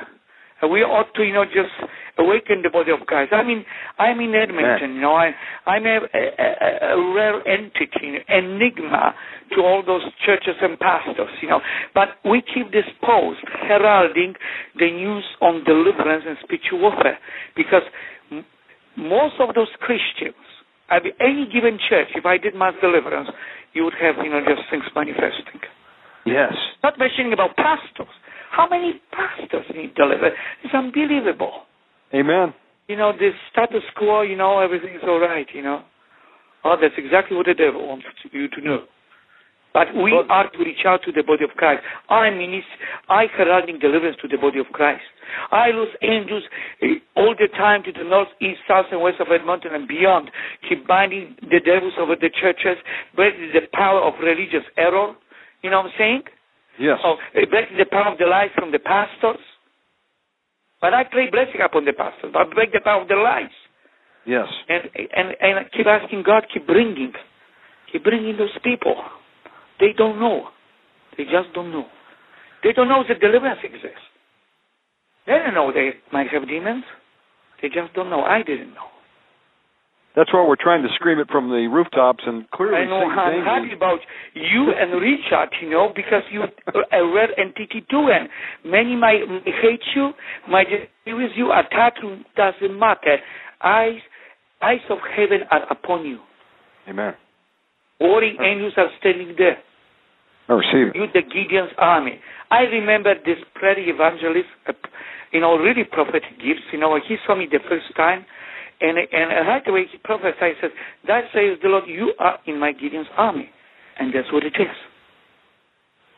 [0.62, 1.74] We ought to, you know, just
[2.18, 3.32] awaken the body of Christ.
[3.32, 3.64] I mean,
[3.98, 4.94] I'm in Edmonton.
[4.96, 5.32] You know, I
[5.66, 9.14] I'm a, a, a rare entity, enigma
[9.54, 11.30] to all those churches and pastors.
[11.42, 11.60] You know,
[11.92, 14.34] but we keep this post heralding
[14.78, 17.18] the news on deliverance and spiritual warfare
[17.56, 17.82] because
[18.30, 18.46] m-
[18.96, 20.38] most of those Christians,
[20.88, 23.28] at any given church, if I did mass deliverance,
[23.74, 25.60] you would have, you know, just things manifesting.
[26.24, 26.54] Yes.
[26.82, 28.12] Not mentioning about pastors.
[28.50, 30.36] How many pastors need deliverance?
[30.62, 31.62] It's unbelievable.
[32.14, 32.54] Amen.
[32.86, 35.82] you know, the status quo, you know, everything's all right, you know.
[36.64, 38.84] Oh, that's exactly what the devil wants you to know.
[39.72, 41.82] But we But- are to reach out to the body of Christ.
[42.10, 42.62] I mean,
[43.08, 45.02] I heralding deliverance to the body of Christ.
[45.50, 46.44] I lose angels
[46.82, 50.30] eh, all the time to the north, east, south, and west of Edmonton and beyond.
[50.68, 52.76] Keep binding the devils over the churches,
[53.16, 55.14] breaking the power of religious error.
[55.62, 56.22] You know what I'm saying?
[56.78, 56.98] Yes.
[57.34, 59.40] Eh, breaking the power of the lies from the pastors.
[60.80, 62.34] But I pray blessing upon the pastors.
[62.34, 63.54] I break the power of the lies.
[64.26, 64.46] Yes.
[64.68, 67.12] And and and I keep asking God, keep bringing,
[67.92, 68.96] keep bringing those people.
[69.80, 70.48] They don't know.
[71.16, 71.86] They just don't know.
[72.62, 74.04] They don't know that deliverance exists.
[75.26, 76.84] They don't know they might have demons.
[77.62, 78.22] They just don't know.
[78.22, 78.93] I didn't know.
[80.16, 83.44] That's why we're trying to scream it from the rooftops and clearly I know I'm
[83.44, 83.98] happy about
[84.34, 86.42] you and Richard, you know, because you
[86.72, 88.28] rare entity too, and
[88.64, 90.12] many might hate you,
[90.48, 93.18] might disagree with you, attack you, doesn't matter.
[93.62, 93.98] Eyes,
[94.62, 96.18] eyes of heaven are upon you.
[96.88, 97.14] Amen.
[98.00, 99.58] Warring angels are standing there.
[100.48, 100.94] I receive it.
[100.94, 102.20] You, the Gideon's army.
[102.50, 104.72] I remember this prairie evangelist, uh,
[105.32, 106.68] you know, really prophetic gifts.
[106.72, 108.26] You know, he saw me the first time,
[108.80, 110.70] and and right away he prophesied, says,
[111.06, 113.50] "That says the Lord, you are in my Gideon's army,"
[113.98, 114.76] and that's what it is.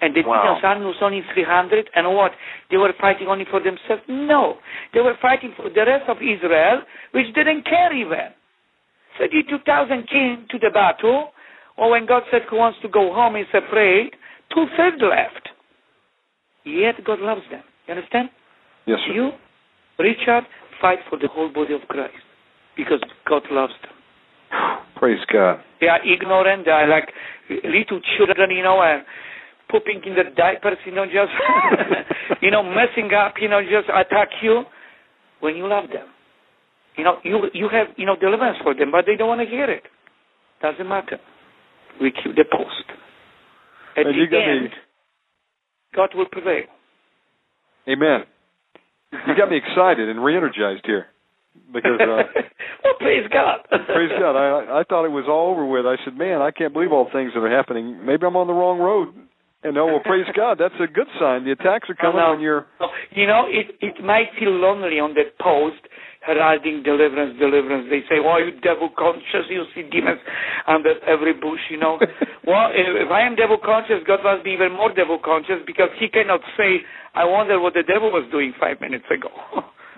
[0.00, 0.42] And the Wow.
[0.42, 2.32] Gideon's army was only 300, and what?
[2.70, 4.02] They were fighting only for themselves?
[4.08, 4.58] No.
[4.92, 8.34] They were fighting for the rest of Israel, which didn't care even.
[9.16, 11.32] 32,000 came to the battle,
[11.76, 14.14] or when God said who wants to go home is afraid,
[14.50, 15.48] two-thirds left.
[16.64, 17.62] Yet God loves them.
[17.86, 18.28] You understand?
[18.84, 19.12] Yes, sir.
[19.12, 19.32] You,
[19.98, 20.46] Richard,
[20.80, 22.25] fight for the whole body of Christ
[22.76, 23.92] because God loves them.
[24.96, 25.60] Praise God.
[25.80, 26.64] They are ignorant.
[26.64, 27.08] They are like
[27.50, 29.02] little children, you know, and
[29.70, 31.32] pooping in the diapers, you know, just,
[32.42, 34.62] you know, messing up, you know, just attack you
[35.40, 36.06] when you love them.
[36.96, 39.46] You know, you you have, you know, deliverance for them, but they don't want to
[39.46, 39.82] hear it.
[40.62, 41.18] Doesn't matter.
[42.00, 42.88] We keep the post.
[43.96, 44.70] At And the you got me- end,
[45.94, 46.64] God will prevail.
[47.88, 48.24] Amen.
[49.12, 51.06] You got me excited and re-energized here
[51.72, 52.22] because uh,
[52.84, 53.66] well, praise God.
[53.86, 54.36] praise God.
[54.36, 55.86] I I thought it was all over with.
[55.86, 58.04] I said, man, I can't believe all the things that are happening.
[58.04, 59.14] Maybe I'm on the wrong road.
[59.62, 60.58] And no, well, praise God.
[60.60, 61.44] That's a good sign.
[61.44, 62.32] The attacks are coming no.
[62.32, 62.66] when you're.
[63.10, 65.82] You know, it it might feel lonely on that post,
[66.22, 67.90] heralding deliverance, deliverance.
[67.90, 70.20] They say, "Oh, you devil conscious, you see demons
[70.68, 71.98] under every bush." You know,
[72.46, 75.90] well, if, if I am devil conscious, God must be even more devil conscious because
[75.98, 79.30] He cannot say, "I wonder what the devil was doing five minutes ago."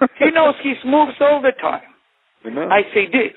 [0.18, 1.82] he knows His moves all the time.
[2.46, 2.70] Amen.
[2.70, 3.36] I say this: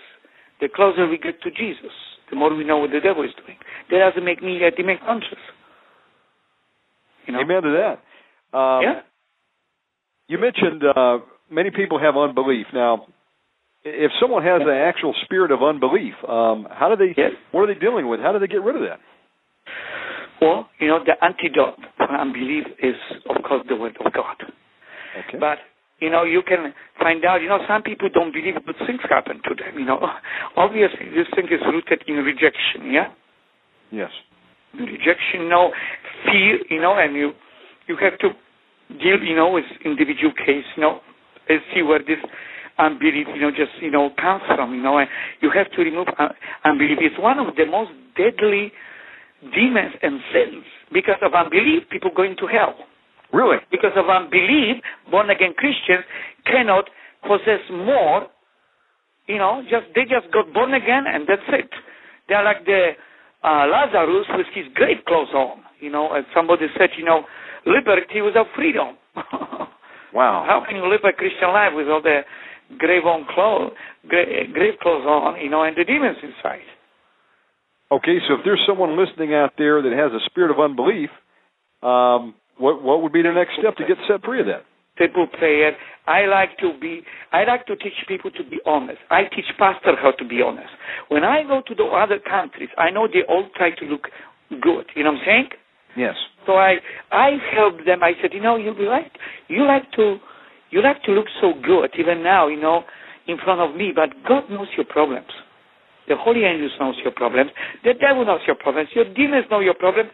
[0.59, 1.91] the closer we get to Jesus,
[2.29, 3.57] the more we know what the devil is doing.
[3.89, 5.39] That doesn't make me a demon conscious.
[7.27, 7.41] You know?
[7.41, 8.57] Amen to that.
[8.57, 9.01] Um, Yeah.
[10.27, 11.17] You mentioned uh,
[11.49, 12.67] many people have unbelief.
[12.73, 13.05] Now,
[13.83, 17.13] if someone has an actual spirit of unbelief, um, how do they?
[17.19, 17.31] Yes.
[17.51, 18.21] What are they dealing with?
[18.21, 18.99] How do they get rid of that?
[20.41, 22.95] Well, you know, the antidote for unbelief is,
[23.29, 24.37] of course, the Word of God.
[25.27, 25.37] Okay.
[25.39, 25.59] But,
[26.01, 29.39] you know, you can find out, you know, some people don't believe good things happen
[29.47, 30.01] to them, you know.
[30.57, 33.13] Obviously, this thing is rooted in rejection, yeah?
[33.91, 34.09] yes.
[34.73, 35.71] Rejection, no,
[36.25, 37.31] fear, you know, and you
[37.87, 38.29] you have to
[38.97, 40.99] deal, you know, with individual case, you know,
[41.49, 42.19] and see where this
[42.79, 45.09] unbelief, you know, just, you know, comes from, you know, and
[45.41, 46.29] you have to remove uh,
[46.63, 46.97] unbelief.
[47.01, 48.71] It's one of the most deadly
[49.53, 50.63] demons and sins.
[50.93, 52.75] Because of unbelief, people go into hell.
[53.33, 53.57] Really?
[53.71, 56.03] Because of unbelief, born again Christians
[56.45, 56.89] cannot
[57.23, 58.27] possess more.
[59.27, 61.69] You know, just they just got born again and that's it.
[62.27, 62.91] They're like the
[63.43, 65.63] uh, Lazarus with his grave clothes on.
[65.79, 67.23] You know, as somebody said, you know,
[67.65, 68.97] liberty without freedom.
[70.13, 70.43] Wow.
[70.45, 72.21] How can you live a Christian life with all the
[72.77, 73.71] grave on clothes,
[74.07, 76.67] gra- grave clothes on, you know, and the demons inside?
[77.91, 81.09] Okay, so if there's someone listening out there that has a spirit of unbelief,
[81.83, 84.63] um, what what would be the next step to get set free of that?
[84.99, 85.75] simple prayer.
[86.07, 87.01] I like to be,
[87.31, 88.99] I like to teach people to be honest.
[89.09, 90.69] I teach pastors how to be honest.
[91.09, 94.07] When I go to the other countries, I know they all try to look
[94.61, 94.85] good.
[94.95, 95.49] You know what I'm saying?
[95.97, 96.15] Yes.
[96.45, 96.75] So I,
[97.11, 98.03] I help them.
[98.03, 99.11] I said, you know, you like,
[99.47, 100.17] you like to,
[100.71, 102.83] you like to look so good even now, you know,
[103.27, 103.91] in front of me.
[103.93, 105.29] But God knows your problems.
[106.07, 107.51] The Holy Angels knows your problems.
[107.83, 108.89] The devil knows your problems.
[108.95, 110.09] Your demons know your problems.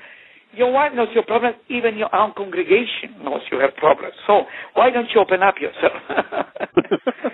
[0.53, 1.55] Your wife knows your problems.
[1.69, 4.13] Even your own congregation knows you have problems.
[4.25, 4.43] So
[4.73, 5.93] why don't you open up yourself?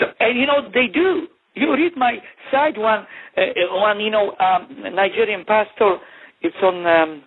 [0.00, 1.26] so, and you know they do.
[1.54, 2.18] You read my
[2.52, 3.06] side one,
[3.36, 3.40] uh,
[3.72, 5.96] one you know um, Nigerian pastor.
[6.40, 7.22] It's on um,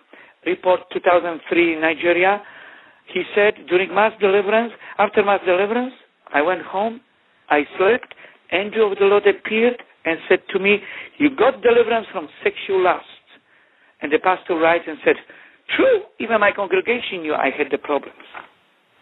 [0.46, 2.42] report 2003 in Nigeria.
[3.12, 5.92] He said during mass deliverance, after mass deliverance,
[6.32, 7.00] I went home
[7.52, 8.14] I slept.
[8.52, 10.78] Angel of the Lord appeared and said to me,
[11.18, 13.04] You got deliverance from sexual lust.
[14.02, 15.16] And the pastor writes and said,
[15.76, 18.26] True, even my congregation knew I had the problems.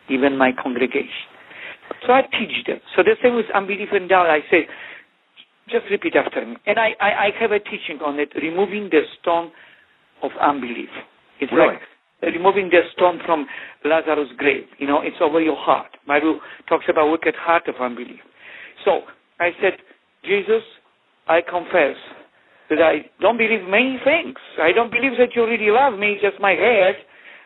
[0.08, 1.26] Even my congregation.
[2.06, 2.78] So I teach them.
[2.96, 4.30] So the same with unbelief and doubt.
[4.30, 4.66] I say,
[5.68, 6.56] just repeat after me.
[6.66, 9.50] And I, I, I have a teaching on it, removing the stone
[10.22, 10.90] of unbelief.
[11.40, 11.74] It's Really?
[11.74, 11.82] like
[12.34, 13.46] removing the stone from
[13.84, 14.64] Lazarus' grave.
[14.78, 15.96] You know, it's over your heart.
[16.06, 18.20] Bible talks about wicked heart of unbelief.
[18.84, 19.02] So
[19.38, 19.74] I said,
[20.24, 20.62] Jesus,
[21.28, 21.96] I confess
[22.70, 24.38] that I don't believe many things.
[24.62, 26.94] I don't believe that you really love me, just my head.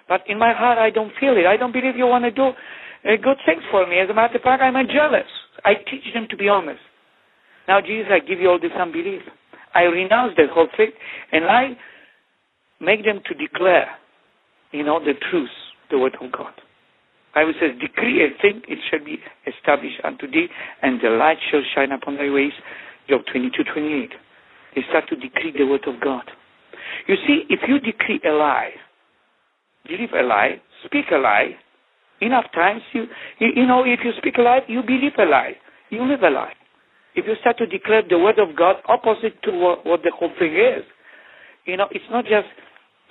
[0.09, 1.47] But in my heart, I don't feel it.
[1.49, 3.99] I don't believe you want to do uh, good things for me.
[3.99, 5.29] As a matter of fact, I'm jealous.
[5.65, 6.81] I teach them to be honest.
[7.67, 9.23] Now, Jesus, I give you all this unbelief.
[9.75, 10.93] I renounce that whole thing,
[11.33, 11.73] and I
[12.81, 13.89] make them to declare,
[14.73, 15.51] you know, the truth,
[15.91, 16.53] the word of God.
[17.35, 19.19] Bible says, decree a thing, it shall be
[19.49, 20.47] established unto thee,
[20.83, 22.53] and the light shall shine upon thy ways.
[23.09, 24.11] Job 22, 28.
[24.75, 26.25] They start to decree the word of God.
[27.07, 28.71] You see, if you decree a lie,
[29.87, 31.57] believe a lie, speak a lie,
[32.21, 33.05] enough times you,
[33.39, 35.53] you, you know, if you speak a lie, you believe a lie,
[35.91, 36.53] you live a lie.
[37.15, 40.33] If you start to declare the word of God opposite to what, what the whole
[40.39, 40.85] thing is,
[41.65, 42.49] you know, it's not just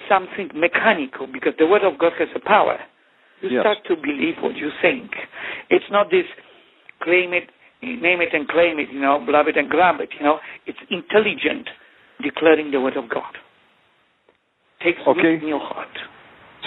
[0.09, 2.77] something mechanical because the word of God has a power.
[3.41, 3.61] You Yes.
[3.61, 5.11] start to believe what you think.
[5.69, 6.25] It's not this
[7.01, 7.49] claim it,
[7.83, 10.39] name it and claim it, you know, blab it and grab it, you know.
[10.65, 11.67] It's intelligent
[12.21, 13.33] declaring the word of God.
[14.83, 15.35] Takes Okay.
[15.41, 15.95] in your heart.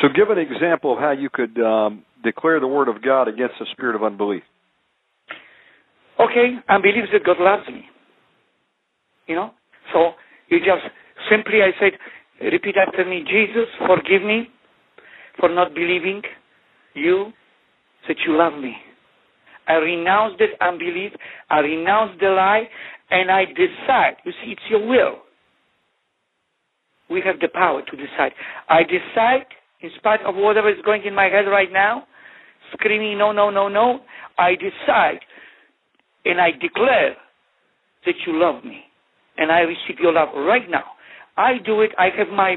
[0.00, 3.54] So give an example of how you could um, declare the word of God against
[3.58, 4.42] the spirit of unbelief.
[6.18, 7.84] Okay, I believe that God loves me.
[9.26, 9.50] You know?
[9.92, 10.12] So
[10.48, 10.84] you just
[11.30, 11.92] simply I said,
[12.40, 14.48] repeat after me, Jesus, forgive me
[15.38, 16.22] for not believing
[16.94, 17.32] you
[18.08, 18.76] that you love me.
[19.66, 21.12] I renounce that unbelief,
[21.50, 22.68] I renounce the lie,
[23.10, 24.16] and I decide.
[24.24, 25.18] You see, it's your will.
[27.08, 28.32] We have the power to decide.
[28.68, 29.46] I decide,
[29.80, 32.04] in spite of whatever is going in my head right now,
[32.72, 34.00] screaming, no, no, no, no,
[34.38, 35.20] I decide
[36.26, 37.16] and I declare
[38.04, 38.82] that you love me,
[39.38, 40.84] and I receive your love right now.
[41.36, 41.90] I do it.
[41.98, 42.56] I have my,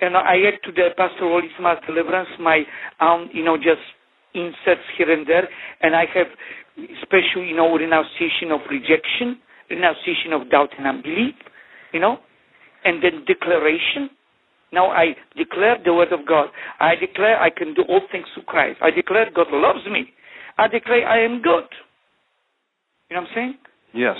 [0.00, 2.62] and I add to the Pastor Worley's Mass Deliverance my,
[3.00, 3.80] um, you know, just
[4.34, 5.48] inserts here and there,
[5.82, 6.28] and I have
[7.02, 9.38] special, you know, renunciation of rejection,
[9.68, 11.34] renunciation of doubt and unbelief,
[11.92, 12.18] you know,
[12.84, 14.10] and then declaration.
[14.72, 16.48] Now I declare the word of God.
[16.78, 18.78] I declare I can do all things through Christ.
[18.82, 20.12] I declare God loves me.
[20.58, 21.64] I declare I am good.
[23.10, 23.54] You know what I'm saying?
[23.92, 24.16] Yes.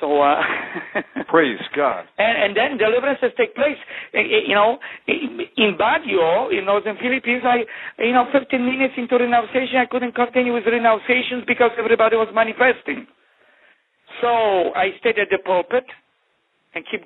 [0.00, 0.42] So, uh,
[1.28, 2.04] Praise God.
[2.18, 3.78] and, and then deliverances take place.
[4.12, 4.78] Eh, eh, You know,
[5.08, 7.64] in Baguio, in northern Philippines, I,
[8.02, 13.06] you know, 15 minutes into renunciation, I couldn't continue with renunciations because everybody was manifesting.
[14.20, 14.28] So
[14.74, 15.84] I stayed at the pulpit
[16.74, 17.02] and keep,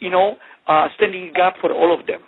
[0.00, 0.36] you know,
[0.66, 2.20] uh, standing in gap for all of them.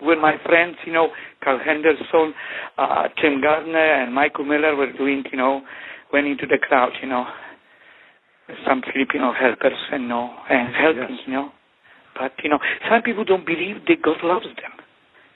[0.00, 1.08] When my friends, you know,
[1.42, 2.34] Carl Henderson,
[2.78, 5.62] uh, Tim Gardner, and Michael Miller were doing, you know,
[6.12, 7.24] went into the crowd, you know,
[8.66, 11.26] some Filipino helpers, you know, and helping, Yes.
[11.26, 11.50] you know.
[12.18, 12.58] But, you know,
[12.90, 14.72] some people don't believe that God loves them.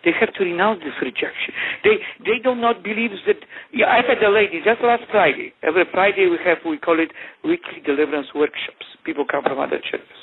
[0.04, 1.54] They have to renounce this rejection.
[1.84, 3.36] They they do not believe that.
[3.72, 5.54] Yeah, I had a lady just last Friday.
[5.62, 7.12] Every Friday we have we call it
[7.44, 8.82] weekly deliverance workshops.
[9.06, 10.18] People come from other churches,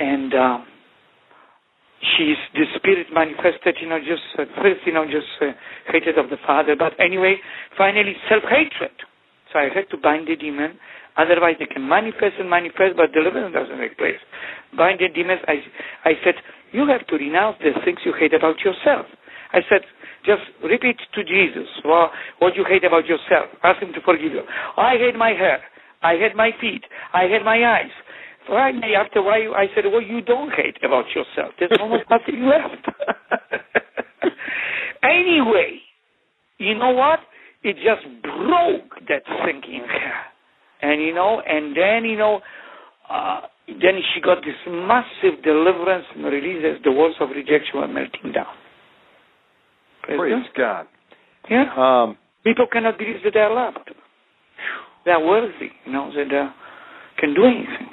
[0.00, 0.64] and um,
[2.16, 3.76] she's the spirit manifested.
[3.80, 5.52] You know, just at first, you know, just uh,
[5.92, 7.36] hated of the father, but anyway,
[7.76, 8.96] finally self hatred.
[9.52, 10.78] So I had to bind the demon.
[11.16, 14.20] Otherwise, they can manifest and manifest, but deliverance doesn't take place.
[14.76, 15.40] Bind the demons.
[15.48, 15.64] I,
[16.04, 16.34] I said,
[16.72, 19.06] you have to renounce the things you hate about yourself.
[19.52, 19.80] I said,
[20.26, 22.10] just repeat to Jesus what,
[22.40, 23.48] what you hate about yourself.
[23.62, 24.42] Ask him to forgive you.
[24.76, 25.60] I hate my hair.
[26.02, 26.82] I hate my feet.
[27.14, 27.94] I hate my eyes.
[28.46, 31.54] Finally, after a while, I said, well, you don't hate about yourself.
[31.58, 32.84] There's almost nothing left.
[35.02, 35.80] anyway,
[36.58, 37.20] you know what?
[37.62, 40.35] It just broke that thing in her.
[40.82, 42.40] And, you know, and then, you know,
[43.08, 47.88] uh, then she got this massive deliverance and release as the walls of rejection were
[47.88, 48.46] melting down.
[50.02, 50.86] Praise Praise God.
[51.50, 51.64] Yeah.
[51.76, 53.90] Um, People cannot believe that they are loved.
[55.04, 57.90] They are worthy, you know, that they can do anything.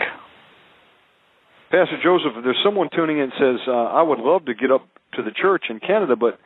[1.72, 5.24] Pastor Joseph, there's someone tuning in says, uh, I would love to get up to
[5.24, 6.38] the church in Canada, but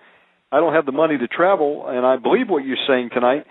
[0.54, 3.44] I don't have the money to travel, and I believe what you're saying tonight.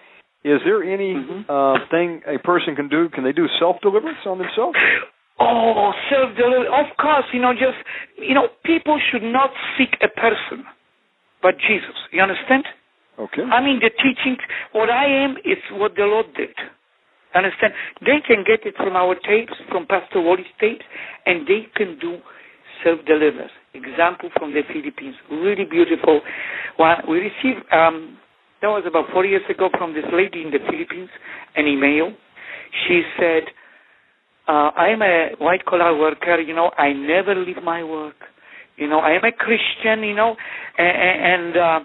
[0.46, 1.44] Is there any Mhm.
[1.50, 3.08] uh, thing a person can do?
[3.08, 4.78] Can they do self deliverance on themselves?
[5.40, 6.70] Oh, self deliverance.
[6.70, 7.76] Of course, you know, just,
[8.16, 10.64] you know, people should not seek a person,
[11.42, 11.96] but Jesus.
[12.12, 12.64] You understand?
[13.18, 13.42] Okay.
[13.42, 14.38] I mean, the teaching,
[14.70, 16.54] what I am is what the Lord did.
[17.34, 17.74] Understand?
[18.02, 20.86] They can get it from our tapes, from Pastor Worley's tapes,
[21.26, 22.18] and they can do
[22.84, 23.52] self-deliverance.
[23.74, 26.20] Example from the Philippines, really beautiful
[26.76, 27.02] one.
[27.08, 28.16] We received um,
[28.62, 31.10] that was about four years ago from this lady in the Philippines
[31.56, 32.12] an email.
[32.86, 33.44] She said,
[34.48, 36.40] uh, "I am a white collar worker.
[36.40, 38.16] You know, I never leave my work.
[38.76, 40.02] You know, I am a Christian.
[40.02, 40.36] You know,
[40.78, 40.96] and."
[41.32, 41.80] and uh,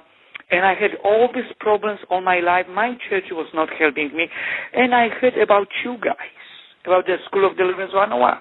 [0.52, 2.66] and I had all these problems all my life.
[2.70, 4.28] My church was not helping me,
[4.74, 6.42] and I heard about you guys,
[6.86, 8.38] about the School of Deliverance 101.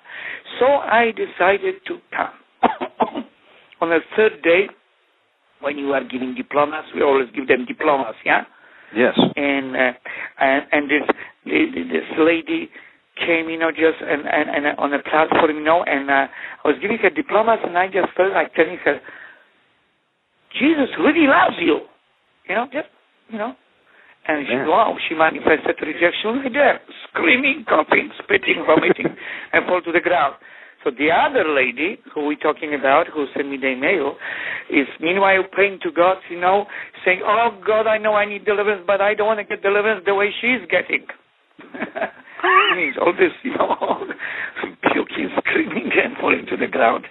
[0.59, 3.24] So I decided to come.
[3.81, 4.66] On the third day,
[5.60, 8.44] when you are giving diplomas, we always give them diplomas, yeah.
[8.94, 9.14] Yes.
[9.36, 9.92] And uh,
[10.40, 11.06] and, and this
[11.46, 12.70] this lady
[13.16, 16.64] came, you know, just and and, and on a platform, you know, and uh, I
[16.64, 18.98] was giving her diplomas, and I just felt like telling her,
[20.58, 21.86] Jesus really loves you.
[22.48, 22.88] You know, just,
[23.28, 23.54] you know.
[24.26, 29.16] And she, wow, she manifested rejection right there, screaming, coughing, spitting, vomiting,
[29.52, 30.34] and fall to the ground.
[30.85, 34.16] So the other lady who we're talking about, who sent me the email,
[34.70, 36.66] is meanwhile praying to God, you know,
[37.05, 40.02] saying, "Oh God, I know I need deliverance, but I don't want to get deliverance
[40.07, 41.07] the way she's getting."
[43.01, 43.77] all this, you know,
[44.93, 47.05] puking, screaming, and falling to the ground.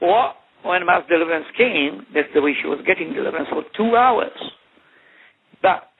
[0.00, 4.32] Well, when mass deliverance came, that's the way she was getting deliverance for two hours.
[5.60, 5.90] But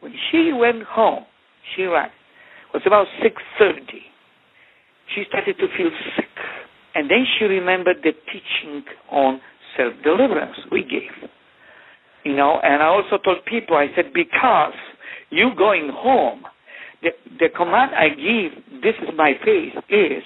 [0.00, 1.24] when she went home,
[1.74, 2.08] she ran.
[2.08, 4.09] It was about 6.30.
[5.14, 6.28] She started to feel sick.
[6.94, 9.40] And then she remembered the teaching on
[9.76, 11.30] self-deliverance we gave.
[12.24, 14.74] You know, and I also told people, I said, because
[15.30, 16.44] you going home,
[17.02, 20.22] the, the command I give, this is my faith, is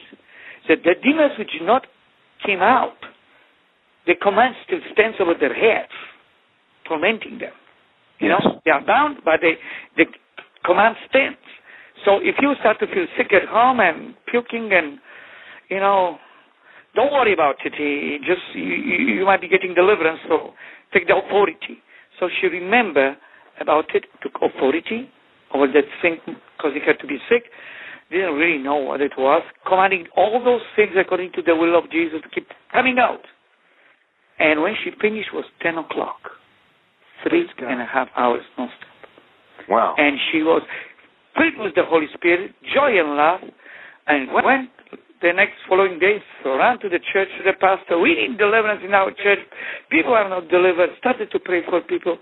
[0.68, 1.86] that the demons which not
[2.44, 2.96] came out,
[4.06, 5.92] the command still stands over their heads,
[6.88, 7.52] tormenting them.
[8.18, 8.40] You Yes.
[8.44, 9.54] know, they are bound, but they,
[9.96, 10.06] the
[10.64, 11.38] command stands.
[12.04, 14.98] So if you start to feel sick at home and puking and,
[15.70, 16.18] you know,
[16.94, 17.72] don't worry about it.
[18.22, 20.52] Just you, you might be getting deliverance, so
[20.92, 21.82] take the authority.
[22.20, 23.16] So she remember
[23.60, 25.08] about it, took authority
[25.52, 27.44] over that thing because he had to be sick.
[28.10, 29.42] Didn't really know what it was.
[29.66, 33.20] Commanding all those things according to the will of Jesus to keep coming out.
[34.38, 36.18] And when she finished, it was ten o'clock.
[37.28, 37.72] Three and a half God.
[37.72, 39.94] and a half hours nonstop Wow.
[39.96, 40.62] and she was
[41.34, 43.40] filled with the Holy Spirit, joy and love,
[44.06, 44.70] and went
[45.24, 48.92] the next following days ran to the church, to the pastor, we need deliverance in
[48.92, 49.40] our church.
[49.88, 50.90] People are not delivered.
[50.98, 52.18] Started to pray for people.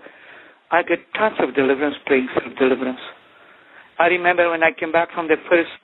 [0.71, 3.03] I get tons of deliverance, praying for deliverance.
[3.99, 5.75] I remember when I came back from the first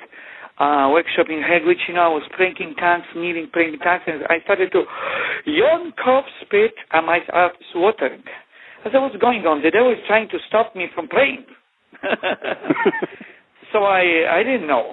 [0.60, 4.04] uh, workshop in Hegewisch, you know, I was praying in tongues, kneeling, praying in tongues,
[4.08, 4.84] and I started to
[5.46, 8.24] yawn, cough, spit, and my mouth is watering.
[8.86, 9.62] As I was going on?
[9.62, 11.44] The devil is trying to stop me from praying.
[13.74, 14.86] so I I didn't know.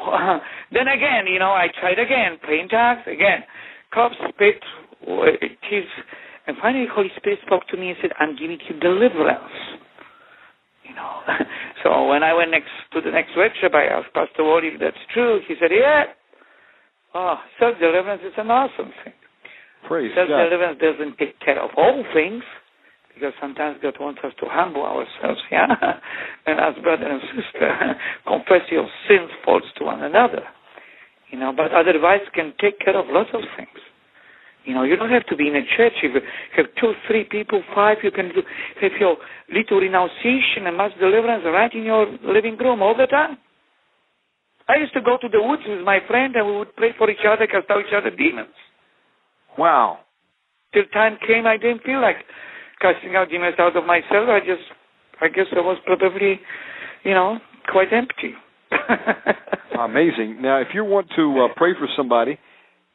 [0.73, 3.45] then again, you know, I tried again, praying tongues, again,
[3.93, 4.63] cough, spit,
[5.07, 5.25] uh,
[5.69, 5.89] tears,
[6.47, 9.53] and finally Holy Spirit spoke to me and said, I'm giving you deliverance.
[10.85, 11.21] You know.
[11.83, 14.97] so when I went next to the next workshop, I asked Pastor Worley if that's
[15.13, 15.41] true.
[15.47, 16.05] He said, Yeah.
[17.15, 19.15] Ah, oh, self deliverance is an awesome thing.
[19.89, 22.43] Praise self deliverance doesn't take care of all things
[23.17, 25.73] because sometimes God wants us to humble ourselves, yeah?
[26.45, 27.65] and as brother and sister,
[28.29, 30.45] confess your sins, faults to one another.
[31.33, 33.81] You know, but otherwise can take care of lots of things.
[34.65, 35.95] You know, you don't have to be in a church.
[36.03, 36.21] If you
[36.57, 38.43] have two, three people, five, you can do,
[38.83, 39.17] have your
[39.49, 43.39] little renunciation and mass deliverance right in your living room all the time.
[44.69, 47.09] I used to go to the woods with my friend and we would pray for
[47.09, 48.55] each other, cast out each other demons.
[49.57, 50.01] Wow.
[50.75, 52.17] Till time came, I didn't feel like
[52.81, 54.29] casting out demons out of myself.
[54.29, 54.63] I just,
[55.21, 56.41] I guess I was probably,
[57.05, 57.39] you know,
[57.71, 58.35] quite empty.
[59.79, 60.41] Amazing.
[60.41, 62.39] Now, if you want to uh, pray for somebody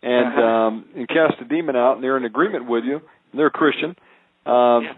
[0.04, 0.42] and Uh-huh.
[0.42, 3.52] um, and cast a demon out, and they're in agreement with you, and they're a
[3.52, 3.96] Christian,
[4.46, 4.94] um, Yeah.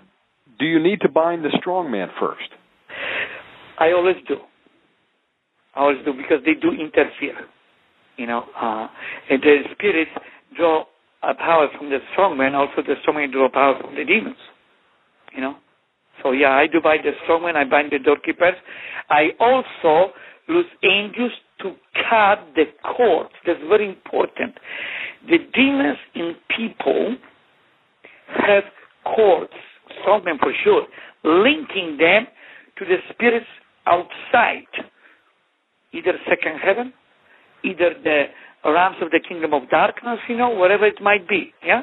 [0.59, 2.49] do you need to bind the strong man first?
[3.79, 4.37] I always do.
[5.75, 7.45] I always do because they do interfere.
[8.15, 8.87] You know, uh,
[9.29, 10.11] and the spirits
[10.55, 10.85] draw
[11.23, 12.53] a power from the strong man.
[12.53, 14.37] Also, the strong man draw power from the demons.
[15.35, 15.55] You know,
[16.21, 17.55] so yeah, I do bind the strong man.
[17.55, 18.55] I bind the doorkeepers.
[19.09, 20.13] I also
[20.47, 21.31] use angels
[21.61, 21.73] to
[22.09, 22.65] cut the
[22.95, 23.31] cords.
[23.45, 24.55] That's very important.
[25.27, 27.15] The demons in people
[28.47, 28.63] have
[29.15, 29.53] cords,
[30.01, 30.85] strong men for sure,
[31.23, 32.27] linking them
[32.77, 33.45] to the spirits
[33.85, 34.67] outside,
[35.93, 36.93] either second heaven,
[37.63, 38.23] either the
[38.65, 41.53] realms of the kingdom of darkness, you know, whatever it might be.
[41.65, 41.81] Yeah,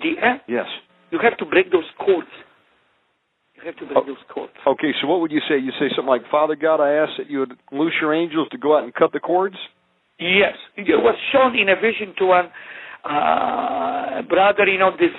[0.00, 0.38] the eh?
[0.48, 0.66] Yes.
[1.10, 2.28] you have to break those cords.
[3.56, 4.04] You have to break Oh.
[4.06, 4.52] those cords.
[4.66, 5.58] Okay, so what would you say?
[5.58, 8.58] You say something like, Father God, I ask that you would loose your angels to
[8.58, 9.56] go out and cut the cords?
[10.18, 12.48] Yes, it was shown in a vision to one
[13.04, 14.66] uh, brother.
[14.66, 15.12] You know, this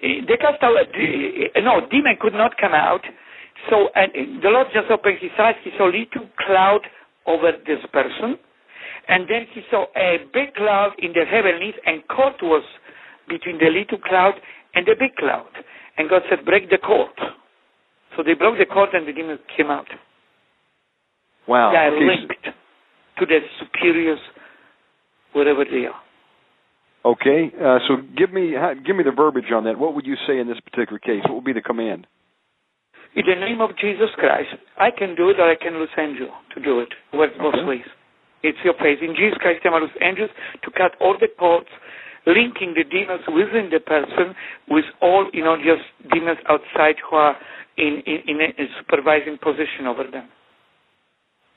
[0.00, 0.74] the cast out.
[0.92, 3.02] The, no, demon could not come out.
[3.70, 5.54] So, and the Lord just opened his eyes.
[5.64, 6.80] He saw a little cloud
[7.26, 8.36] over this person,
[9.08, 12.64] and then he saw a big cloud in the heavenlies, and cord was
[13.28, 14.34] between the little cloud
[14.74, 15.48] and the big cloud.
[15.96, 17.10] And God said, "Break the cord."
[18.16, 19.86] So they broke the cord, and the demon came out.
[21.48, 21.72] Wow.
[21.72, 22.34] They are Okay, linked
[23.18, 24.18] to their superiors,
[25.32, 26.00] wherever they are.
[27.04, 28.54] Okay, uh, so give me
[28.86, 29.78] give me the verbiage on that.
[29.78, 31.20] What would you say in this particular case?
[31.24, 32.06] What would be the command?
[33.14, 36.28] In the name of Jesus Christ, I can do it or I can lose angel
[36.54, 36.88] to do it.
[37.12, 37.64] Works both Okay.
[37.64, 37.86] ways.
[38.42, 38.98] It's your faith.
[39.00, 40.30] In Jesus Christ, I lose angels
[40.62, 41.68] to cut all the cords,
[42.26, 44.34] linking the demons within the person
[44.68, 47.36] with all, you know, just demons outside who are
[47.76, 50.28] in, in, in a, supervising position over them.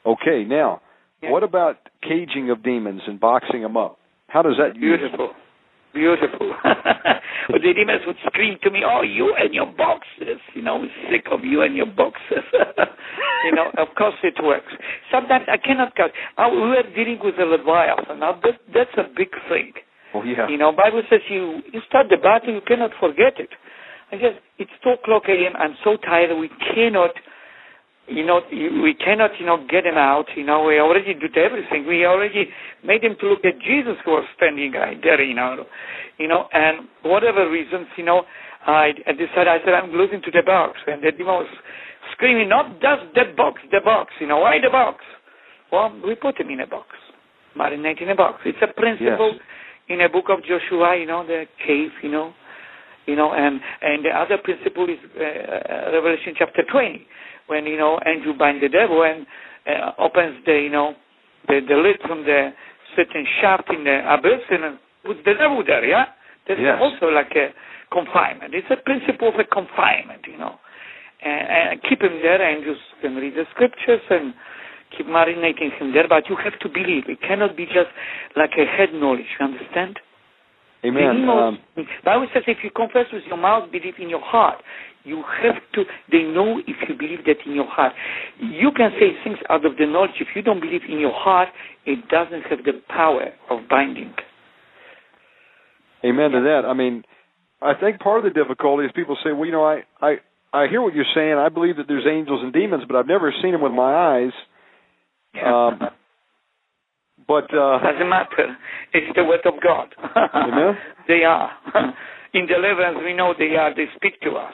[0.06, 0.82] Okay, now,
[1.22, 1.32] Yeah.
[1.32, 3.98] what about caging of demons and boxing them up?
[4.28, 5.00] How does that use?
[5.00, 5.34] Beautiful.
[5.94, 6.54] Beautiful.
[6.64, 10.40] but the demons would scream to me, Oh, you and your boxes.
[10.54, 12.44] You know, we're sick of you and your boxes.
[13.46, 14.72] you know, of course it works.
[15.12, 16.12] Sometimes I cannot cut.
[16.38, 18.20] We were dealing with the Leviathan.
[18.20, 19.74] Now, that, that's a big thing.
[20.18, 20.50] Oh yeah.
[20.50, 23.50] You know, Bible says you, you start the battle, you cannot forget it.
[24.12, 25.54] I guess it's 2 o'clock a.m.
[25.60, 26.32] I'm so tired.
[26.40, 27.12] We cannot,
[28.08, 30.26] you know, we cannot, you know, get him out.
[30.36, 31.86] You know, we already did everything.
[31.86, 32.48] We already
[32.86, 35.66] made him to look at Jesus who was standing right there, you know.
[36.18, 38.24] You know, and whatever reasons, you know,
[38.66, 40.80] I, I decided, I said, I'm losing to the box.
[40.88, 41.52] And the demon was
[42.14, 45.04] screaming, not just the box, the box, you know, why the box?
[45.72, 46.88] Well, we put him in a box,
[47.60, 48.40] marinate in a box.
[48.46, 49.42] It's a principle Yes.
[49.90, 52.34] In a book of Joshua, you know, the cave, you know,
[53.06, 57.08] you know, and and the other principle is uh, Revelation chapter 20,
[57.48, 59.26] when you know Andrew binds the devil and
[59.66, 60.94] uh, opens the you know
[61.48, 62.52] the the lid from the
[62.96, 65.86] certain shaft in the abyss and puts the devil there.
[65.86, 66.06] Yeah,
[66.48, 66.78] that's Yes.
[66.82, 67.54] also like a
[67.92, 68.54] confinement.
[68.54, 70.60] It's a principle of a confinement, you know,
[71.24, 74.34] and, and keep him there and just can read the scriptures and
[74.96, 76.08] keep marinating him there.
[76.08, 77.04] But you have to believe.
[77.08, 77.90] It cannot be just
[78.36, 79.26] like a head knowledge.
[79.40, 80.00] You understand?
[80.86, 81.26] Amen.
[81.26, 81.60] The Um,
[82.06, 84.62] Bible says if you confess with your mouth, believe in your heart.
[85.04, 87.94] You have to, they know if you believe that in your heart.
[88.40, 90.20] You can say things out of the knowledge.
[90.20, 91.50] If you don't believe in your heart,
[91.86, 94.14] it doesn't have the power of binding.
[96.06, 96.64] Amen to that.
[96.68, 97.04] I mean,
[97.62, 100.18] I think part of the difficulty is people say, well, you know, I, I,
[100.54, 101.34] I hear what you're saying.
[101.34, 104.32] I believe that there's angels and demons, but I've never seen them with my eyes.
[105.46, 105.80] Um,
[107.28, 108.56] but uh, Doesn't matter.
[108.94, 109.94] It's the word of God.
[110.34, 110.78] Amen.
[111.08, 111.52] they are.
[112.34, 113.74] In deliverance, we know they are.
[113.76, 114.54] They speak to us.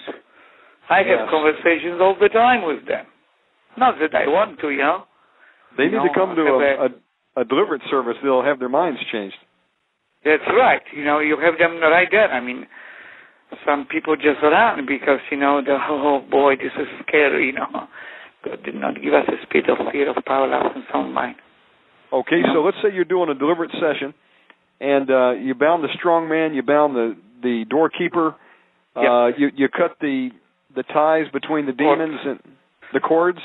[0.90, 3.06] I have conversations all the time with them.
[3.78, 5.06] Not that I want to, you know.
[5.78, 8.16] they need No, to come to a, a, a deliverance service.
[8.24, 9.38] They'll have their minds changed.
[10.26, 10.82] That's right.
[10.96, 12.32] You know, you have them right there.
[12.32, 12.66] I mean,
[13.66, 17.88] some people just run because, you know, the oh boy, this is scary, you know.
[18.44, 21.36] God did not give us a spirit of fear, of power, love, and sound mind.
[22.12, 24.14] Okay, so let's say you're doing a deliverance session,
[24.80, 28.36] and uh, you bound the strong man, you bound the the doorkeeper,
[28.96, 29.36] uh, Yep.
[29.40, 30.30] you you cut the
[30.76, 32.00] the ties between the Cords.
[32.02, 32.40] demons and
[32.94, 33.40] the cords.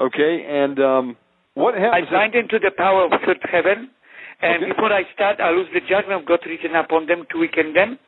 [0.00, 1.16] Okay, and um,
[1.54, 2.08] what happens?
[2.10, 3.90] I bind into the power of third heaven,
[4.40, 4.72] and Okay.
[4.72, 7.98] before I start, I lose the judgment of God written upon them to weaken them.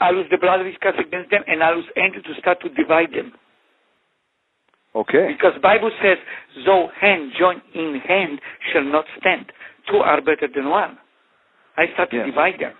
[0.00, 2.60] I lose the blood of his curse against them, and I lose angels to start
[2.62, 3.32] to divide them.
[4.94, 6.18] Okay, Because Bible says,
[6.66, 8.40] though hand joined in hand
[8.72, 9.46] shall not stand.
[9.90, 10.98] Two are better than one.
[11.76, 12.26] I start to Yes.
[12.26, 12.74] divide them.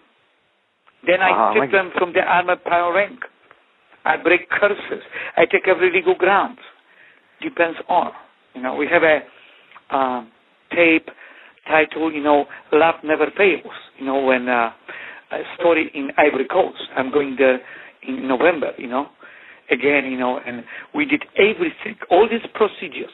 [1.06, 3.20] Then I take like- them from the armored power rank.
[4.04, 5.02] I break curses.
[5.36, 6.58] I take every legal ground.
[7.40, 8.12] Depends on.
[8.54, 9.22] You know, we have a
[9.94, 10.30] um,
[10.74, 11.08] tape
[11.66, 13.72] title, you know, Love Never Fails.
[13.98, 14.72] You know, when uh,
[15.32, 16.80] a story in Ivory Coast.
[16.96, 17.60] I'm going there
[18.02, 19.08] in November, you know,
[19.70, 20.64] again, you know, and
[20.94, 23.12] we did everything, all these procedures.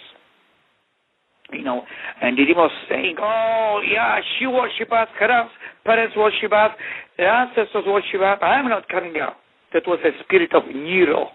[1.52, 1.82] You know,
[2.20, 5.48] and he was saying, "Oh, yeah, she worship us, her
[5.84, 6.72] parents worship us,
[7.16, 8.38] the ancestors worship us.
[8.42, 9.36] I'm not coming out."
[9.72, 11.28] That was a spirit of Nero,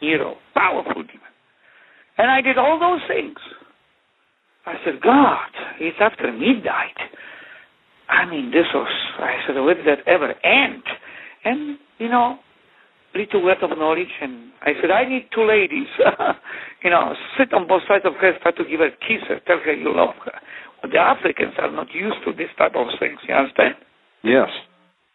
[0.00, 1.30] Nero, powerful demon.
[2.18, 3.38] And I did all those things.
[4.66, 5.48] I said, God,
[5.80, 6.98] it's after midnight.
[8.08, 10.82] I mean, this was, I said, when did that ever end?
[11.44, 12.38] And, you know,
[13.14, 15.88] little word of knowledge, and I said, I need two ladies,
[16.84, 19.72] you know, sit on both sides of her, start to give her kisses, tell her
[19.72, 20.38] you love her.
[20.82, 23.74] But the Africans are not used to this type of things, you understand?
[24.22, 24.48] yes,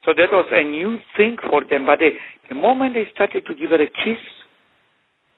[0.05, 1.85] So that was a new thing for them.
[1.85, 2.11] But the,
[2.49, 4.21] the moment they started to give her a kiss,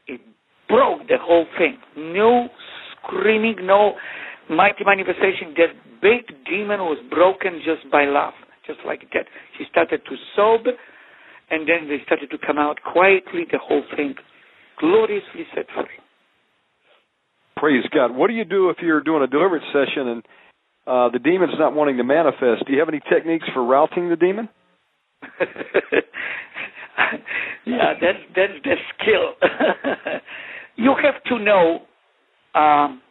[0.08, 0.22] it
[0.68, 1.78] broke the whole thing.
[1.96, 2.50] No
[3.04, 3.96] screaming, no
[4.50, 5.54] mighty manifestation.
[5.56, 8.34] That big demon was broken just by love,
[8.66, 9.26] just like that.
[9.58, 10.62] She started to sob,
[11.50, 13.46] and then they started to come out quietly.
[13.52, 14.16] The whole thing
[14.80, 15.86] gloriously set free.
[17.56, 18.16] Praise God.
[18.16, 20.24] What do you do if you're doing a deliverance session and
[20.86, 22.66] uh, the demon's not wanting to manifest?
[22.66, 24.48] Do you have any techniques for routing the demon?
[27.66, 29.34] yeah, that's that's the skill.
[30.76, 31.80] you have to know
[32.54, 33.02] um,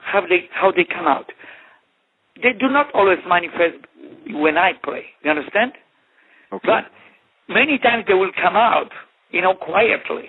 [0.00, 1.26] how they how they come out.
[2.36, 3.86] They do not always manifest
[4.30, 5.04] when I pray.
[5.22, 5.72] You understand?
[6.52, 6.66] Okay.
[6.66, 6.84] But
[7.48, 8.90] many times they will come out,
[9.30, 10.28] you know, quietly.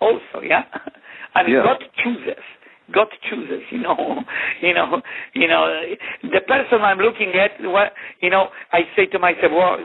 [0.00, 0.64] Also, yeah.
[1.34, 1.62] and Yeah.
[1.64, 2.42] God chooses.
[2.90, 3.96] God chooses, you know,
[4.62, 5.02] you know,
[5.34, 5.82] you know,
[6.22, 9.76] the person I'm looking at, what, you know, I say to myself, well,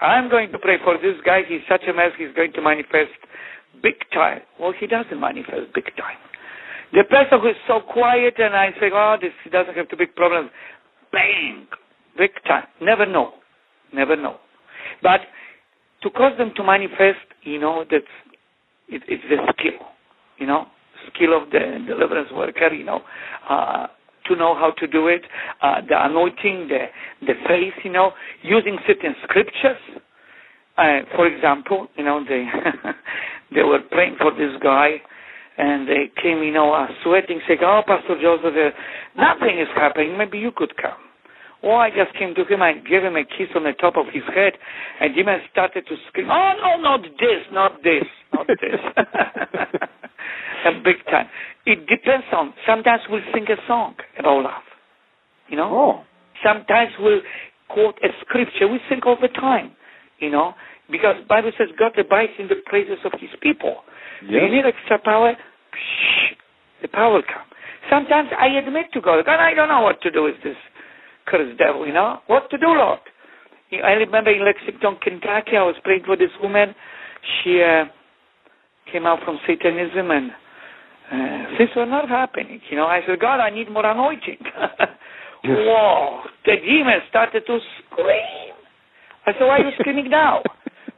[0.00, 3.14] I'm going to pray for this guy, he's such a mess, he's going to manifest
[3.80, 4.40] big time.
[4.58, 6.18] Well, he doesn't manifest big time.
[6.92, 9.96] The person who is so quiet and I say, oh, this he doesn't have too
[9.96, 10.50] big problems,
[11.12, 11.66] bang,
[12.16, 12.64] big time.
[12.80, 13.34] Never know,
[13.92, 14.38] never know.
[15.02, 15.20] But
[16.02, 18.04] to cause them to manifest, you know, that's
[18.88, 19.86] it, it's the skill,
[20.38, 20.66] you know,
[21.14, 23.00] skill of the deliverance worker, you know,
[23.48, 23.86] uh,
[24.28, 25.22] to know how to do it,
[25.62, 26.86] uh, the anointing, the
[27.26, 28.12] the faith, you know,
[28.42, 29.80] using certain scriptures.
[30.76, 32.44] Uh, for example, you know, they
[33.54, 34.96] they were praying for this guy,
[35.56, 38.70] and they came, you know, uh, sweating, saying, "Oh, Pastor Joseph, uh,
[39.20, 40.16] nothing is happening.
[40.16, 41.07] Maybe you could come."
[41.62, 44.06] Well, I just came to him and gave him a kiss on the top of
[44.12, 44.54] his head,
[45.00, 48.80] and Demon started to scream, "Oh no, not this, not this, not this!"
[50.64, 51.28] a big time.
[51.66, 52.54] It depends on.
[52.66, 54.66] Sometimes we'll sing a song about love,
[55.48, 55.70] you know.
[55.70, 56.04] Oh,
[56.44, 57.20] Sometimes we'll
[57.68, 58.68] quote a scripture.
[58.68, 59.72] We sing all the time,
[60.20, 60.54] you know,
[60.90, 63.82] because Bible says God abides in the praises of His people.
[64.22, 64.42] Yes.
[64.46, 65.34] you need extra power?
[65.34, 66.36] Psh,
[66.82, 67.46] the power will come.
[67.90, 70.56] Sometimes I admit to God, God, I don't know what to do with this
[71.28, 72.18] cursed devil, you know?
[72.26, 73.00] What to do, Lord?
[73.72, 76.74] I remember in Lexington, Kentucky, I was praying for this woman.
[77.44, 77.84] She uh,
[78.90, 80.30] came out from Satanism and
[81.12, 82.60] uh, things were not happening.
[82.70, 84.38] You know, I said, God, I need more anointing.
[85.44, 86.20] Whoa!
[86.44, 87.58] The demon started to
[87.92, 88.56] scream.
[89.26, 90.42] I said, why are you screaming now?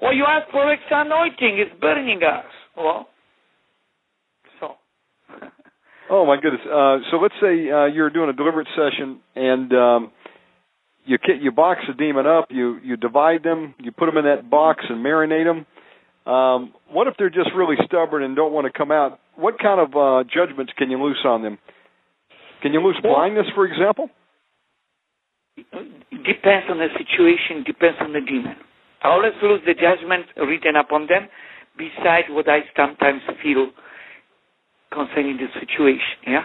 [0.01, 1.59] well, you asked for extra anointing.
[1.59, 2.45] It's burning us.
[2.77, 3.09] Well,
[4.61, 4.75] so.
[6.13, 6.63] Oh my goodness.
[6.67, 10.13] Uh, so let's say uh, you're doing a deliverance session and um,
[11.05, 14.51] you you box a demon up, you you divide them, you put them in that
[14.51, 15.67] box and marinate them.
[16.33, 19.19] Um, what if they're just really stubborn and don't want to come out?
[19.37, 21.59] What kind of uh, judgments can you loose on them?
[22.63, 24.11] Can you loose blindness, for example?
[26.25, 28.57] depends on the situation, depends on the demon.
[29.03, 31.29] I always lose the judgment written upon them,
[31.77, 33.71] beside what I sometimes feel
[34.93, 36.21] concerning the situation.
[36.27, 36.45] Yeah.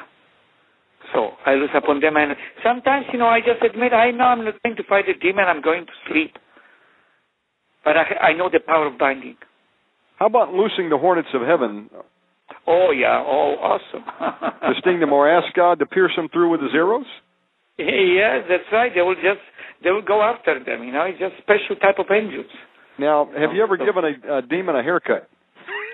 [1.14, 2.34] So I lose upon them, and
[2.64, 5.46] sometimes you know I just admit I know I'm not going to fight the demon.
[5.46, 6.34] I'm going to sleep,
[7.84, 9.38] but I, I know the power of binding.
[10.18, 11.90] How about loosing the hornets of heaven
[12.68, 13.22] Oh yeah.
[13.26, 14.06] Oh awesome.
[14.62, 17.06] to sting them, or ask God to pierce them through with His arrows?
[17.78, 18.92] yes, that's right.
[18.94, 19.42] They will just
[19.84, 20.84] they will go after them.
[20.84, 22.50] You know, it's just special type of angels.
[22.98, 25.28] Now, have you ever given a, a demon a haircut?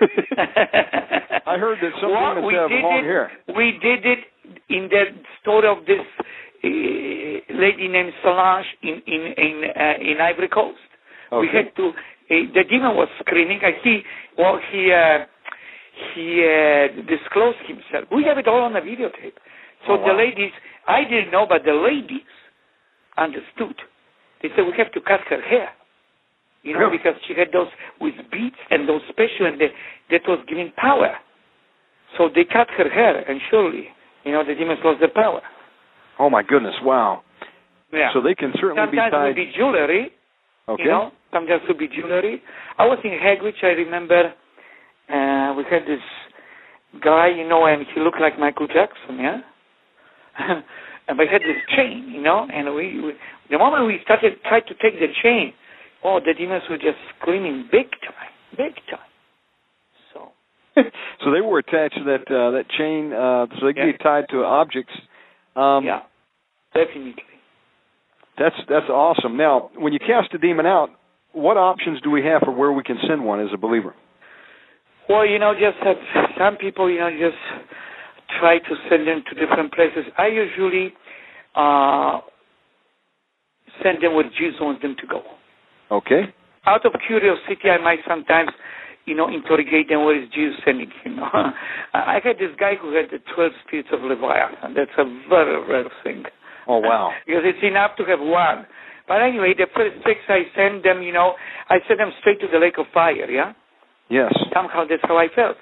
[0.02, 3.30] I heard that some well, demons have did long it, hair.
[3.56, 4.18] We did it
[4.68, 5.04] in the
[5.40, 6.04] story of this
[6.64, 10.78] uh, lady named Solange in in in, uh, in Ivory Coast.
[11.32, 11.88] We had to.
[11.88, 13.60] Uh, the demon was screaming.
[13.62, 14.02] I see.
[14.38, 15.24] Well, he uh,
[16.14, 18.08] he uh, disclosed himself.
[18.14, 19.36] We have it all on a videotape.
[19.86, 20.08] So Oh, wow.
[20.08, 20.52] the ladies,
[20.86, 22.28] I didn't know, but the ladies
[23.16, 23.74] understood.
[24.42, 25.70] They said we have to cut her hair.
[26.62, 27.66] You know, because she had those
[28.00, 29.66] with beads and those special, and the,
[30.10, 31.16] that was giving power.
[32.16, 33.88] So they cut her hair, and surely,
[34.24, 35.40] you know, the demons lost their power.
[36.18, 36.74] Oh my goodness!
[36.82, 37.22] Wow.
[37.92, 38.08] Yeah.
[38.14, 39.26] So they can certainly Sometimes be tied.
[39.28, 40.10] would be jewelry,
[40.68, 40.82] okay.
[40.82, 41.12] you know.
[41.32, 42.42] Sometimes it would be jewelry.
[42.78, 44.32] I was in Hegewisch, I remember,
[45.12, 46.00] uh, we had this
[47.04, 49.40] guy, you know, and he looked like Michael Jackson, yeah?
[51.08, 53.12] and we had this chain, you know, and we, we
[53.50, 55.52] the moment we started try to take the chain,
[56.04, 59.11] oh, the demons were just screaming big time, big time.
[60.74, 63.92] So, they were attached to that uh, that chain, uh, so they can Yeah.
[63.92, 64.92] be tied to objects.
[65.54, 66.00] Um, yeah,
[66.74, 67.22] definitely.
[68.38, 69.36] That's that's awesome.
[69.36, 70.90] Now, when you cast a demon out,
[71.32, 73.94] what options do we have for where we can send one as a believer?
[75.08, 75.96] Well, you know, just have
[76.38, 77.36] some people, you know, just
[78.40, 80.04] try to send them to different places.
[80.16, 80.94] I usually
[81.54, 82.20] uh,
[83.82, 85.22] send them where Jesus wants them to go.
[85.90, 86.22] Okay.
[86.64, 88.50] Out of curiosity, I might sometimes,
[89.04, 91.28] you know, interrogate them, where is Jesus sending you know.
[91.94, 94.74] I had this guy who had the 12 spirits of Leviathan.
[94.74, 96.24] That's a very rare thing.
[96.68, 97.10] Oh, wow.
[97.26, 98.66] because it's enough to have one.
[99.08, 101.34] But anyway, the first six I sent them, you know,
[101.68, 103.52] I sent them straight to the lake of fire, yeah?
[104.08, 104.32] Yes.
[104.54, 105.56] Somehow that's how I felt.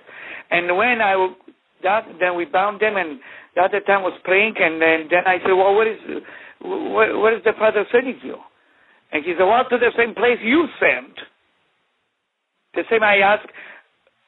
[0.51, 1.37] And when I w-
[1.83, 3.21] that then we bound them, and
[3.55, 5.99] the other time was praying, and then then I said, well, what is
[6.61, 8.37] where, where is the Father sending you?
[9.13, 11.15] And he said, well, to the same place you sent.
[12.75, 13.47] The same I ask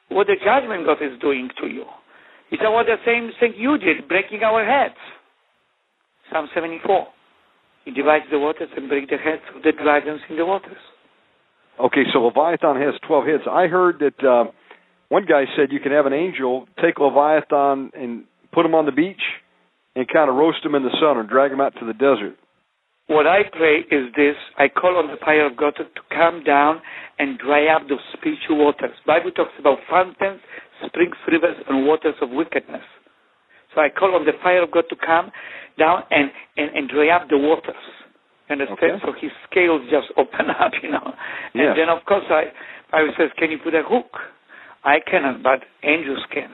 [0.09, 1.85] what the judgment God is doing to you.
[2.51, 4.98] Said, well, the same thing you did, breaking our heads.
[6.31, 7.06] Psalm 74.
[7.85, 10.77] He divides the waters and breaks the heads of the dragons in the waters.
[11.81, 13.43] Okay, so Leviathan has 12 heads.
[13.51, 14.51] I heard that uh,
[15.09, 18.93] one guy said you can have an angel take Leviathan and put him on the
[18.93, 19.23] beach
[19.97, 22.36] and kind of roast him in the sun or drag him out to the desert.
[23.12, 26.43] What I pray is this: I call on the fire of God to, to come
[26.44, 26.80] down
[27.18, 28.97] and dry up those spiritual waters.
[29.06, 30.40] Bible talks about fountains,
[30.86, 32.82] springs, rivers, and waters of wickedness.
[33.74, 35.30] So I call on the fire of God to come
[35.78, 37.76] down and, and, and dry up the waters.
[38.51, 38.80] Understand?
[38.80, 39.05] Okay.
[39.05, 41.12] So his scales just open up, you know.
[41.55, 41.76] And Yes.
[41.76, 42.52] then of course I
[42.90, 44.12] Bible says, Can you put a hook?
[44.84, 46.51] I cannot, but angels can.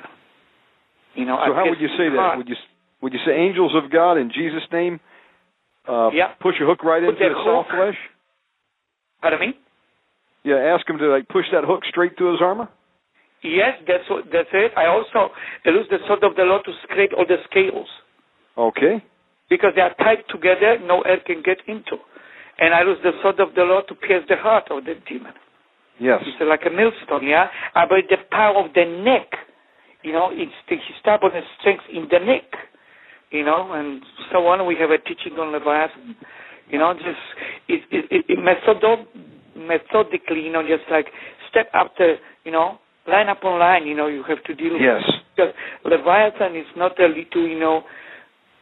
[1.14, 2.36] You know, So I how would you say that?
[2.36, 2.56] Would you
[3.02, 5.00] would you say angels of God in Jesus' name?
[5.88, 6.34] Uh, Yeah.
[6.40, 7.76] Push a hook right Put into that his soft hook.
[7.78, 7.98] flesh.
[9.22, 9.54] Pardon me?
[10.44, 12.68] Yeah, ask him to like push that hook straight through his armor.
[13.42, 14.72] Yes, that's what, that's it.
[14.76, 15.32] I also
[15.64, 17.86] use the sword of the Lord to scrape all the scales
[18.56, 19.02] Okay.
[19.48, 21.96] because they are tied together, no air can get into.
[22.58, 25.32] And I use the sword of the Lord to pierce the heart of the demon.
[26.00, 26.18] Yes.
[26.26, 27.46] It's like a millstone, yeah?
[27.74, 29.30] But the power of the neck,
[30.02, 32.46] you know, it's the his stubbornness strength in the neck,
[33.30, 34.02] you know, and
[34.32, 34.66] so on.
[34.66, 36.16] We have a teaching on Leviathan,
[36.70, 37.22] you know, just
[37.68, 38.38] it, it, it, it
[39.56, 41.06] methodically, you know, just like
[41.50, 45.02] step after, you know, line upon line, you know, you have to deal with Yes.
[45.36, 45.52] because
[45.84, 47.82] Leviathan is not a little, you know,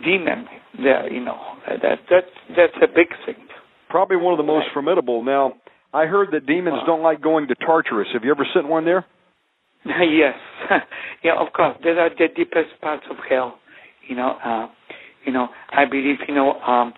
[0.05, 0.47] demon
[0.82, 1.38] there, you know.
[1.66, 3.36] That that's that's a big thing.
[3.88, 4.72] Probably one of the most Right.
[4.74, 5.22] formidable.
[5.22, 5.55] Now,
[5.94, 6.86] I heard that demons Wow.
[6.86, 8.09] don't like going to Tartarus.
[8.12, 9.05] Have you ever sent one there?
[9.84, 10.34] yes,
[11.22, 11.76] yeah, of course.
[11.82, 13.59] Those are the deepest parts of hell.
[14.09, 14.69] You know, uh,
[15.24, 15.49] you know.
[15.70, 16.95] I believe, you know, um,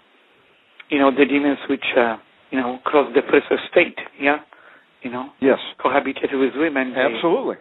[0.90, 2.16] you know, the demons which, uh,
[2.50, 3.98] you know, cross the first estate.
[4.20, 4.38] Yeah,
[5.02, 5.58] you know, Yes.
[5.82, 6.94] cohabited with women.
[6.96, 7.56] Absolutely.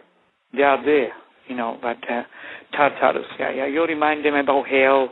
[0.54, 1.12] they are there.
[1.48, 2.22] You know, but uh,
[2.76, 3.24] Tartarus.
[3.38, 3.66] Yeah, yeah.
[3.66, 5.08] You remind them about hell.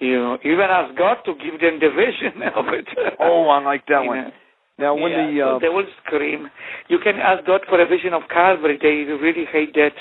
[0.00, 2.86] You even ask God to give them the vision of it.
[3.20, 4.18] Oh, I like that You one.
[4.24, 4.30] know.
[4.76, 6.48] Now, when yeah, the so uh, they will scream.
[6.88, 8.76] You can ask God for a vision of Calvary.
[8.80, 9.92] They really hate that.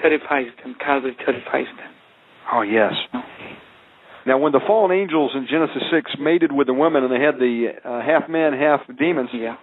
[0.00, 0.76] Terrifies them.
[0.78, 1.90] Calvary terrifies them.
[2.52, 2.92] Oh yes.
[4.26, 7.36] Now, when the fallen angels in Genesis six mated with the women and they had
[7.36, 9.56] the uh, half man, half demons, Yeah.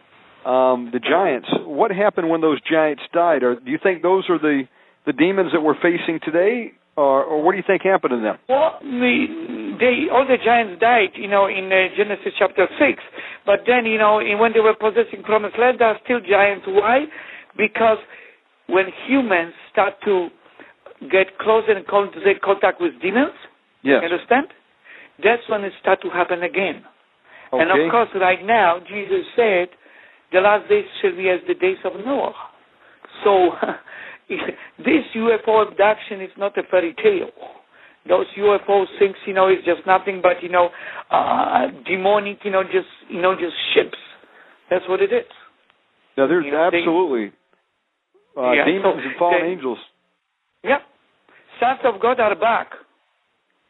[0.45, 1.48] um, the giants.
[1.66, 3.41] What happened when those giants died?
[3.41, 4.64] Or do you think those are the
[5.08, 8.38] the demons that we're facing today, or, or what do you think happened to them?
[8.48, 9.26] Well, the,
[9.82, 13.02] they all the giants died, you know, in uh, Genesis chapter six.
[13.44, 16.66] But then, you know, when they were possessing promised land, there are still giants.
[16.70, 17.06] Why?
[17.58, 17.98] Because
[18.68, 20.30] when humans start to
[21.10, 23.34] get closer and the contact with demons,
[23.84, 24.02] Yes.
[24.03, 24.48] you understand?
[25.23, 26.84] That's when it start to happen again.
[27.52, 27.61] Okay.
[27.64, 29.69] And of course, right now, Jesus said,
[30.32, 32.34] the last days shall be as the days of Noah.
[33.23, 33.52] So,
[34.30, 37.30] this UFO abduction is not a fairy tale.
[38.07, 40.69] Those UFO things, you know, is just nothing but, you know,
[41.11, 43.98] uh, demonic, you know, just, you know, just ships.
[44.69, 45.26] That's what it is.
[46.18, 47.32] Now, there's you know, they- absolutely
[48.38, 49.78] uh, Yeah, demons so and fallen they- angels.
[50.64, 50.80] Yeah.
[51.62, 52.74] Sons of God are back.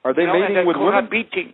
[0.03, 1.05] Are they you know, mating with women?
[1.11, 1.53] cohabiting.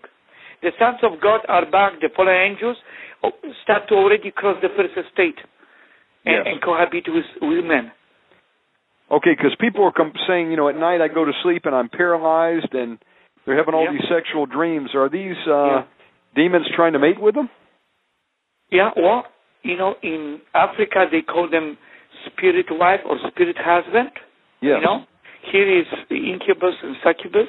[0.62, 1.94] The sons of God are back.
[2.00, 2.78] The fallen angels
[3.24, 3.32] oh,
[3.64, 5.42] start to already cross the first estate
[6.26, 6.44] and, Yes.
[6.46, 7.92] and cohabit with women.
[9.10, 11.74] Okay, because people are com- saying, you know, at night I go to sleep and
[11.74, 13.00] I'm paralyzed, and
[13.46, 13.92] they're having all Yeah.
[13.98, 14.94] these sexual dreams.
[14.96, 15.84] Are these uh, Yeah.
[16.36, 17.50] demons trying to mate with them?
[18.70, 19.26] Yeah, well,
[19.64, 21.78] you know, in Africa they call them
[22.26, 24.12] spirit wife or spirit husband.
[24.60, 24.80] Yes.
[24.80, 25.06] You know,
[25.52, 27.48] here is the incubus and succubus.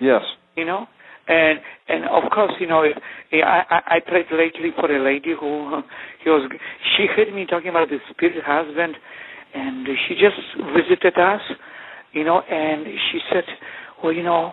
[0.00, 0.22] Yes.
[0.56, 0.86] You know,
[1.28, 1.58] and
[1.88, 2.84] and of course, you know,
[3.32, 5.82] I I, I prayed lately for a lady who
[6.22, 6.50] he was
[6.96, 8.94] she heard me talking about the spirit husband,
[9.54, 10.38] and she just
[10.74, 11.40] visited us,
[12.12, 13.44] you know, and she said,
[14.02, 14.52] well, you know,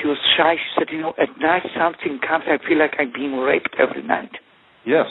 [0.00, 0.54] she was shy.
[0.54, 2.44] She said, you know, at night something comes.
[2.46, 4.30] I feel like I'm being raped every night.
[4.86, 5.06] Yes.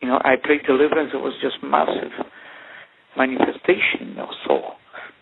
[0.00, 1.10] You know, I prayed deliverance.
[1.12, 2.12] It was just massive
[3.16, 4.10] manifestation.
[4.10, 4.60] You know, so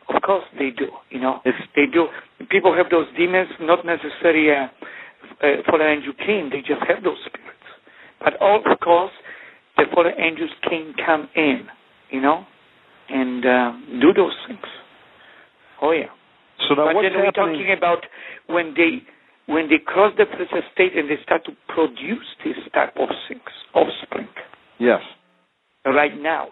[0.08, 0.88] of course they do.
[1.10, 2.06] You know, It's they do.
[2.50, 4.68] People have those demons, not necessarily uh,
[5.42, 6.50] uh, fallen angel came.
[6.50, 7.68] They just have those spirits.
[8.22, 9.12] But all of course,
[9.76, 11.66] the fallen angels can come in.
[12.10, 12.46] You know,
[13.08, 14.66] and uh, do those things.
[15.82, 16.06] Oh yeah.
[16.68, 18.04] So now but what's then we're talking about
[18.46, 19.02] when they
[19.46, 23.42] when they cross the first estate and they start to produce this type of things,
[23.74, 24.28] offspring.
[24.78, 25.00] Yes.
[25.84, 26.48] Right now.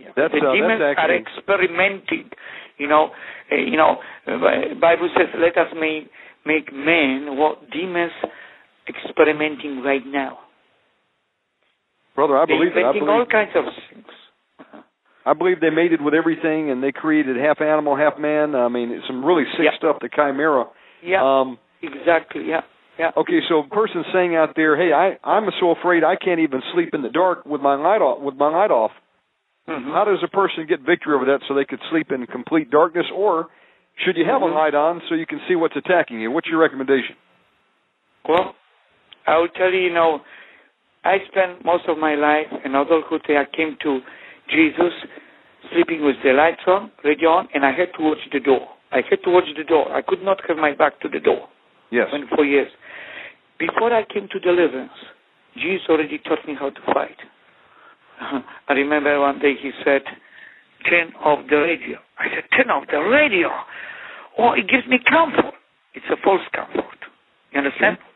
[0.00, 0.08] Yeah.
[0.16, 2.30] That's, the uh, that's demons are experimenting.
[2.78, 3.10] You know,
[3.52, 4.00] uh, you know.
[4.26, 6.08] Uh, Bible says, "Let us make
[6.46, 8.12] make men what demons
[8.88, 10.38] experimenting right now."
[12.16, 12.84] Brother, I They're believe it.
[12.84, 14.04] I inventing all kinds of things.
[14.58, 14.82] Uh-huh.
[15.26, 18.54] I believe they mated with everything and they created half animal, half man.
[18.54, 19.76] I mean, it's some really sick Yeah.
[19.76, 20.66] stuff, the chimera.
[21.02, 22.44] Yeah, Um, exactly.
[22.48, 22.62] Yeah,
[22.98, 23.12] yeah.
[23.16, 26.62] okay, so a person saying out there, "Hey, I I'm so afraid I can't even
[26.72, 28.92] sleep in the dark with my light off with my light off."
[29.68, 29.92] Mhm.
[29.92, 33.06] How does a person get victory over that so they could sleep in complete darkness
[33.12, 33.48] or
[33.96, 34.50] should you have Mhm.
[34.50, 36.30] a light on so you can see what's attacking you?
[36.30, 37.16] What's your recommendation?
[38.26, 38.54] Well,
[39.26, 40.22] I will tell you, you know,
[41.04, 43.22] I spent most of my life in adulthood.
[43.30, 44.02] I came to
[44.48, 44.92] Jesus
[45.72, 48.68] sleeping with the lights on, radio on, and I had to watch the door.
[48.92, 49.90] I had to watch the door.
[49.94, 51.48] I could not have my back to the door.
[51.90, 52.08] Yes.
[52.10, 52.70] 24 years.
[53.58, 54.92] Before I came to deliverance,
[55.56, 57.16] Jesus already taught me how to fight.
[58.68, 60.02] I remember one day he said,
[60.88, 61.98] turn off the radio.
[62.18, 63.48] I said, turn off the radio.
[64.38, 65.54] Oh, it gives me comfort.
[65.94, 66.98] It's a false comfort.
[67.52, 67.96] You understand?
[67.98, 68.06] Mm-hmm.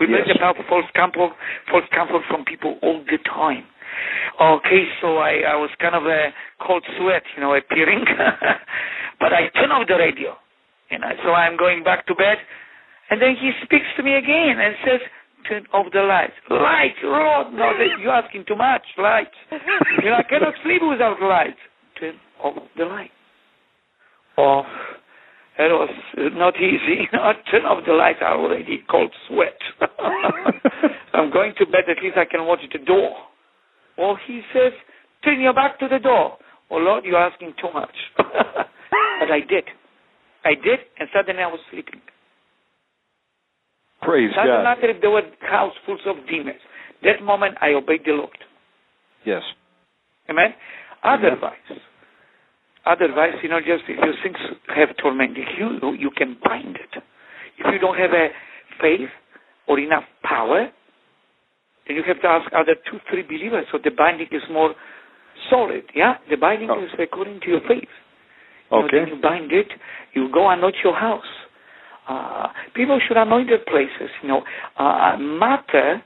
[0.00, 0.24] We Yes.
[0.26, 1.36] learn about false comfort,
[1.70, 3.64] false comfort from people all the time.
[4.40, 6.32] Okay, so I, I was kind of a
[6.64, 8.00] cold sweat, you know, appearing,
[9.20, 10.36] but I turn off the radio,
[10.90, 12.38] you know, so I'm going back to bed,
[13.10, 15.00] and then he speaks to me again and says,
[15.48, 16.32] turn off the lights.
[16.48, 17.72] Lights, Lord, no,
[18.02, 19.36] you're asking too much, lights.
[19.50, 21.60] You know, I cannot sleep without lights.
[21.98, 23.10] Turn off the light.
[24.38, 24.62] Oh,
[25.58, 27.08] that was not easy.
[27.12, 28.20] Know, turn off the lights.
[28.22, 29.58] I already cold sweat.
[31.12, 31.84] I'm going to bed.
[31.88, 33.12] At least I can watch the door.
[33.98, 34.72] Well, he says,
[35.24, 36.38] turn your back to the door.
[36.70, 37.94] Oh, Lord, you're asking too much.
[38.16, 39.64] but I did.
[40.44, 42.00] I did, and suddenly I was sleeping.
[44.10, 44.62] Praise Doesn't God.
[44.64, 46.58] matter if there were house full of demons.
[47.04, 48.36] That moment I obeyed the Lord.
[49.24, 49.42] Yes.
[50.28, 50.52] Amen?
[51.04, 51.78] Otherwise,
[52.84, 54.36] otherwise, you know, just if your things
[54.74, 57.02] have tormented you, you can bind it.
[57.58, 58.28] If you don't have a
[58.80, 59.08] faith
[59.68, 60.68] or enough power,
[61.86, 63.66] then you have to ask other two, three believers.
[63.72, 64.74] So the binding is more
[65.48, 65.84] solid.
[65.94, 66.82] Yeah, the binding Oh.
[66.82, 67.88] is according to your faith.
[68.70, 68.98] You know, Okay.
[69.00, 69.68] then you bind it.
[70.14, 71.26] You go anoint your house.
[72.10, 74.10] Uh, people should anoint their places.
[74.22, 74.42] You know,
[74.78, 76.02] uh, matter.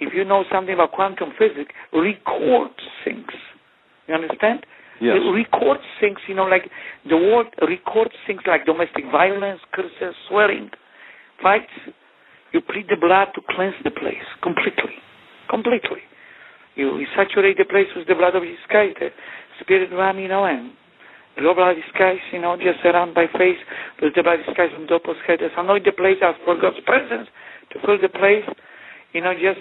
[0.00, 3.32] If you know something about quantum physics, records things.
[4.08, 4.64] You understand?
[5.00, 5.16] Yes.
[5.16, 6.70] It records things, you know, like
[7.08, 10.70] the world records things like domestic violence, curses, swearing,
[11.42, 11.72] fights.
[12.52, 14.96] You plead the blood to cleanse the place completely.
[15.50, 16.00] Completely.
[16.76, 19.10] You, saturate the place with the blood of Jesus Christ, the
[19.60, 20.72] spirit you know, and
[21.36, 23.60] the blood Christ, you know, just around by faith
[24.00, 24.88] with the blood Jesus Christ from
[25.26, 25.52] headers.
[25.56, 27.28] Anoint the place, ask for God's presence
[27.72, 28.48] to fill the place.
[29.12, 29.60] You know, just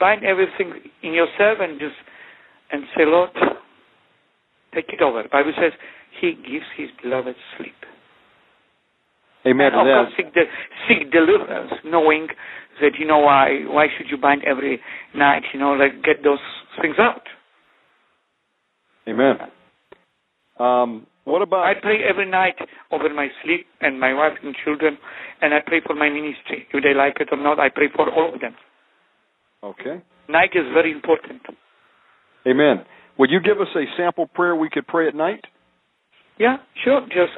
[0.00, 1.96] bind everything in yourself and just
[2.72, 3.30] and say, Lord,
[4.74, 5.22] take it over.
[5.30, 5.72] Bible says
[6.20, 7.76] He gives His beloved sleep.
[9.46, 10.42] Amen and of course, seek, the,
[10.88, 12.26] seek deliverance, knowing
[12.80, 13.62] that you know why.
[13.66, 14.80] Why should you bind every
[15.14, 15.42] night?
[15.52, 16.40] You know, like get those
[16.80, 17.22] things out.
[19.08, 19.36] Amen.
[20.58, 22.54] Um, what about I pray every night
[22.92, 24.96] over my sleep and my wife and children,
[25.42, 26.66] and I pray for my ministry.
[26.72, 28.54] If they like it or not, I pray for all of them.
[29.62, 30.02] Okay.
[30.28, 31.42] Night is very important.
[32.46, 32.84] Amen.
[33.18, 35.44] Would you give us a sample prayer we could pray at night?
[36.38, 37.00] Yeah, sure.
[37.08, 37.32] Just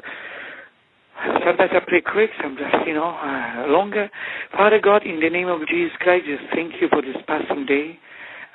[1.43, 4.09] sometimes I pray quick, sometimes you know uh, longer.
[4.51, 7.97] Father God, in the name of Jesus Christ, just thank you for this passing day.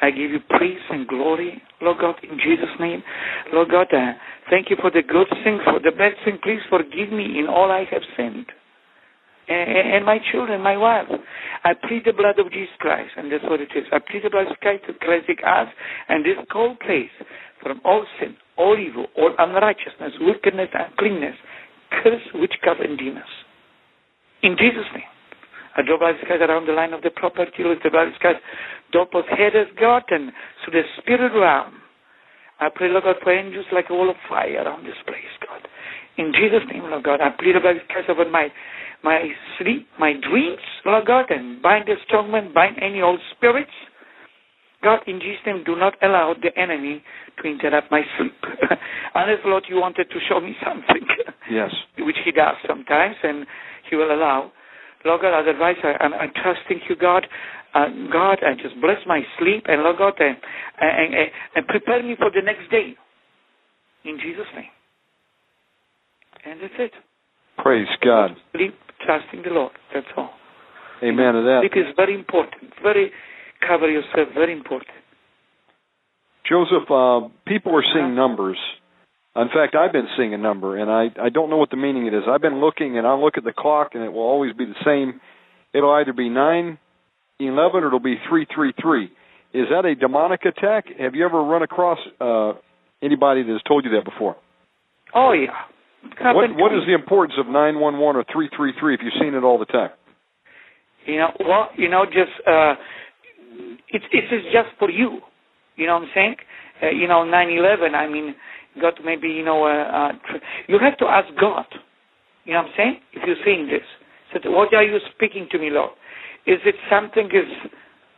[0.02, 3.02] I give you praise and glory, Lord God, in Jesus' name.
[3.52, 4.12] Lord God, uh,
[4.50, 6.38] thank you for the good things, for the bad things.
[6.42, 8.46] Please forgive me in all I have sinned.
[9.48, 11.06] And, and my children, my wife.
[11.64, 13.84] I plead the blood of Jesus Christ, and that's what it is.
[13.92, 15.68] I plead the blood of Christ to cleanse us
[16.08, 17.12] and this cold place
[17.62, 21.36] from all sin, all evil, all unrighteousness, wickedness, uncleanness,
[22.02, 23.32] curse, witchcraft, and demons.
[24.42, 25.08] In Jesus' name.
[25.76, 28.14] I draw blood of Christ around the line of the property with the blood of
[28.20, 28.38] Christ,
[28.94, 30.30] doorpost headers, God, and
[30.62, 31.82] through the spirit realm.
[32.60, 35.66] I pray, Lord God, for angels like a wall of fire around this place, God.
[36.16, 38.48] In Jesus' name, Lord God, I plead blood of Jesus Christ over my
[39.02, 39.20] my
[39.58, 43.74] sleep, my dreams, Lord God, and bind the strong man, bind any old spirits.
[44.82, 47.02] God, in Jesus' name, do not allow the enemy
[47.42, 48.32] to interrupt my sleep.
[49.14, 51.06] Unless, Lord, you wanted to show me something,
[51.50, 51.70] Yes.
[51.98, 53.46] which He does sometimes, and
[53.90, 54.52] He will allow.
[55.04, 57.26] Lord God, otherwise, I, I'm, I'm trusting you, God.
[57.74, 60.36] Uh, God, I just bless my sleep, and Lord God, and,
[60.80, 62.94] and, and, and prepare me for the next day.
[64.04, 64.70] in Jesus' name.
[66.46, 66.92] And that's it.
[67.58, 68.30] Praise God.
[68.54, 68.74] Sleep,
[69.04, 69.72] trusting the Lord.
[69.92, 70.30] That's all.
[71.02, 71.60] Amen to that.
[71.62, 72.72] Sleep is very important.
[72.82, 73.10] Very
[73.66, 74.28] cover yourself.
[74.34, 74.90] Very important.
[76.48, 78.28] Joseph, uh, people are seeing Uh-huh.
[78.28, 78.58] numbers.
[79.36, 82.06] In fact, I've been seeing a number, and I I don't know what the meaning
[82.06, 82.22] it is.
[82.28, 84.78] I've been looking, and I'll look at the clock, and it will always be the
[84.84, 85.20] same.
[85.72, 86.78] It'll either be nine,
[87.38, 89.10] eleven, or it'll be three, three, three.
[89.52, 90.86] Is that a demonic attack?
[90.98, 92.52] Have you ever run across uh,
[93.02, 94.36] anybody that has told you that before?
[95.14, 95.54] Oh yeah.
[96.04, 99.00] It What What is the importance of nine one one or three three three if
[99.02, 99.90] you've seen it all the time?
[101.06, 102.74] You know, well, you know, just uh,
[103.88, 105.20] it's it's just for you.
[105.76, 106.36] You know what I'm saying?
[106.82, 107.94] Uh, you know, nine eleven.
[107.94, 108.34] I mean,
[108.80, 111.66] God maybe you know, uh, uh, tr- you have to ask God.
[112.44, 112.96] You know what I'm saying?
[113.12, 113.86] If you're saying this,
[114.32, 115.90] so what are you speaking to me, Lord?
[116.46, 117.70] Is it something is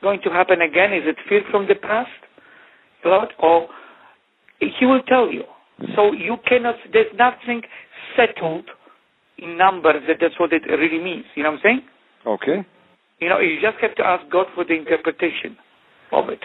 [0.03, 0.93] going to happen again?
[0.93, 2.11] Is it fear from the past,
[3.05, 3.29] Lord?
[3.39, 3.69] Or
[4.61, 5.45] He will tell you.
[5.95, 6.77] So you cannot.
[6.93, 7.63] There's nothing
[8.17, 8.65] settled
[9.39, 11.25] in numbers that that's what it really means.
[11.35, 11.81] You know what I'm saying?
[12.27, 12.67] Okay.
[13.21, 15.57] You know, you just have to ask God for the interpretation
[16.13, 16.41] of it.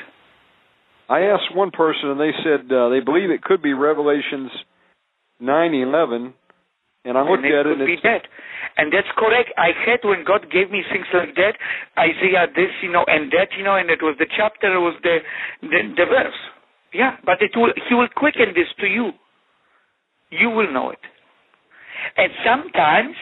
[1.09, 4.51] I asked one person, and they said uh, they believe it could be Revelations
[5.39, 6.33] nine eleven,
[7.03, 7.69] and I looked and it at it.
[7.77, 8.21] could and be that.
[8.77, 9.51] And that's correct.
[9.57, 11.55] I had when God gave me things like that,
[11.97, 14.95] Isaiah this, you know, and that, you know, and it was the chapter, it was
[15.03, 15.19] the
[15.61, 16.39] the, the verse.
[16.93, 19.11] Yeah, but it will He will quicken this to you.
[20.29, 21.03] You will know it.
[22.17, 23.15] And sometimes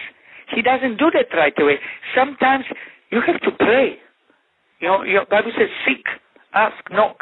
[0.56, 1.80] He doesn't do that right away.
[2.16, 2.66] Sometimes
[3.12, 3.98] you have to pray.
[4.80, 6.06] You know, your Bible says seek,
[6.54, 7.18] ask, knock.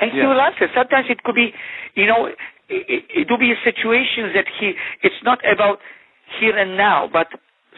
[0.00, 0.66] And he will answer.
[0.74, 1.52] Sometimes it could be,
[1.94, 2.36] you know, it,
[2.68, 4.72] it, it will be a situation that he,
[5.02, 5.78] it's not about
[6.40, 7.28] here and now, but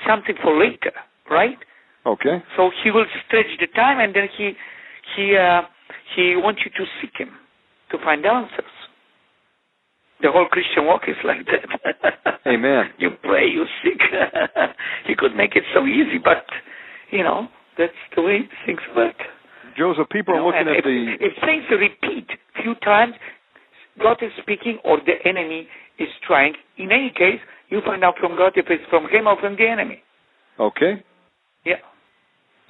[0.06, 0.92] something for later,
[1.30, 1.58] right?
[2.06, 2.42] okay.
[2.56, 4.52] So he will stretch the time, and then he,
[5.16, 5.62] he, uh,
[6.14, 7.30] he wants you to seek him
[7.90, 8.64] to find answers.
[10.22, 12.38] The whole Christian walk is like that.
[12.46, 12.86] Amen.
[12.98, 14.00] You pray, you seek.
[15.06, 16.46] he could make it so easy, but
[17.10, 19.16] you know that's the way things work.
[19.76, 22.26] Joseph, people You are looking at if, the if things repeat
[22.62, 23.14] few times,
[24.02, 25.68] God is speaking or the enemy
[25.98, 26.54] is trying.
[26.78, 29.66] In any case, you find out from God if it's from him or from the
[29.68, 30.02] enemy.
[30.58, 31.02] okay.
[31.64, 31.82] Yeah.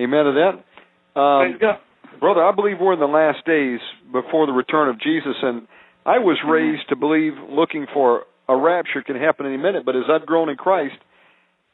[0.00, 1.20] Amen to that.
[1.20, 1.76] Um, Praise God.
[2.20, 3.80] brother, I believe we're in the last days
[4.12, 5.66] before the return of Jesus, and
[6.04, 6.50] I was Mm-hmm.
[6.50, 9.84] raised to believe looking for a rapture can happen any minute.
[9.84, 10.94] But as I've grown in Christ,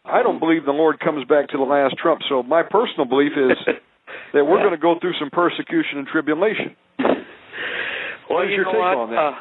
[0.04, 0.22] I Mm-hmm.
[0.24, 2.22] don't believe the Lord comes back to the last trump.
[2.28, 3.56] So my personal belief is
[4.34, 4.64] that we're Yeah.
[4.66, 6.74] going to go through some persecution and tribulation.
[8.30, 8.96] Well, is you your take what?
[8.98, 9.18] on that?
[9.18, 9.34] Uh,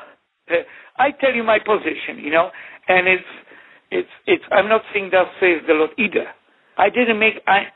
[0.97, 2.49] I tell you my position, you know,
[2.87, 3.23] and it's
[3.91, 4.43] it's it's.
[4.51, 6.27] I'm not saying that says the Lord either.
[6.77, 7.67] I didn't make I,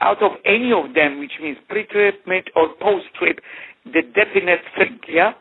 [0.00, 3.36] out of any of them, which means pre-trib, mid, or post-trib,
[3.84, 5.00] the definite thing.
[5.08, 5.32] Yeah.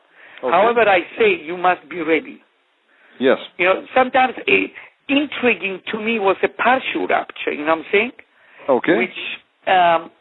[0.44, 0.52] Okay.
[0.52, 2.42] However, I say you must be ready.
[3.20, 3.38] Yes.
[3.58, 4.72] You know, sometimes a,
[5.08, 7.52] intriguing to me was a partial rapture.
[7.52, 8.12] You know what I'm saying?
[8.70, 8.98] Okay.
[8.98, 9.20] Which,
[9.68, 10.12] um,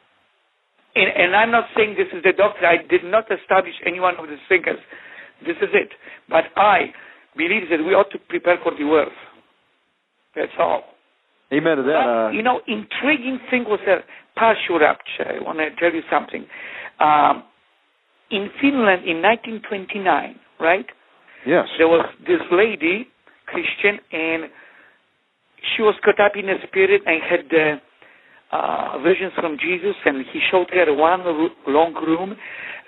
[0.94, 2.66] and, and I'm not saying this is the doctor.
[2.66, 4.78] I did not establish any one of the thinkers.
[5.46, 5.90] This is it.
[6.28, 6.92] But I
[7.36, 9.16] believe that we ought to prepare for the worst.
[10.34, 10.82] That's all.
[11.52, 11.92] Amen to that.
[11.92, 14.04] But, Uh, you know, intriguing thing was that
[14.36, 15.28] partial rapture.
[15.28, 16.46] I want to tell you something.
[17.00, 17.44] Um,
[18.30, 20.86] in Finland in 1929, right?
[21.44, 21.66] yes.
[21.76, 23.08] there was this lady,
[23.46, 24.48] Christian, and
[25.76, 27.80] she was caught up in the spirit and had the
[28.52, 32.36] uh, visions from Jesus, and he showed her one ro- long room,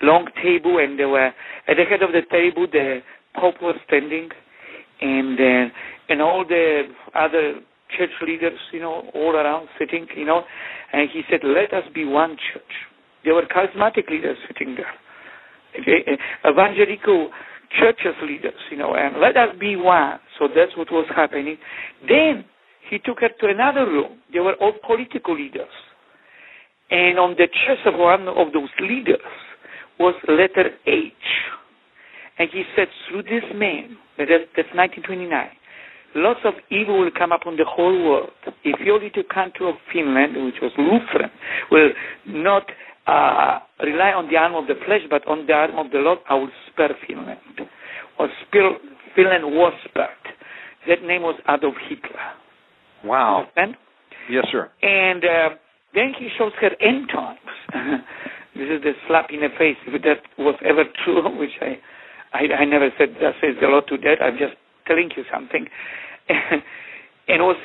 [0.02, 1.26] long table, and there were
[1.68, 3.00] at the head of the table the
[3.34, 4.28] Pope was standing,
[5.04, 5.74] and uh,
[6.08, 7.60] and all the other
[7.96, 10.42] church leaders, you know, all around sitting, you know,
[10.92, 12.72] and he said, "Let us be one church."
[13.24, 14.92] There were charismatic leaders sitting there
[15.80, 16.18] okay,
[16.48, 17.30] evangelical
[17.78, 20.18] churches leaders, you know, and let us be one.
[20.38, 21.56] So that's what was happening.
[22.06, 22.44] Then
[22.88, 24.18] he took her to another room.
[24.32, 25.72] They were all political leaders.
[26.90, 29.18] And on the chest of one of those leaders
[29.98, 31.12] was letter H.
[32.38, 35.30] And he said, through this man, that, that's 1929,
[36.16, 38.30] lots of evil will come upon the whole world.
[38.64, 41.30] If your little country of Finland, which was Lutheran,
[41.70, 41.90] will
[42.26, 42.66] not
[43.06, 46.18] uh, rely on the arm of the flesh, but on the arm of the Lord,
[46.28, 47.38] I will spare Finland.
[48.18, 48.70] Or spare,
[49.14, 50.10] Finland was spared.
[50.88, 52.20] That name was Adolf Hitler.
[53.04, 53.46] Wow.
[53.56, 53.76] Understand?
[54.30, 54.70] Yes, sir.
[54.82, 55.48] And uh,
[55.94, 57.38] then he shows her end times.
[58.56, 61.78] this is the slap in the face, if that was ever true, which I,
[62.34, 64.20] I, I never said uh, that says the Lord to that.
[64.20, 64.54] I'm just
[64.86, 65.66] telling you something.
[66.28, 66.62] and
[67.28, 67.56] it was,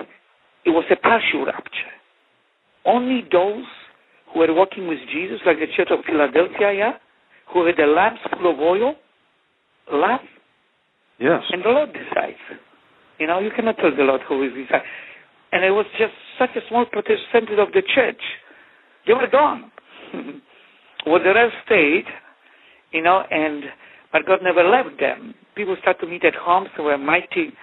[0.65, 1.93] it was a partial rapture.
[2.85, 3.65] Only those
[4.31, 6.93] who were walking with Jesus, like the Church of Philadelphia, yeah,
[7.51, 8.95] who had the lamps full of oil,
[9.91, 10.21] laugh,
[11.19, 11.43] Yes.
[11.51, 12.39] And the Lord decides.
[13.19, 14.81] You know, you cannot tell the Lord who is decide.
[15.51, 18.21] And it was just such a small percentage of the church.
[19.05, 19.71] They were gone.
[21.05, 22.05] well, the rest stayed,
[22.91, 23.63] you know, and
[24.11, 25.33] but God never left them.
[25.55, 26.69] People started to meet at homes.
[26.75, 27.53] There were mighty,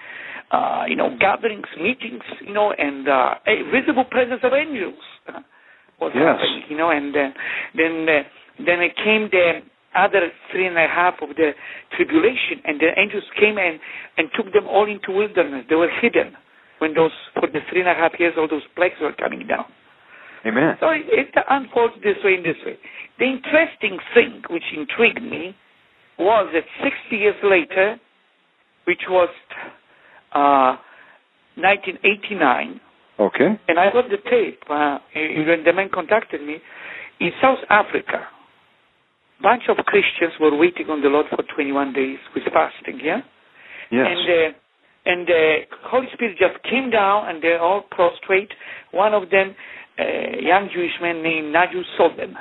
[0.51, 4.95] uh, you know, gatherings, meetings, you know, and uh, a visible presence of angels
[5.99, 6.23] was Yes.
[6.37, 7.29] happening, you know, and uh,
[7.75, 8.23] then uh,
[8.65, 9.61] then it came the
[9.95, 11.51] other three and a half of the
[11.95, 13.79] tribulation, and the angels came and
[14.17, 15.65] and took them all into wilderness.
[15.69, 16.33] They were hidden
[16.79, 19.65] when those for the three and a half years all those plagues were coming down.
[20.45, 20.77] Amen.
[20.79, 22.77] So it, it unfolds this way and this way.
[23.17, 25.55] The interesting thing which intrigued me
[26.19, 27.97] was that 60 years later,
[28.85, 29.29] which was
[30.33, 30.75] uh,
[31.55, 32.81] 1989,
[33.19, 33.49] Okay.
[33.67, 36.57] and I got the tape uh, when the man contacted me
[37.19, 38.27] in South Africa.
[39.39, 42.99] A Bunch of Christians were waiting on the Lord for 21 days with fasting.
[43.03, 43.21] Yeah,
[43.91, 44.05] Yes.
[44.05, 44.57] and uh,
[45.09, 45.57] and the
[45.89, 48.51] Holy Spirit just came down, and they're all prostrate.
[48.91, 49.55] One of them,
[49.97, 52.33] a young Jewish man named Naju Solden,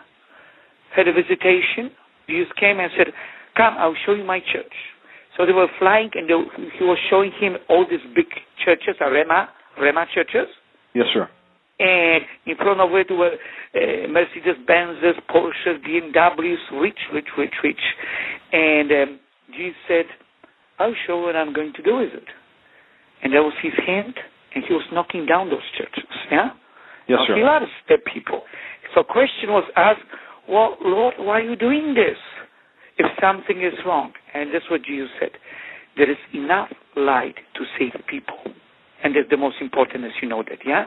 [0.95, 1.93] had a visitation.
[2.29, 3.15] Jesus came and said,
[3.57, 4.73] "Come, I'll show you my church."
[5.37, 6.35] So they were flying, and they,
[6.79, 8.27] he was showing him all these big
[8.65, 10.49] churches, uh, Rhema, Rhema churches.
[10.95, 11.29] yes, sir.
[11.79, 17.81] And in front of it were uh, Mercedes Benzes, Porsches, BMWs, rich, rich, rich, rich.
[18.51, 19.21] And um,
[19.55, 20.07] Jesus said,
[20.79, 22.29] I'll show what I'm going to do with it.
[23.23, 24.15] And that was his hand,
[24.55, 26.09] and he was knocking down those churches.
[26.33, 26.49] Yeah?
[27.09, 27.37] Yes, Now, sir.
[27.37, 28.43] He loves the people.
[28.95, 30.01] So question was asked,
[30.49, 32.17] well, Lord, why are you doing this
[32.99, 34.13] if something is wrong?
[34.35, 35.31] And that's what Jesus said.
[35.97, 38.37] There is enough light to save people.
[39.03, 40.87] And that's the most important, as you know that, yeah?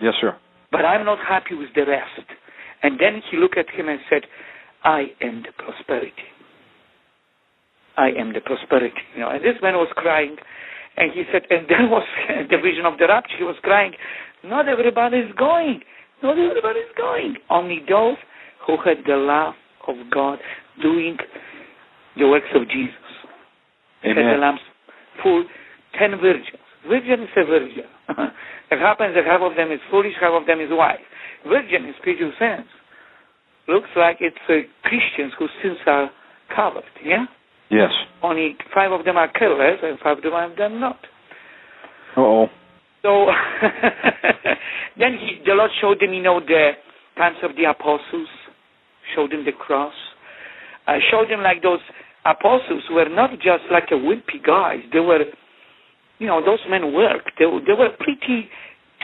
[0.00, 0.36] Yes, sir.
[0.70, 2.28] but I'm not happy with the rest.
[2.82, 4.22] And then he looked at him and said,
[4.84, 6.28] I am the prosperity.
[7.96, 9.00] I am the prosperity.
[9.14, 10.36] You know, and this man was crying,
[10.96, 13.36] and he said, and then was the vision of the rapture.
[13.38, 13.92] He was crying,
[14.44, 15.80] not everybody is going.
[16.22, 17.36] Not everybody is going.
[17.50, 18.16] Only those
[18.66, 19.54] who had the love
[19.88, 20.38] of God
[20.82, 21.16] doing
[22.16, 22.94] the works of Jesus.
[24.02, 24.40] He had the Amen.
[24.40, 24.62] lamps
[25.22, 25.44] full,
[25.98, 26.60] ten virgins.
[26.88, 27.84] Virgin is a virgin.
[28.70, 31.02] it happens that half of them is foolish, half of them is wise.
[31.46, 32.66] Virgin in spiritual sense
[33.68, 36.10] looks like it's uh, Christians whose sins are
[36.54, 36.84] covered.
[37.04, 37.26] Yeah,
[37.70, 37.90] Yes.
[38.22, 40.98] only five of them are careless, and five of them are not.
[42.16, 42.46] Uh oh.
[43.02, 43.26] So
[44.98, 46.72] then he, the Lord showed them, you know, the
[47.16, 48.28] times of the apostles,
[49.14, 49.92] showed them the cross,
[50.86, 51.80] uh, showed them like those
[52.24, 54.80] apostles were not just like a wimpy guys.
[54.92, 55.24] They were,
[56.18, 57.32] you know, those men worked.
[57.38, 58.48] They, were- they were pretty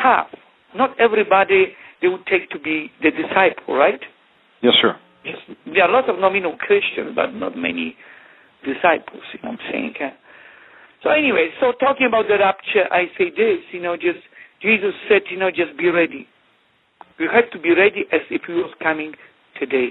[0.02, 0.28] tough.
[0.74, 4.00] Not everybody they would take to be the disciple, right?
[4.62, 4.96] Yes, sir.
[5.24, 5.36] Yes,
[5.66, 7.94] there are lots of nominal Christians, but not many
[8.64, 9.22] disciples.
[9.32, 9.94] You know what I'm saying?
[10.02, 10.10] uh.
[11.02, 13.58] So anyway, so talking about the rapture, I say this.
[13.72, 14.18] You know, just
[14.62, 16.26] Jesus said, you know, just be ready.
[17.18, 19.12] You have to be ready as if He was coming
[19.60, 19.90] today.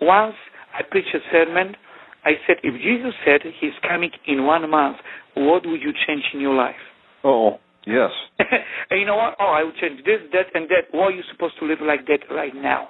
[0.00, 0.34] Once
[0.74, 1.76] I preached a sermon,
[2.24, 4.96] I said, if Jesus said He's coming in one month,
[5.34, 6.74] what would you change in your life?
[7.22, 7.58] Oh.
[7.86, 8.10] Yes.
[8.38, 9.36] and you know what?
[9.38, 10.88] Oh, I would change this, that, and that.
[10.90, 12.88] Why are you supposed to live like that right now?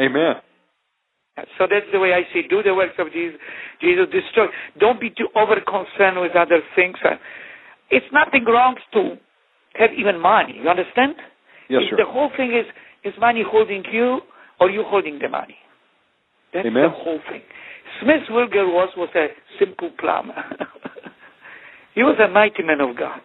[0.00, 0.34] Amen.
[1.58, 2.42] So that's the way I see.
[2.48, 3.38] Do the works of Jesus.
[3.80, 4.46] Jesus destroy.
[4.80, 6.96] Don't be too over concerned with other things.
[7.04, 7.16] Uh,
[7.90, 9.16] It's nothing wrong to
[9.78, 10.60] have even money.
[10.62, 11.14] You understand?
[11.68, 11.96] Yes, sir.
[11.96, 12.66] The whole thing is
[13.04, 14.20] is money holding you
[14.60, 15.56] or you holding the money.
[16.52, 16.84] That's Amen.
[16.84, 17.42] the whole thing.
[18.00, 20.34] Smith Wigglesworth was a simple plumber.
[21.94, 23.20] he was a mighty man of God.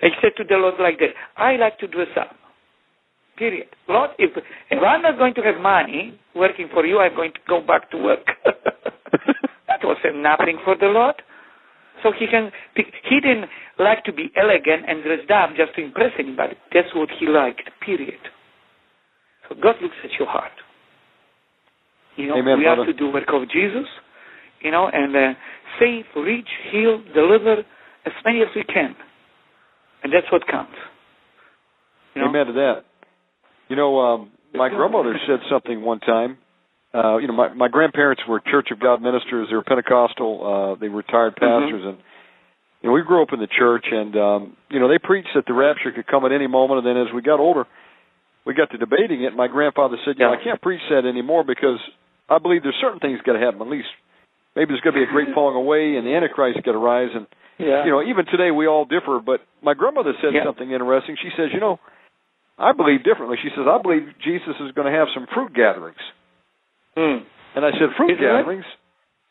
[0.00, 2.34] He said to the Lord like that, I like to dress up.
[3.36, 3.68] Period.
[3.88, 7.40] Lord, if, if I'm not going to have money working for you, I'm going to
[7.48, 8.26] go back to work.
[8.44, 11.14] that was nothing for the Lord.
[12.02, 13.46] So he can he didn't
[13.78, 16.56] like to be elegant and dressed up just to impress anybody.
[16.74, 17.62] That's what he liked.
[17.84, 18.18] Period.
[19.48, 20.52] So God looks at your heart.
[22.16, 23.86] You know, Amen, we have to do work of Jesus.
[24.60, 25.38] You know, and uh,
[25.80, 27.64] save, reach, heal, deliver
[28.06, 28.94] as many as we can,
[30.04, 30.72] and that's what counts.
[32.14, 32.28] You know?
[32.28, 32.84] Amen to that.
[33.68, 36.38] You know, um, my grandmother said something one time.
[36.94, 39.48] Uh, you know, my my grandparents were Church of God ministers.
[39.50, 40.74] They were Pentecostal.
[40.76, 41.96] Uh, they were retired pastors, and
[42.82, 45.44] you know, we grew up in the church, and um, you know, they preached that
[45.46, 46.84] the rapture could come at any moment.
[46.84, 47.64] And then as we got older,
[48.44, 49.34] we got to debating it.
[49.34, 50.38] My grandfather said, "You know, Yeah.
[50.38, 51.80] I can't preach that anymore because
[52.28, 53.60] I believe there's certain things got to happen.
[53.62, 53.88] At least
[54.56, 57.10] maybe there's going to be a great falling away, and the Antichrist got to rise,
[57.14, 57.26] and
[57.58, 57.84] Yeah.
[57.84, 59.20] you know, even today we all differ.
[59.24, 60.44] But my grandmother said Yeah.
[60.44, 61.16] something interesting.
[61.20, 61.78] She says, you know,
[62.58, 63.38] I believe differently.
[63.42, 66.00] She says, I believe Jesus is going to have some fruit gatherings.
[66.96, 67.24] Hmm.
[67.56, 68.64] And I said, fruit Is that gatherings?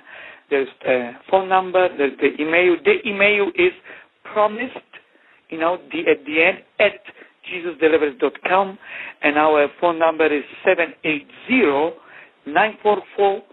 [0.50, 2.76] There's the phone number, there's the email.
[2.84, 3.72] The email is
[4.32, 4.78] promised,
[5.50, 7.02] you know, the, at the end, at
[7.50, 8.78] jesusdelivers.com.
[9.24, 10.44] And our phone number is
[12.48, 13.44] 780-944-0526.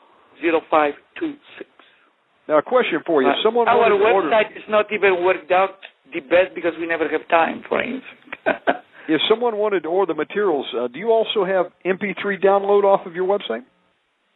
[2.49, 5.53] Now, a question for you: Uh, someone our to order, website is not even worked
[5.53, 5.77] out
[6.13, 8.03] the best because we never have time for it.
[9.09, 13.07] if someone wanted to order the materials, uh, do you also have MP3 download off
[13.07, 13.63] of your website?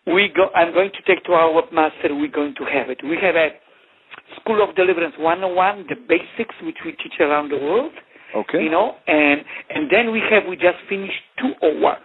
[0.06, 3.00] we go I'm going to take to our webmaster we're going to have it.
[3.02, 3.48] We have a
[4.40, 7.92] School of Deliverance 101, the basics which we teach around the world.
[8.36, 8.62] Okay.
[8.62, 9.40] You know, and
[9.70, 11.96] and then we have we just finished 201.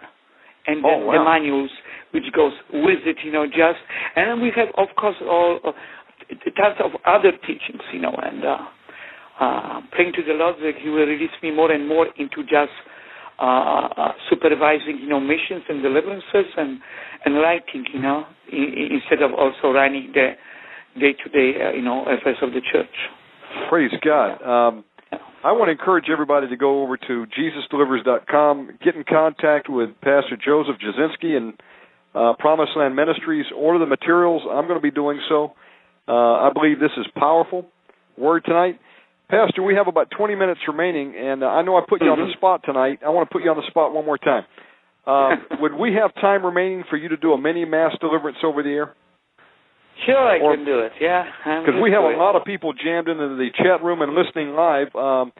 [0.66, 1.12] And then Oh, wow.
[1.18, 1.70] the manuals
[2.12, 3.80] which goes with it, you know, just
[4.16, 5.72] and then we have of course all uh,
[6.56, 8.58] tons of other teachings, you know, and uh
[9.40, 12.72] uh praying to the Lord that he will release me more and more into just
[13.40, 16.78] uh, uh, supervising, you know, missions and deliverances and
[17.24, 20.36] and writing, you know, i- i- instead of also running the
[20.98, 22.96] day-to-day, uh, you know, affairs of the church.
[23.70, 24.42] Praise God.
[24.42, 24.84] Um,
[25.42, 30.36] I want to encourage everybody to go over to JesusDelivers.com, get in contact with Pastor
[30.36, 31.54] Joseph Jasinski and
[32.14, 34.42] uh, Promised Land Ministries, order the materials.
[34.50, 35.54] I'm going to be doing so.
[36.06, 36.12] Uh,
[36.46, 37.66] I believe this is powerful
[38.18, 38.78] word tonight.
[39.30, 42.18] Pastor, we have about 20 minutes remaining, and uh, I know I put you on
[42.18, 42.98] the spot tonight.
[43.04, 44.44] I want to put you on the spot one more time.
[45.06, 48.62] Uh, would we have time remaining for you to do a mini mass deliverance over
[48.62, 48.94] the air?
[50.04, 50.92] Sure, I Or- can do it.
[51.00, 54.54] Yeah, because we have a lot of people jammed into the chat room and listening
[54.54, 54.94] live.
[54.96, 55.32] Um,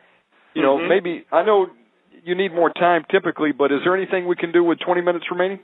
[0.54, 0.88] you know, Mhm.
[0.88, 1.68] maybe I know
[2.22, 5.30] you need more time typically, but is there anything we can do with 20 minutes
[5.30, 5.60] remaining?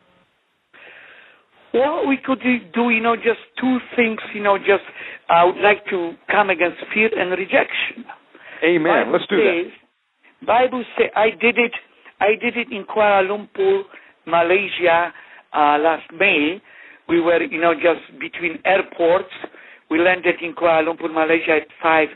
[1.76, 2.40] Well, we could
[2.72, 4.20] do- you know, just two things.
[4.32, 4.84] You know, just
[5.28, 8.04] I would like to come against fear and rejection.
[8.64, 9.04] Amen.
[9.04, 9.64] Bible Let's do that.
[9.64, 9.72] says,
[10.46, 11.72] Bible say I did it.
[12.20, 13.82] I did it in Kuala Lumpur,
[14.24, 15.12] Malaysia,
[15.52, 16.62] uh, last May.
[17.08, 19.32] We were, you know, just between airports.
[19.90, 22.08] We landed in Kuala Lumpur, Malaysia at 5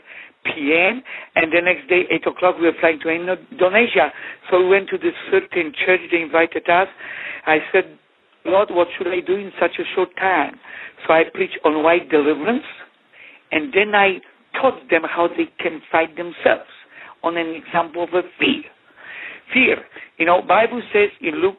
[0.43, 1.03] p.m.
[1.35, 4.11] and the next day, 8 o'clock, we were flying to Indonesia.
[4.49, 6.01] So we went to this certain church.
[6.11, 6.87] They invited us.
[7.45, 7.97] I said,
[8.45, 10.59] Lord, what should I do in such a short time?
[11.05, 12.63] So I preached on white deliverance,
[13.51, 14.19] and then I
[14.59, 16.69] taught them how they can fight themselves
[17.23, 18.63] on an example of a fear.
[19.53, 19.77] Fear.
[20.17, 21.57] You know, Bible says in Luke,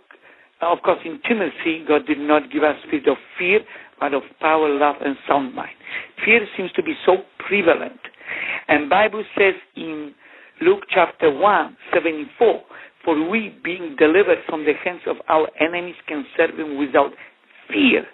[0.62, 3.60] uh, of course in Timothy, God did not give us spirit of fear,
[4.00, 5.76] but of power, love, and sound mind.
[6.24, 8.00] Fear seems to be so prevalent.
[8.68, 10.14] And Bible says in
[10.60, 12.62] Luke chapter 1, 74,
[13.04, 17.10] for we being delivered from the hands of our enemies can serve him without
[17.68, 18.04] fear.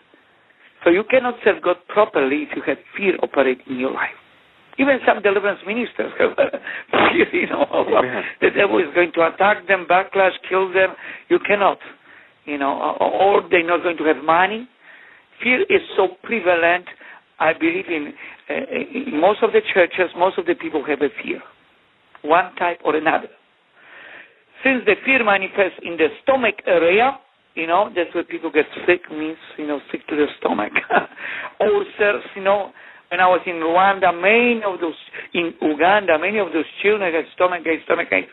[0.85, 4.15] So you cannot serve God properly if you have fear operating in your life.
[4.79, 6.37] Even some deliverance ministers have
[7.11, 8.23] fear, you know, Amen.
[8.41, 10.91] the devil is going to attack them, backlash, kill them.
[11.29, 11.79] You cannot,
[12.45, 14.69] you know, or they're not going to have money.
[15.43, 16.85] Fear is so prevalent.
[17.41, 18.13] I believe in,
[18.49, 18.55] uh,
[19.11, 21.41] in most of the churches, most of the people have a fear,
[22.23, 23.29] one type or another.
[24.65, 27.19] Since the fear manifests in the stomach area,
[27.55, 30.73] you know, that's where people get sick, means, you know, sick to the stomach.
[31.61, 32.71] Ulcers, you know,
[33.11, 34.95] when I was in Rwanda, many of those,
[35.35, 38.31] in Uganda, many of those children had stomach aches, stomach aches.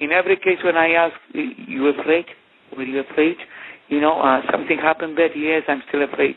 [0.00, 2.26] In every case, when I asked, you afraid?
[2.76, 3.36] Were you afraid?
[3.88, 5.30] You know, uh, something happened bad?
[5.36, 6.36] Yes, I'm still afraid.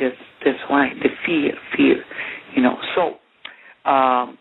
[0.00, 2.02] That's, that's why, the fear, fear,
[2.56, 2.76] you know.
[2.96, 4.38] So, um,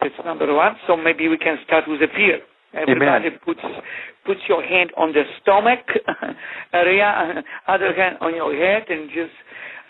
[0.00, 0.76] that's number one.
[0.86, 2.40] So maybe we can start with the fear.
[2.76, 3.60] Everybody puts
[4.26, 5.80] puts your hand on the stomach
[6.72, 9.32] area, other hand on your head, and just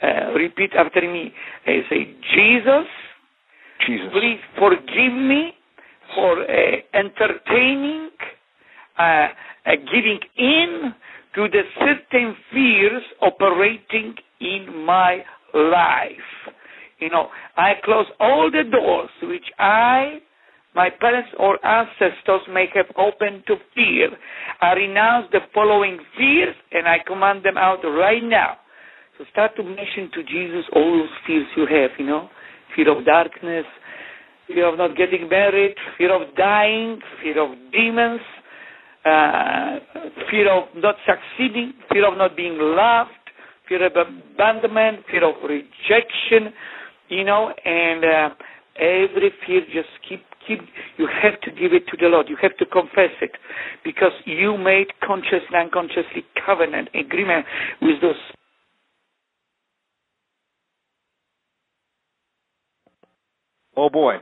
[0.03, 1.33] uh, repeat after me.
[1.67, 2.87] Uh, say, Jesus,
[3.87, 4.07] Jesus.
[4.13, 5.53] please forgive me
[6.15, 8.11] for uh, entertaining,
[8.99, 10.95] uh, uh, giving in
[11.35, 15.19] to the certain fears operating in my
[15.55, 16.53] life.
[17.01, 20.19] You know, I close all the doors which I
[20.75, 24.11] my parents or ancestors may have opened to fear.
[24.61, 28.57] I renounce the following fears and I command them out right now.
[29.17, 32.29] So start to mention to Jesus all those fears you have, you know,
[32.75, 33.65] fear of darkness,
[34.49, 38.21] fear of not getting married, fear of dying, fear of demons,
[39.05, 39.79] uh,
[40.31, 43.11] fear of not succeeding, fear of not being loved,
[43.69, 46.53] fear of abandonment, fear of rejection,
[47.09, 48.35] you know, and uh,
[48.77, 50.61] every fear just keep keep
[50.99, 52.29] you have to give it to the Lord.
[52.29, 53.33] You have to confess it
[53.85, 57.47] because you made consciously and unconsciously covenant agreement
[57.81, 58.17] with those
[63.77, 64.17] Oh boy.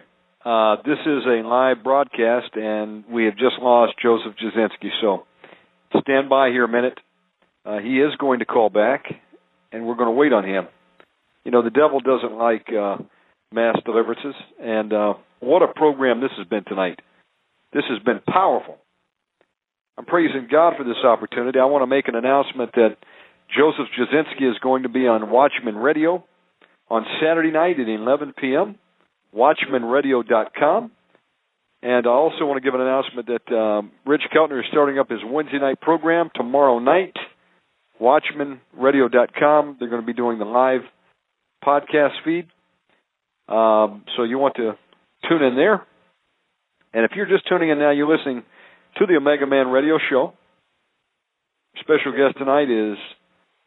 [0.44, 4.88] Uh, this is a live broadcast, and we have just lost Joseph Jasinski.
[5.00, 5.24] So
[6.00, 6.98] stand by here a minute.
[7.64, 9.04] Uh, he is going to call back,
[9.70, 10.66] and we're going to wait on him.
[11.44, 12.96] You know, the devil doesn't like uh,
[13.52, 17.00] mass deliverances, and uh, what a program this has been tonight.
[17.72, 18.78] This has been powerful.
[19.96, 21.58] I'm praising God for this opportunity.
[21.58, 22.96] I want to make an announcement that
[23.54, 26.24] Joseph Jasinski is going to be on Watchman Radio
[26.88, 28.78] on Saturday night at 11 p.m
[29.34, 30.90] watchmanradio.com.
[31.84, 35.10] And I also want to give an announcement that um, Rich Keltner is starting up
[35.10, 37.14] his Wednesday night program tomorrow night.
[38.00, 39.76] WatchmanRadio.com.
[39.78, 40.82] They're going to be doing the live
[41.64, 42.46] podcast feed.
[43.52, 44.78] Um, so you want to
[45.28, 45.84] tune in there.
[46.94, 48.42] And if you're just tuning in now, you're listening
[48.96, 50.32] to the Omega Man Radio Show.
[51.80, 52.96] Special guest tonight is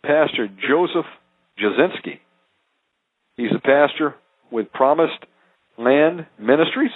[0.03, 1.05] Pastor Joseph
[1.59, 2.19] Jasinski.
[3.37, 4.15] He's a pastor
[4.51, 5.25] with Promised
[5.77, 6.91] Land Ministries.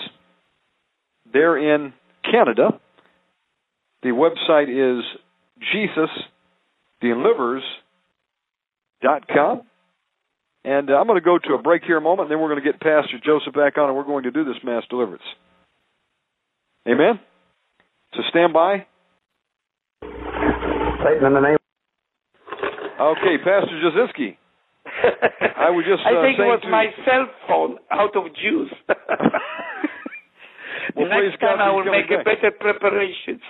[1.31, 1.93] They're in
[2.23, 2.79] Canada.
[4.01, 5.03] The website is
[7.03, 9.61] JesusDelivers.com.
[10.65, 12.49] And uh, I'm going to go to a break here a moment, and then we're
[12.49, 15.23] going to get Pastor Joseph back on, and we're going to do this mass deliverance.
[16.87, 17.19] Amen?
[18.13, 18.85] So stand by.
[20.01, 21.57] Satan in the name.
[22.99, 24.35] Okay, Pastor Jasinski.
[25.55, 26.03] I was just.
[26.03, 26.69] Uh, I think it was to...
[26.69, 28.73] my cell phone out of juice.
[30.95, 32.41] well, Next time God, I will coming make a back.
[32.41, 33.41] better preparations.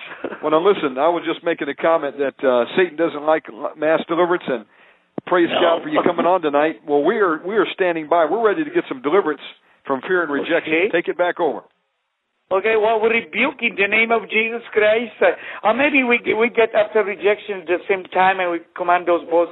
[0.44, 0.98] well, now listen.
[0.98, 3.46] I was just making a comment that uh, Satan doesn't like
[3.78, 4.66] mass deliverance, and
[5.30, 5.62] praise No.
[5.62, 6.82] God for you coming on tonight.
[6.88, 8.26] Well, we are we are standing by.
[8.26, 9.42] We're ready to get some deliverance
[9.86, 10.74] from fear and rejection.
[10.74, 10.90] Okay.
[10.92, 11.62] Take it back over.
[12.52, 15.14] Okay, well, we rebuke in the name of Jesus Christ.
[15.22, 19.08] Uh, or maybe we we get after rejection at the same time and we command
[19.08, 19.50] those both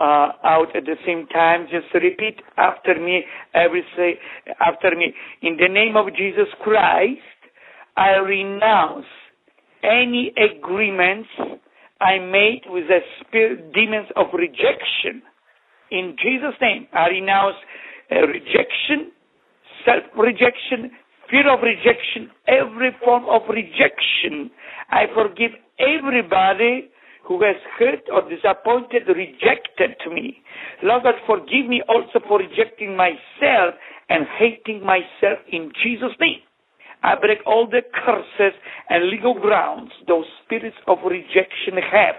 [0.00, 1.68] uh, out at the same time.
[1.70, 3.24] Just repeat after me.
[3.54, 4.18] Every say
[4.60, 5.12] after me.
[5.42, 7.20] In the name of Jesus Christ,
[7.96, 9.04] I renounce
[9.84, 11.28] any agreements
[12.02, 15.22] I made with the spirit demons of rejection.
[15.92, 17.54] In Jesus' name, I renounce
[18.10, 19.12] uh, rejection,
[19.86, 20.90] self-rejection,
[21.30, 24.50] fear of rejection, every form of rejection.
[24.90, 26.90] I forgive everybody
[27.26, 30.42] who has hurt or disappointed, rejected me.
[30.82, 36.42] Lord God, forgive me also for rejecting myself and hating myself in Jesus' name.
[37.02, 38.54] I break all the curses
[38.88, 42.16] and legal grounds those spirits of rejection have.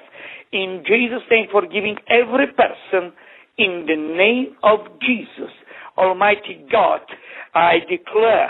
[0.52, 3.14] In Jesus' name, forgiving every person
[3.58, 5.52] in the name of Jesus.
[5.98, 7.02] Almighty God,
[7.54, 8.50] I declare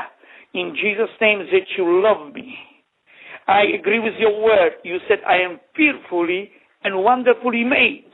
[0.54, 2.56] in Jesus' name that you love me.
[3.48, 4.74] I agree with your word.
[4.84, 6.52] You said I am fearfully
[6.84, 8.12] and wonderfully made.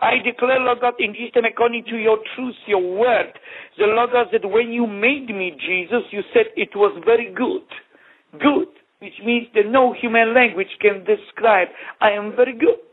[0.00, 3.32] I declare, Lord God, in name, according to your truth, your word,
[3.78, 7.64] the Lord God, that when you made me, Jesus, you said it was very good.
[8.40, 8.68] Good,
[9.00, 11.68] which means that no human language can describe.
[12.00, 12.84] I am very good.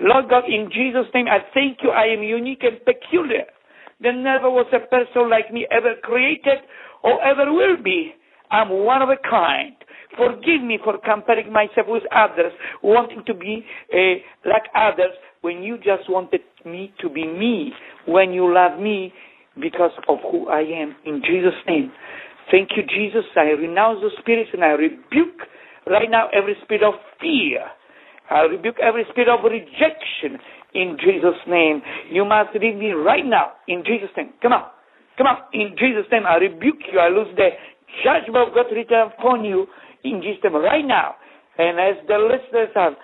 [0.00, 1.90] Lord God, in Jesus' name, I thank you.
[1.90, 3.46] I am unique and peculiar.
[4.00, 6.62] There never was a person like me ever created
[7.02, 8.12] or ever will be.
[8.50, 9.74] I'm one of a kind.
[10.16, 12.52] Forgive me for comparing myself with others,
[12.82, 15.12] wanting to be uh, like others
[15.42, 17.72] when you just wanted me to be me,
[18.06, 19.12] when you love me
[19.60, 20.96] because of who I am.
[21.04, 21.92] In Jesus' name.
[22.50, 23.24] Thank you, Jesus.
[23.36, 25.44] I renounce the spirits and I rebuke
[25.86, 27.60] right now every spirit of fear.
[28.30, 30.40] I rebuke every spirit of rejection
[30.74, 31.82] in Jesus' name.
[32.10, 34.32] You must leave me right now in Jesus' name.
[34.42, 34.64] Come on.
[35.16, 35.36] Come on.
[35.52, 36.98] In Jesus' name, I rebuke you.
[36.98, 37.48] I lose the
[38.04, 39.66] judgment of God written upon you
[40.04, 41.16] in Jesus' name right now.
[41.58, 42.94] And as the listeners are,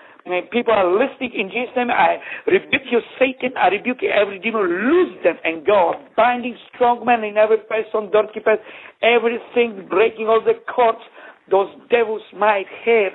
[0.51, 2.17] people are listening in Jesus' name, I
[2.47, 3.57] rebuke you, Satan.
[3.57, 4.63] I rebuke you, every demon.
[4.63, 5.93] Lose them and go.
[6.15, 8.59] Binding strong man in every person, doorkeepers,
[9.03, 11.03] everything, breaking all the cords
[11.49, 13.13] those devils might have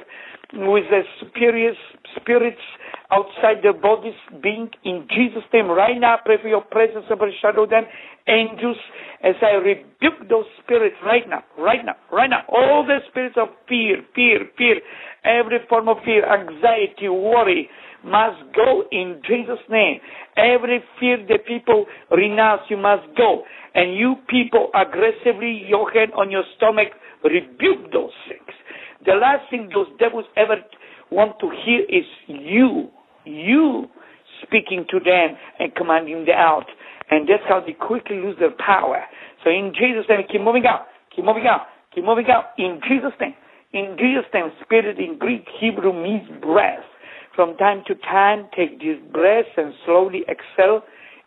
[0.52, 1.78] with the spirits,
[2.20, 2.60] spirits
[3.10, 5.66] outside their bodies being in Jesus' name.
[5.68, 7.84] Right now, I pray for your presence overshadow them.
[8.28, 8.76] Angels,
[9.22, 12.42] as I rebuke those spirits right now, right now, right now.
[12.48, 14.76] All the spirits of fear, fear, fear,
[15.24, 17.68] every form of fear, anxiety, worry,
[18.04, 20.00] must go in Jesus' name.
[20.36, 23.42] Every fear that people renounce, you must go.
[23.74, 26.88] And you people aggressively, your hand on your stomach,
[27.24, 28.54] rebuke those things.
[29.04, 30.56] The last thing those devils ever
[31.10, 32.88] want to hear is you,
[33.24, 33.86] you
[34.42, 36.66] speaking to them and commanding them out.
[37.10, 39.04] And that's how they quickly lose their power.
[39.42, 42.52] So in Jesus' name, keep moving out, keep moving out, keep moving out.
[42.58, 43.34] In Jesus' name,
[43.72, 46.84] in Jesus' name, spirit in Greek, Hebrew means breath.
[47.34, 50.82] From time to time, take this breath and slowly exhale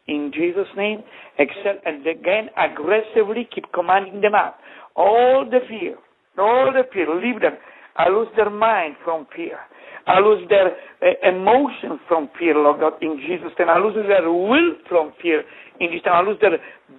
[0.08, 1.04] in Jesus' name.
[1.40, 4.56] Exhale and again aggressively keep commanding them out.
[4.96, 5.96] All the fear,
[6.38, 7.54] all the fear, leave them.
[7.96, 9.60] I lose their mind from fear.
[10.06, 13.70] I lose their uh, emotions from fear, Lord God, in Jesus' name.
[13.70, 15.44] I lose their will from fear
[15.80, 16.16] in Jesus' name.
[16.16, 16.58] I lose their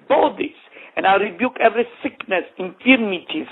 [0.09, 0.56] bodies.
[0.97, 3.51] And I rebuke every sickness, infirmities,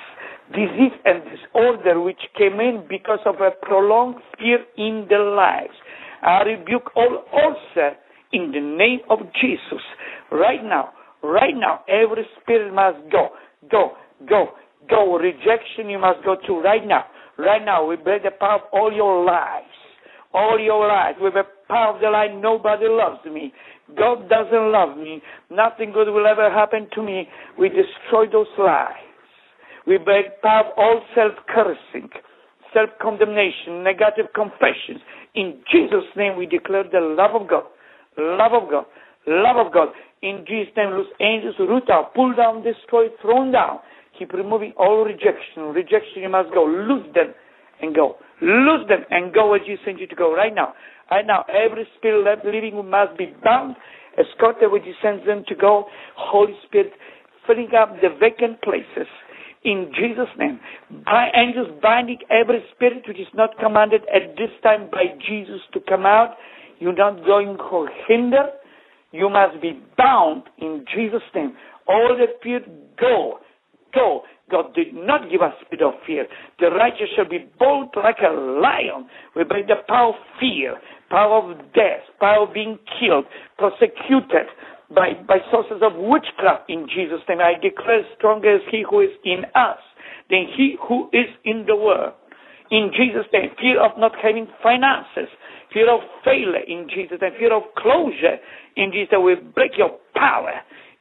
[0.54, 5.74] disease, and disorder which came in because of a prolonged fear in their lives.
[6.22, 7.96] I rebuke all ulcer
[8.32, 9.82] in the name of Jesus.
[10.30, 10.90] Right now,
[11.22, 13.30] right now, every spirit must go,
[13.70, 13.92] go,
[14.28, 14.50] go,
[14.88, 15.16] go.
[15.16, 17.04] Rejection you must go to right now.
[17.38, 19.62] Right now, we break the power of all your lies.
[20.34, 21.14] All your lies.
[21.20, 23.52] With the power of the lie, nobody loves me.
[23.96, 25.20] God doesn't love me.
[25.50, 27.28] Nothing good will ever happen to me.
[27.58, 28.92] We destroy those lies.
[29.86, 32.10] We break power of all self-cursing,
[32.72, 35.02] self-condemnation, negative confessions.
[35.34, 37.64] In Jesus' name, we declare the love of God,
[38.16, 38.84] love of God,
[39.26, 39.88] love of God.
[40.22, 43.80] In Jesus' name, loose angels, root out, pull down, destroy, thrown down.
[44.22, 45.74] Keep removing all rejection.
[45.74, 46.62] Rejection, you must go.
[46.62, 47.34] Lose them
[47.80, 48.14] and go.
[48.40, 50.74] Lose them and go as you send you to go right now.
[51.10, 53.74] Right now, every spirit left living must be bound,
[54.16, 55.86] escorted where you send them to go.
[56.14, 56.92] Holy Spirit,
[57.48, 59.10] filling up the vacant places
[59.64, 60.60] in Jesus' name.
[61.04, 65.80] By angels binding every spirit which is not commanded at this time by Jesus to
[65.80, 66.36] come out.
[66.78, 68.50] You're not going to hinder.
[69.10, 71.56] You must be bound in Jesus' name.
[71.88, 72.60] All the fear
[73.00, 73.40] go.
[73.94, 74.22] Go.
[74.50, 76.26] God did not give us spirit of fear.
[76.60, 79.08] The righteous shall be bold like a lion.
[79.34, 80.76] We break the power of fear,
[81.08, 83.24] power of death, power of being killed,
[83.56, 84.52] persecuted,
[84.94, 87.40] by, by sources of witchcraft in Jesus' name.
[87.40, 89.80] I declare stronger is he who is in us
[90.30, 92.12] than he who is in the world.
[92.70, 95.28] In Jesus' name, fear of not having finances,
[95.72, 98.36] fear of failure in Jesus' name, fear of closure
[98.76, 99.24] in Jesus' name.
[99.24, 100.52] We break your power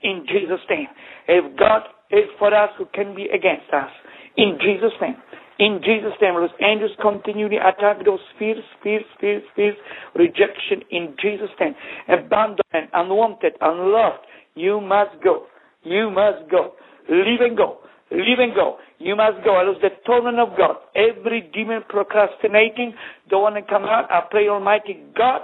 [0.03, 0.87] in Jesus' name.
[1.27, 3.89] If God is for us, who can be against us?
[4.37, 5.15] In Jesus' name.
[5.59, 9.75] In Jesus' name, those angels continually attack those fears, fears, fears, fears,
[10.15, 11.75] rejection in Jesus' name.
[12.09, 14.25] Abandonment, unwanted, unloved.
[14.55, 15.45] You must go.
[15.83, 16.73] You must go.
[17.09, 17.77] Leave and go.
[18.09, 18.77] Leave and go.
[18.97, 19.55] You must go.
[19.55, 20.77] I lose the torment of God.
[20.95, 22.93] Every demon procrastinating,
[23.29, 24.09] don't want to come out.
[24.09, 25.41] I pray, Almighty God,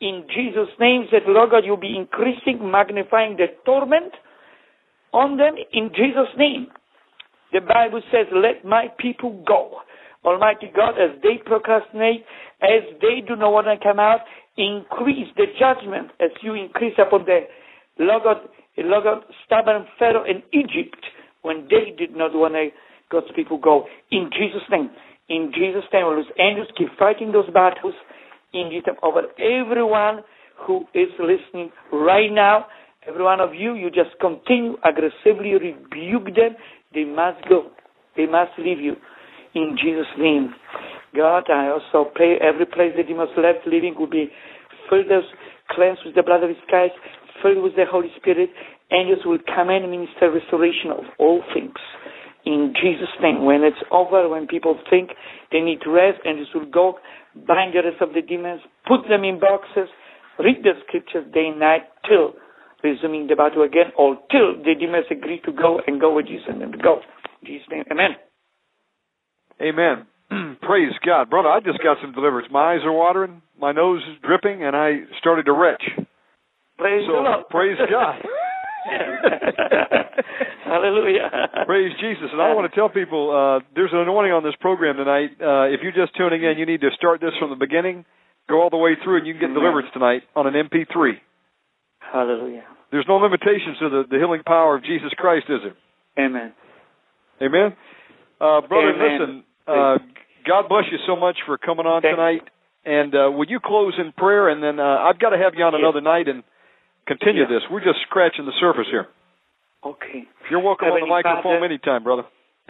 [0.00, 4.12] in Jesus' name, that Lord God, you'll be increasing, magnifying the torment
[5.12, 6.68] on them in Jesus' name.
[7.52, 9.80] The Bible says, let my people go.
[10.24, 12.24] Almighty God, as they procrastinate,
[12.62, 14.20] as they do not want to come out,
[14.56, 17.40] increase the judgment as you increase upon the
[17.98, 18.48] Logos,
[18.78, 21.04] Logos stubborn Pharaoh in Egypt
[21.42, 22.68] when they did not want to,
[23.10, 23.86] God's people go.
[24.10, 24.90] In Jesus' name.
[25.28, 27.94] In Jesus' name, those angels keep fighting those battles
[28.52, 30.20] in Jesus' over everyone
[30.66, 32.66] who is listening right now.
[33.08, 36.56] Every one of you, you just continue aggressively rebuke them
[36.94, 37.70] they must go.
[38.16, 38.96] They must leave you.
[39.54, 40.54] In Jesus' name.
[41.16, 44.30] God, I also pray every place that you must left living will be
[44.88, 45.06] filled,
[45.70, 46.94] cleansed with the blood of His Christ,
[47.42, 48.50] filled with the Holy Spirit.
[48.90, 51.76] Angels will come and minister restoration of all things.
[52.44, 53.44] In Jesus' name.
[53.44, 55.10] When it's over, when people think
[55.50, 56.98] they need rest, angels will go,
[57.46, 59.88] bind the rest of the demons, put them in boxes,
[60.38, 62.34] read the scriptures day and night till
[62.82, 66.60] resuming the battle again until the demons agree to go and go with Jesus and
[66.60, 67.00] then go.
[67.42, 68.16] In Jesus' name, amen.
[69.60, 70.06] Amen.
[70.62, 71.30] Praise God.
[71.30, 72.48] Brother, I just got some deliverance.
[72.50, 75.82] My eyes are watering, my nose is dripping, and I started to retch.
[76.78, 77.48] Praise so, Lord.
[77.50, 78.16] Praise God.
[80.64, 81.30] Hallelujah.
[81.66, 82.30] Praise Jesus.
[82.32, 85.30] And I want to tell people uh, there's an anointing on this program tonight.
[85.38, 88.04] Uh, if you're just tuning in, you need to start this from the beginning,
[88.48, 91.20] go all the way through, and you can get deliverance tonight on an MP3.
[92.12, 92.64] Hallelujah.
[92.90, 96.24] There's no limitations to the, the healing power of Jesus Christ, is there?
[96.26, 96.52] Amen.
[97.40, 97.74] Amen.
[98.40, 99.18] Uh, brother, Amen.
[99.20, 99.44] listen.
[99.66, 99.96] Uh,
[100.46, 102.42] God bless you so much for coming on Thank tonight.
[102.84, 104.48] And uh, would you close in prayer?
[104.48, 105.80] And then uh, I've got to have you on Yes.
[105.80, 106.42] another night and
[107.06, 107.48] continue Yeah.
[107.48, 107.62] this.
[107.70, 109.06] We're just scratching the surface here.
[109.84, 110.24] Okay.
[110.50, 112.24] You're welcome on the microphone Father- anytime, brother.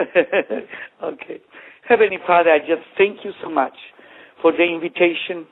[1.02, 1.40] okay.
[1.88, 3.74] Heavenly Father, I just thank you so much
[4.40, 5.46] for the invitation.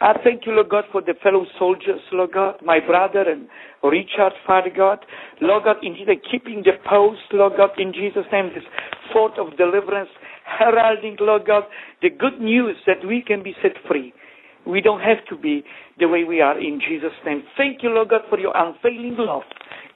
[0.00, 3.48] I thank you, Lord God, for the fellow soldiers, Lord God, my brother and
[3.82, 4.98] Richard, Father God.
[5.40, 8.64] Lord God, in Jesus, keeping the post, Lord God, in Jesus' name, this
[9.12, 10.10] fort of deliverance,
[10.44, 11.64] heralding, Lord God,
[12.00, 14.12] the good news that we can be set free.
[14.66, 15.64] We don't have to be
[15.98, 17.42] the way we are in Jesus' name.
[17.56, 19.42] Thank you, Lord God, for your unfailing love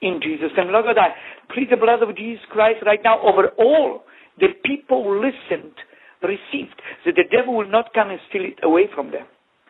[0.01, 0.67] in Jesus' name.
[0.69, 1.15] Lord God, I
[1.53, 4.03] plead the blood of Jesus Christ right now over all
[4.39, 5.73] the people who listened,
[6.21, 9.25] received, that the devil will not come and steal it away from them.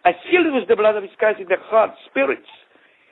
[0.08, 2.48] I seal it with the blood of Jesus Christ in their hearts, spirits.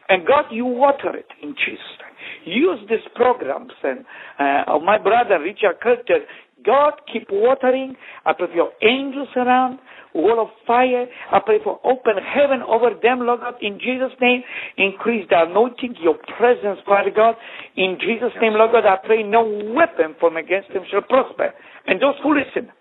[0.07, 2.55] And God, you water it in Jesus' name.
[2.55, 4.05] Use these programs and
[4.39, 6.23] uh, my brother Richard Carter.
[6.63, 7.95] God, keep watering.
[8.25, 9.79] I pray for your angels around,
[10.13, 11.05] wall of fire.
[11.33, 14.41] I pray for open heaven over them, Lord God, in Jesus' name.
[14.77, 17.35] Increase the anointing, your presence, Father God.
[17.75, 19.43] In Jesus' name, Lord God, I pray no
[19.75, 21.51] weapon formed against them shall prosper.
[21.87, 22.71] And those who listen,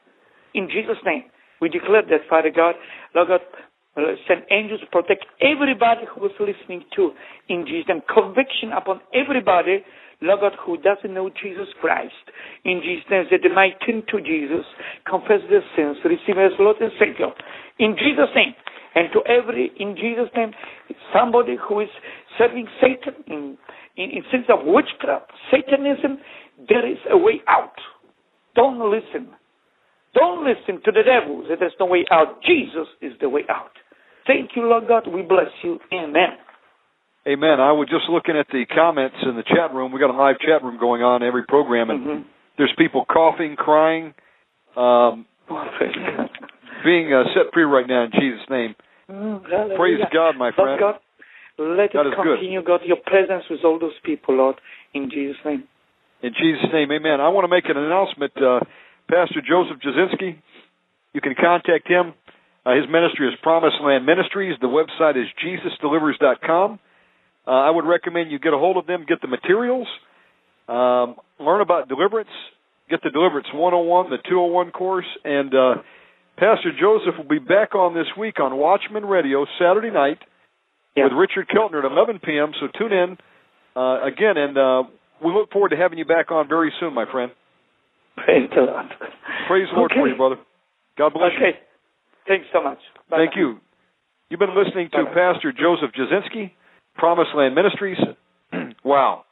[0.54, 1.24] in Jesus' name,
[1.60, 2.76] we declare that, Father God,
[3.14, 3.40] Lord God,
[3.96, 7.12] Uh, send angels to protect everybody who is listening to
[7.48, 8.02] in Jesus' name.
[8.10, 9.84] Conviction upon everybody,
[10.20, 12.26] Lord God, who doesn't know Jesus Christ.
[12.64, 14.66] In Jesus' name, that they might turn to Jesus,
[15.06, 17.30] confess their sins, receive as Lord and Savior.
[17.78, 18.54] In Jesus' name.
[18.96, 20.52] And to every, in Jesus' name,
[21.12, 21.88] somebody who is
[22.38, 23.58] serving Satan in,
[23.96, 26.18] in, in sense of witchcraft, Satanism,
[26.68, 27.74] there is a way out.
[28.54, 29.30] Don't listen.
[30.14, 31.44] Don't listen to the devil.
[31.48, 32.40] That there's no way out.
[32.42, 33.72] Jesus is the way out.
[34.26, 35.06] Thank you, Lord God.
[35.06, 35.78] We bless you.
[35.92, 36.38] Amen.
[37.26, 37.60] Amen.
[37.60, 39.92] I was just looking at the comments in the chat room.
[39.92, 42.24] We got a live chat room going on every program, and Mhm.
[42.56, 44.14] there's people coughing, crying,
[44.76, 45.24] um,
[46.84, 48.74] being uh, set free right now in Jesus' name.
[49.10, 49.76] Mm.
[49.76, 50.80] Praise God, my friend.
[50.80, 50.98] God,
[51.58, 52.38] let God it is good.
[52.38, 54.56] continue, God, your presence with all those people, Lord,
[54.92, 55.64] in Jesus' name.
[56.22, 57.20] In Jesus' name, amen.
[57.20, 58.32] I want to make an announcement.
[58.40, 58.60] Uh,
[59.08, 60.36] Pastor Joseph Jasinski,
[61.12, 62.14] you can contact him.
[62.66, 64.56] Uh, his ministry is Promised Land Ministries.
[64.60, 66.78] The website is JesusDelivers.com.
[67.46, 69.86] Uh, I would recommend you get a hold of them, get the materials,
[70.66, 72.30] um, learn about deliverance,
[72.88, 75.74] get the Deliverance 101, the 201 course, and uh,
[76.38, 80.18] Pastor Joseph will be back on this week on Watchman Radio Saturday night
[80.96, 81.04] Yeah.
[81.04, 82.52] with Richard Keltner at 11 p.m.
[82.58, 83.18] So tune in
[83.76, 84.82] uh, again, and uh,
[85.22, 87.30] we look forward to having you back on very soon, my friend.
[88.16, 88.86] Praise the Lord.
[89.48, 90.36] Praise the Lord for you, brother.
[90.96, 91.52] God bless you.
[92.26, 92.78] Thanks so much.
[93.10, 93.24] Bye-bye.
[93.24, 93.60] Thank you.
[94.30, 95.14] You've been listening to Bye-bye.
[95.14, 96.52] Pastor Joseph Jasinski,
[96.94, 97.98] Promised Land Ministries.
[98.84, 99.24] wow.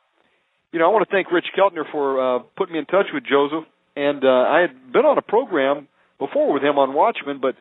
[0.73, 3.25] You know, I want to thank Rich Keltner for uh, putting me in touch with
[3.25, 3.65] Joseph.
[3.97, 5.89] And uh, I had been on a program
[6.19, 7.57] before with him on Watchmen, but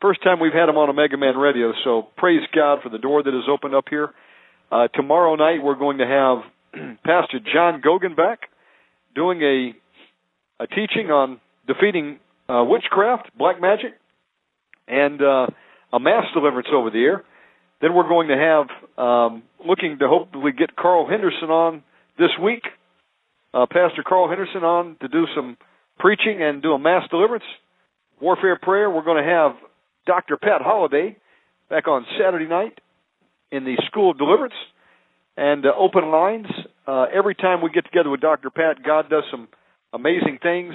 [0.00, 1.72] first time we've had him on Omega Man Radio.
[1.84, 4.10] So praise God for the door that has opened up here.
[4.70, 8.40] Uh, tomorrow night we're going to have Pastor John Gogan back
[9.14, 9.72] doing a
[10.62, 13.94] a teaching on defeating uh, witchcraft, black magic,
[14.88, 15.46] and uh,
[15.92, 17.24] a mass deliverance over the air.
[17.80, 21.82] Then we're going to have um, looking to hopefully get Carl Henderson on
[22.18, 22.62] this week.
[23.52, 25.56] Uh, Pastor Carl Henderson on to do some
[25.98, 27.44] preaching and do a mass deliverance,
[28.20, 28.88] warfare prayer.
[28.88, 29.52] We're going to have
[30.06, 30.36] Dr.
[30.36, 31.16] Pat Holliday
[31.68, 32.78] back on Saturday night
[33.50, 34.54] in the School of Deliverance
[35.36, 36.46] and uh, open lines.
[36.86, 38.50] Uh, every time we get together with Dr.
[38.50, 39.48] Pat, God does some
[39.92, 40.74] amazing things.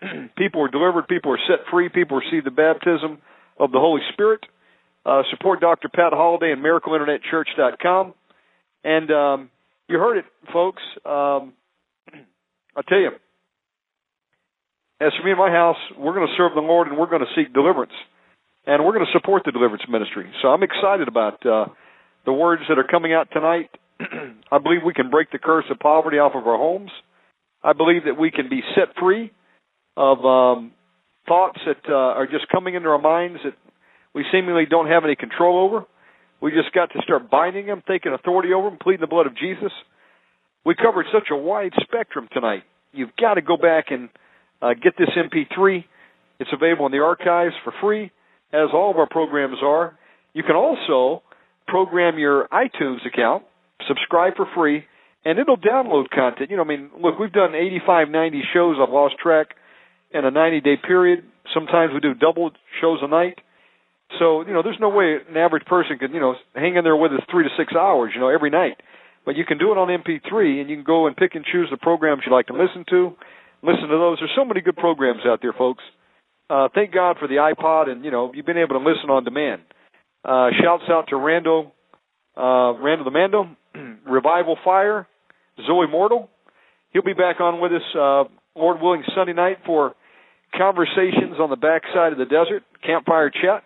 [0.36, 3.18] people are delivered, people are set free, people receive the baptism
[3.58, 4.40] of the Holy Spirit.
[5.06, 5.88] Uh, support Dr.
[5.88, 8.14] Pat Holliday and MiracleInternetChurch.com.
[8.84, 9.50] And um,
[9.88, 10.82] you heard it, folks.
[11.04, 11.52] Um,
[12.76, 13.10] I tell you,
[15.00, 17.20] as for me and my house, we're going to serve the Lord and we're going
[17.20, 17.92] to seek deliverance.
[18.66, 20.30] And we're going to support the deliverance ministry.
[20.40, 21.66] So I'm excited about uh,
[22.24, 23.68] the words that are coming out tonight.
[24.00, 26.90] I believe we can break the curse of poverty off of our homes.
[27.62, 29.32] I believe that we can be set free
[29.96, 30.72] of um,
[31.26, 33.54] thoughts that uh, are just coming into our minds that
[34.14, 35.86] we seemingly don't have any control over.
[36.40, 39.36] We just got to start binding them, taking authority over them, pleading the blood of
[39.36, 39.72] Jesus.
[40.64, 42.62] We covered such a wide spectrum tonight.
[42.92, 44.08] You've got to go back and
[44.62, 45.84] uh, get this MP3.
[46.40, 48.10] It's available in the archives for free,
[48.52, 49.98] as all of our programs are.
[50.32, 51.22] You can also
[51.66, 53.44] program your iTunes account,
[53.88, 54.84] subscribe for free,
[55.24, 56.50] and it'll download content.
[56.50, 58.76] You know, I mean, look, we've done 85, 90 shows.
[58.80, 59.48] I've lost track
[60.14, 61.24] in a 90 day period.
[61.52, 63.38] Sometimes we do double shows a night.
[64.18, 66.96] So, you know, there's no way an average person can, you know, hang in there
[66.96, 68.78] with us three to six hours, you know, every night.
[69.26, 71.68] But you can do it on MP3 and you can go and pick and choose
[71.70, 73.16] the programs you like to listen to.
[73.62, 74.18] Listen to those.
[74.20, 75.82] There's so many good programs out there, folks.
[76.50, 79.24] Uh, thank God for the iPod, and you know you've been able to listen on
[79.24, 79.62] demand.
[80.22, 81.72] Uh, shouts out to Randall,
[82.36, 83.48] uh, Rando the Mando,
[84.06, 85.08] Revival Fire,
[85.66, 86.28] Zoe Mortal.
[86.92, 88.24] He'll be back on with us, uh,
[88.54, 89.94] Lord willing, Sunday night for
[90.56, 93.64] conversations on the backside of the desert, campfire chat.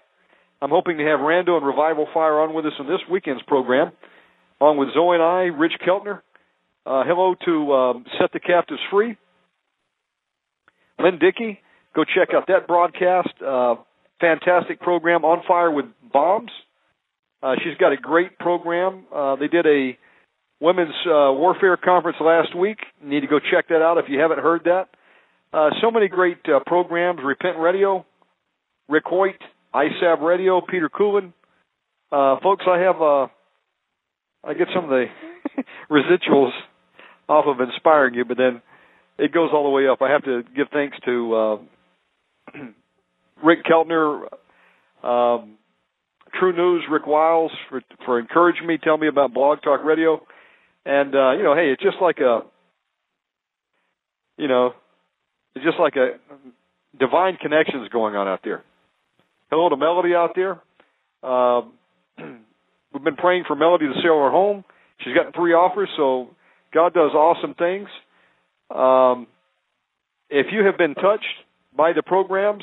[0.60, 3.92] I'm hoping to have Rando and Revival Fire on with us in this weekend's program,
[4.60, 6.20] along with Zoe and I, Rich Keltner.
[6.84, 9.16] Uh, hello to um, Set the Captives Free.
[10.98, 11.60] Lynn Dickey,
[11.94, 13.30] go check out that broadcast.
[13.44, 13.76] Uh,
[14.20, 16.50] fantastic program, On Fire with Bombs.
[17.42, 19.04] Uh, she's got a great program.
[19.14, 19.96] Uh, they did a
[20.60, 22.78] women's uh, warfare conference last week.
[23.02, 24.88] Need to go check that out if you haven't heard that.
[25.52, 27.20] Uh, so many great uh, programs.
[27.24, 28.04] Repent Radio,
[28.88, 29.40] Rick Hoyt,
[29.74, 31.32] ISAB Radio, Peter Coolin.
[32.12, 33.26] Uh, folks, I have uh,
[34.44, 35.06] I get some of the
[35.90, 36.50] residuals
[37.28, 38.60] off of inspiring you, but then
[39.18, 40.02] it goes all the way up.
[40.02, 42.58] I have to give thanks to uh,
[43.44, 44.26] Rick Keltner,
[45.02, 45.56] um,
[46.38, 50.20] True News, Rick Wiles for for encouraging me, tell me about Blog Talk Radio,
[50.84, 52.40] and uh, you know, hey, it's just like a,
[54.36, 54.72] you know,
[55.58, 56.18] it's just like a
[56.98, 58.62] divine connections going on out there.
[59.50, 60.60] Hello to Melody out there.
[61.28, 61.72] Um,
[62.94, 64.64] we've been praying for Melody to sell her home.
[65.00, 66.28] She's gotten three offers, so
[66.72, 67.88] God does awesome things.
[68.70, 69.26] Um,
[70.30, 71.26] if you have been touched
[71.76, 72.62] by the programs,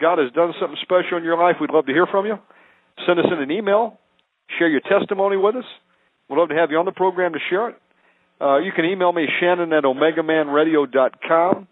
[0.00, 2.38] God has done something special in your life, we'd love to hear from you.
[3.06, 3.98] Send us in an email.
[4.58, 5.64] Share your testimony with us.
[6.28, 7.76] We'd love to have you on the program to share it.
[8.38, 11.68] Uh, you can email me, Shannon at OmegaManRadio.com.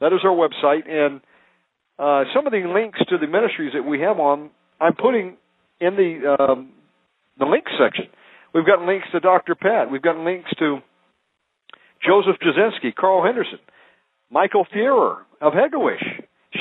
[0.00, 0.88] That is our website.
[0.88, 1.20] And
[1.98, 4.50] uh, some of the links to the ministries that we have on,
[4.80, 5.36] I'm putting
[5.80, 6.72] in the um,
[7.38, 8.06] the links section.
[8.54, 9.54] We've got links to Dr.
[9.54, 9.90] Pat.
[9.90, 10.78] We've got links to
[12.04, 13.58] Joseph Jasinski, Carl Henderson,
[14.30, 16.02] Michael Fuhrer of Hegewisch.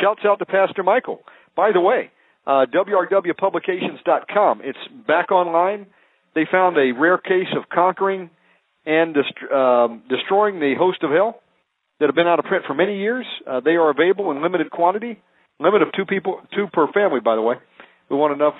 [0.01, 1.21] Shouts out to Pastor Michael.
[1.55, 2.11] By the way,
[2.45, 4.61] uh, WRWPublications.com.
[4.63, 5.87] It's back online.
[6.35, 8.29] They found a rare case of conquering
[8.85, 11.41] and dest- um, destroying the host of hell
[11.99, 13.25] that have been out of print for many years.
[13.45, 15.21] Uh, they are available in limited quantity,
[15.59, 17.19] limit of two people, two per family.
[17.19, 17.55] By the way,
[18.09, 18.55] we want enough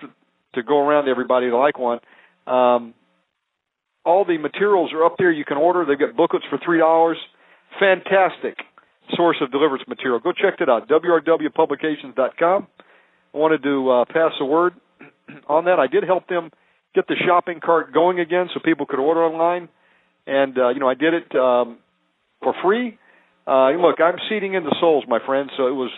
[0.56, 2.00] to, go around to everybody to like one.
[2.46, 2.94] Um,
[4.04, 5.32] all the materials are up there.
[5.32, 5.86] You can order.
[5.86, 7.18] They've got booklets for three dollars.
[7.80, 8.58] Fantastic
[9.16, 10.20] source of deliverance material.
[10.20, 10.90] Go check it out.
[10.90, 12.68] WRWPublications.com.
[13.34, 14.74] I wanted to uh, pass a word
[15.48, 15.80] on that.
[15.80, 16.52] I did help them
[16.96, 19.70] get the shopping cart going again, so people could order online.
[20.28, 21.78] And uh, you know, I did it um,
[22.42, 22.98] for free.
[23.50, 25.50] Uh, look, I'm seeding into souls, my friends.
[25.58, 25.90] So it was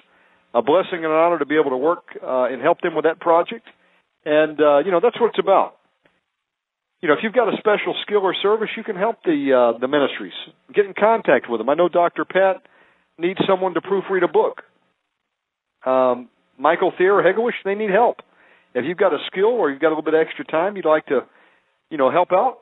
[0.54, 3.04] a blessing and an honor to be able to work uh, and help them with
[3.04, 3.68] that project.
[4.24, 5.76] And uh, you know, that's what it's about
[7.02, 9.80] you know, if you've got a special skill or service, you can help the uh,
[9.80, 10.34] the ministries.
[10.74, 11.68] Get in contact with them.
[11.68, 12.26] I know Dr.
[12.26, 12.62] Pat
[13.18, 14.62] needs someone to proofread a book.
[15.86, 18.18] Um, Michael Thayer or Hegewisch, they need help.
[18.76, 20.86] If you've got a skill or you've got a little bit of extra time, you'd
[20.86, 21.22] like to,
[21.90, 22.60] you know, help out.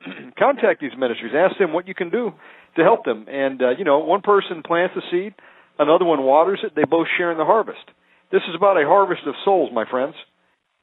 [0.38, 1.32] contact these ministries.
[1.36, 2.32] Ask them what you can do
[2.76, 3.26] to help them.
[3.28, 5.34] And uh, you know, one person plants the seed,
[5.78, 6.72] another one waters it.
[6.74, 7.84] They both share in the harvest.
[8.30, 10.14] This is about a harvest of souls, my friends.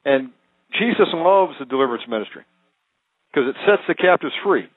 [0.05, 0.29] And
[0.77, 2.43] Jesus loves the deliverance ministry
[3.31, 4.67] because it sets the captives free.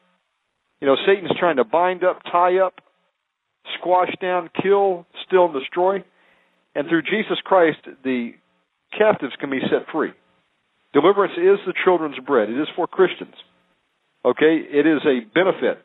[0.81, 2.75] You know, Satan's trying to bind up, tie up,
[3.79, 6.03] squash down, kill, steal, and destroy.
[6.75, 8.33] And through Jesus Christ, the
[8.97, 10.11] captives can be set free.
[10.93, 12.51] Deliverance is the children's bread.
[12.51, 13.35] It is for Christians.
[14.25, 14.61] Okay?
[14.71, 15.85] It is a benefit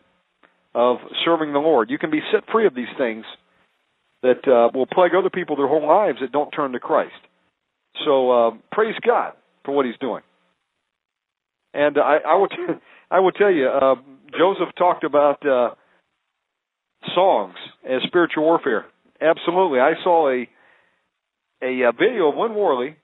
[0.78, 1.90] of serving the Lord.
[1.90, 3.26] You can be set free of these things
[4.22, 7.16] that uh, will plague other people their whole lives that don't turn to Christ.
[8.06, 9.34] So uh, praise God
[9.66, 10.22] for what He's doing.
[11.74, 12.56] And I, I will, t-
[13.12, 13.96] I will tell you, uh,
[14.38, 15.72] Joseph talked about uh,
[17.16, 18.86] songs as spiritual warfare.
[19.20, 20.48] Absolutely, I saw a
[21.64, 22.96] a, a video of Win Worley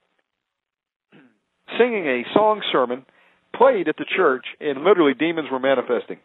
[1.79, 3.03] singing a song sermon
[3.55, 6.17] played at the church, and literally demons were manifesting.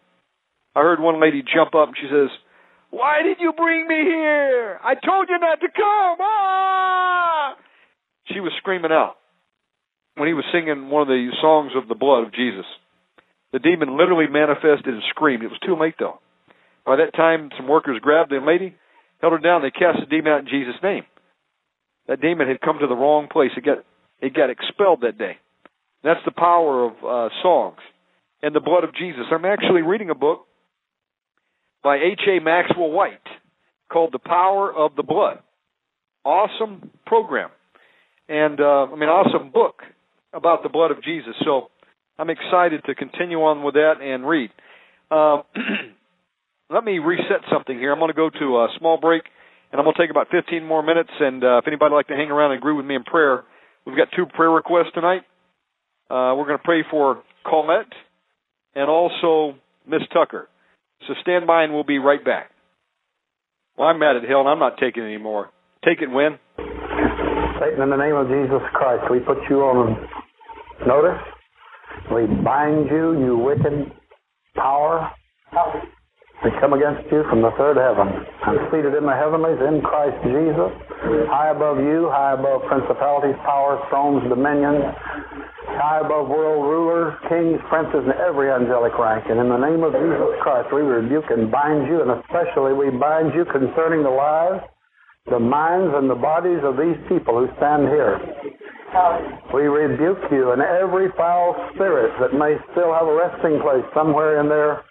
[0.78, 2.31] I heard one lady jump up and she says,
[2.90, 4.78] "Why did you bring me here?
[4.84, 7.57] I told you not to come!" Ah!
[8.31, 9.16] She was screaming out
[10.15, 12.66] when he was singing one of the songs of the blood of Jesus.
[13.50, 15.42] The demon literally manifested and screamed.
[15.42, 16.20] It was too late though.
[16.86, 18.76] By that time, some workers grabbed the lady,
[19.20, 19.62] held her down.
[19.62, 21.02] They cast the demon out in Jesus' name.
[22.07, 23.50] That demon had come to the wrong place.
[23.57, 23.78] It got
[24.20, 25.39] it got expelled that day.
[26.05, 27.82] That's the power of uh, songs
[28.44, 29.26] and the blood of Jesus.
[29.32, 30.44] I'm actually reading a book
[31.82, 32.20] by H.
[32.28, 32.42] A.
[32.42, 33.18] Maxwell Whyte
[33.90, 35.39] called "The Power of the Blood."
[36.24, 37.50] Awesome program,
[38.28, 39.82] and uh, I mean awesome book
[40.32, 41.34] about the blood of Jesus.
[41.44, 41.70] So
[42.18, 44.50] I'm excited to continue on with that and read.
[45.10, 45.42] Uh,
[46.70, 47.92] let me reset something here.
[47.92, 49.23] I'm going to go to a small break,
[49.73, 51.10] and I'm going to take about 15 more minutes.
[51.20, 53.44] And uh, if anybody would like to hang around and agree with me in prayer,
[53.86, 55.23] we've got two prayer requests tonight.
[56.10, 57.92] Uh, we're going to pray for Colette
[58.74, 60.48] and also Miss Tucker.
[61.07, 62.51] So stand by, and we'll be right back.
[63.77, 65.51] Well, I'm mad at hell, and I'm not taking it anymore.
[65.85, 66.39] Take it when?
[66.57, 70.09] Satan, in the name of Jesus Christ, we put you on
[70.86, 71.20] notice.
[72.12, 73.93] We bind you, you wicked
[74.57, 75.12] power.
[76.44, 78.07] We come against you from the third heaven.
[78.47, 80.70] I'm seated in the heavenlies in Christ Jesus,
[81.26, 84.86] high above you, high above principalities, powers, thrones, dominions,
[85.83, 89.26] high above world rulers, kings, princes, and every angelic rank.
[89.26, 92.94] And in the name of Jesus Christ, we rebuke and bind you, and especially we
[92.94, 94.62] bind you concerning the lives,
[95.26, 98.15] the minds, and the bodies of these people who stand here.
[99.52, 104.41] We rebuke you and every foul spirit that may still have a resting place somewhere
[104.41, 104.86] in their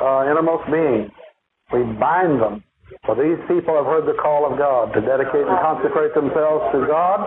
[0.00, 1.10] uh, innermost being.
[1.72, 2.62] We bind them.
[3.04, 6.86] For these people have heard the call of God to dedicate and consecrate themselves to
[6.86, 7.26] God,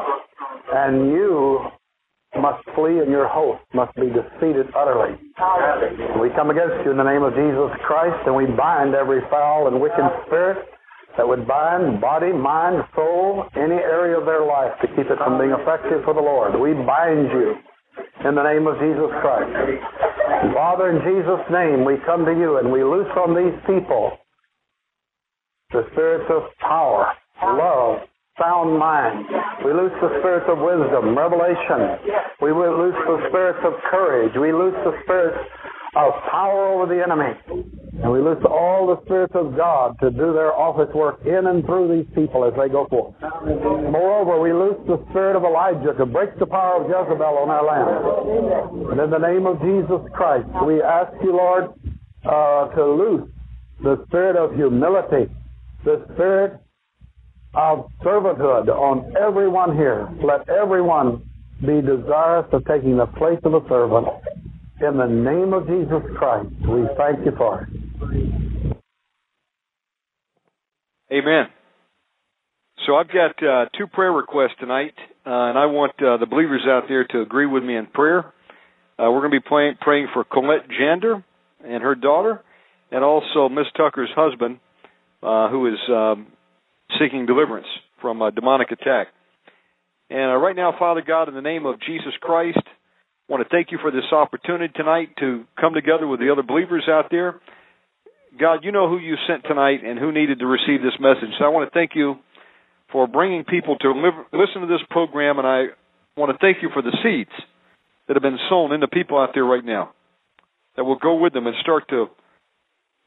[0.73, 1.67] and you
[2.37, 5.17] must flee and your host must be defeated utterly.
[6.21, 9.67] We come against you in the name of Jesus Christ, and we bind every foul
[9.67, 10.57] and wicked spirit
[11.17, 15.39] that would bind body, mind, soul, any area of their life to keep it from
[15.39, 16.55] being effective for the Lord.
[16.55, 17.55] We bind you
[18.25, 19.51] in the name of Jesus Christ.
[20.53, 24.17] Father, in Jesus' name, we come to you and we loose from these people
[25.71, 27.13] the spirits of power,
[27.43, 28.01] love,
[28.39, 29.27] sound mind.
[29.65, 31.99] We loose the spirits of wisdom, revelation.
[32.41, 34.33] We loose the spirits of courage.
[34.39, 35.37] We loose the spirits
[35.95, 37.33] of power over the enemy.
[38.01, 41.65] And we loose all the spirits of God to do their office work in and
[41.65, 43.15] through these people as they go forth.
[43.19, 47.65] Moreover, we loose the spirit of Elijah to break the power of Jezebel on our
[47.65, 48.91] land.
[48.91, 51.73] And in the name of Jesus Christ, we ask you, Lord,
[52.23, 53.29] uh, to loose
[53.83, 55.31] the spirit of humility,
[55.83, 56.59] the spirit
[57.55, 60.07] of servanthood on everyone here.
[60.23, 61.23] Let everyone
[61.61, 64.07] be desirous of taking the place of a servant.
[64.81, 67.69] In the name of Jesus Christ, we thank you for it.
[71.11, 71.47] Amen.
[72.85, 74.93] So I've got uh, two prayer requests tonight,
[75.25, 78.19] uh, and I want uh, the believers out there to agree with me in prayer.
[78.19, 81.23] Uh, we're going to be praying for Colette Jander
[81.65, 82.41] and her daughter,
[82.89, 84.59] and also Miss Tucker's husband,
[85.21, 86.27] uh, who is um,
[86.99, 87.67] seeking deliverance
[88.01, 89.07] from a demonic attack.
[90.09, 92.61] And uh, right now, Father God, in the name of Jesus Christ,
[93.29, 96.85] want to thank you for this opportunity tonight to come together with the other believers
[96.89, 97.39] out there
[98.37, 101.33] God, you know who you sent tonight and who needed to receive this message.
[101.39, 102.15] So I want to thank you
[102.91, 103.89] for bringing people to
[104.33, 105.65] listen to this program, and I
[106.15, 107.31] want to thank you for the seeds
[108.07, 109.91] that have been sown into people out there right now
[110.75, 112.07] that will go with them and start to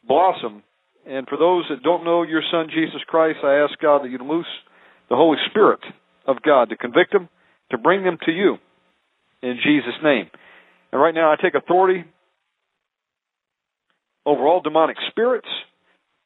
[0.06, 0.62] blossom.
[1.06, 4.18] And for those that don't know your Son, Jesus Christ, I ask God that you
[4.18, 4.46] loose
[5.08, 5.80] the Holy Spirit
[6.26, 7.28] of God to convict them,
[7.70, 8.56] to bring them to you
[9.42, 10.30] in Jesus' name.
[10.92, 12.04] And right now, I take authority
[14.24, 15.48] over all demonic spirits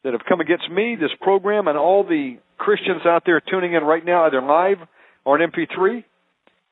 [0.05, 3.83] that have come against me, this program, and all the Christians out there tuning in
[3.83, 4.79] right now, either live
[5.25, 6.05] or on MP3.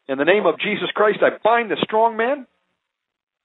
[0.08, 2.46] In the name of Jesus Christ, I bind the strong man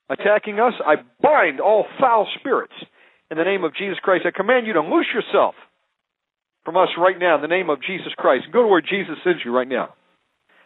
[0.09, 0.73] attacking us.
[0.85, 2.73] I bind all foul spirits.
[3.31, 5.55] In the name of Jesus Christ, I command you to loose yourself
[6.65, 8.45] from us right now in the name of Jesus Christ.
[8.51, 9.93] Go to where Jesus sends you right now.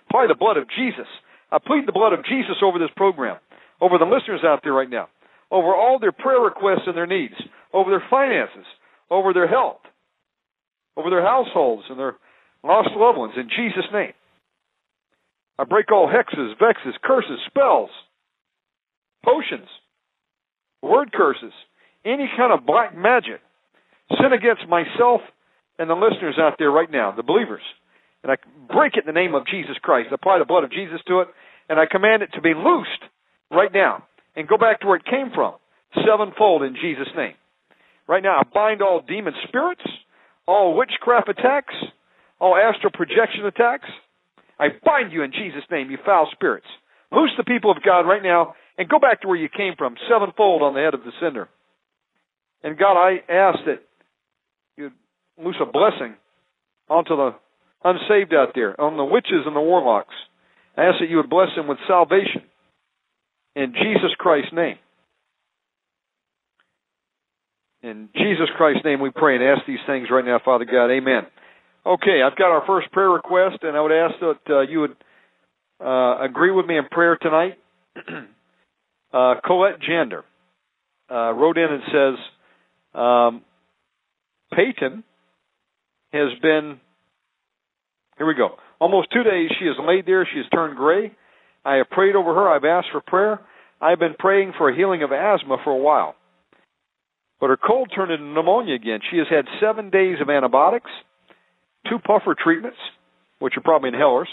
[0.09, 1.07] Apply the blood of Jesus.
[1.53, 3.37] Uh, I plead the blood of Jesus over this program,
[3.79, 5.07] over the listeners out there right now
[5.53, 7.35] over all their prayer requests and their needs,
[7.71, 8.65] over their finances,
[9.11, 9.81] over their health,
[10.97, 12.15] over their households and their
[12.63, 14.13] lost loved ones in Jesus' name.
[15.59, 17.91] I break all hexes, vexes, curses, spells,
[19.23, 19.69] potions,
[20.81, 21.53] word curses,
[22.03, 23.39] any kind of black magic,
[24.09, 25.21] sin against myself
[25.77, 27.61] and the listeners out there right now, the believers.
[28.23, 28.35] And I
[28.73, 30.09] break it in the name of Jesus Christ.
[30.11, 31.27] I apply the blood of Jesus to it,
[31.69, 33.03] and I command it to be loosed
[33.51, 34.03] right now
[34.35, 35.55] and go back to where it came from,
[36.07, 37.35] sevenfold in Jesus' name.
[38.07, 39.83] Right now, I bind all demon spirits,
[40.47, 41.73] all witchcraft attacks,
[42.39, 43.89] all astral projection attacks.
[44.59, 46.67] I bind you in Jesus' name, you foul spirits.
[47.11, 49.95] Loose the people of God right now and go back to where you came from,
[50.09, 51.47] sevenfold on the head of the sender.
[52.63, 53.83] And God, I ask that
[54.77, 54.91] you
[55.37, 56.15] loose a blessing
[56.89, 57.35] onto the
[57.83, 60.15] unsaved out there, on the witches and the warlocks.
[60.77, 62.43] I ask that you would bless them with salvation
[63.55, 64.77] in Jesus Christ's name.
[67.83, 70.89] In Jesus Christ's name we pray and ask these things right now, Father God.
[70.89, 71.23] Amen.
[71.85, 74.95] Okay, I've got our first prayer request, and I would ask that uh, you would
[75.83, 77.57] uh, agree with me in prayer tonight.
[79.13, 80.23] uh, Colette Jander
[81.11, 83.41] uh, wrote in and says, um,
[84.53, 85.03] Peyton
[86.13, 86.79] has been,
[88.17, 90.27] here we go, almost two days she has laid there.
[90.31, 91.11] She has turned gray.
[91.65, 92.49] I have prayed over her.
[92.49, 93.39] I've asked for prayer.
[93.81, 96.15] I've been praying for a healing of asthma for a while.
[97.39, 98.99] But her cold turned into pneumonia again.
[99.11, 100.89] She has had seven days of antibiotics,
[101.89, 102.77] two puffer treatments,
[103.39, 104.31] which are probably inhalers,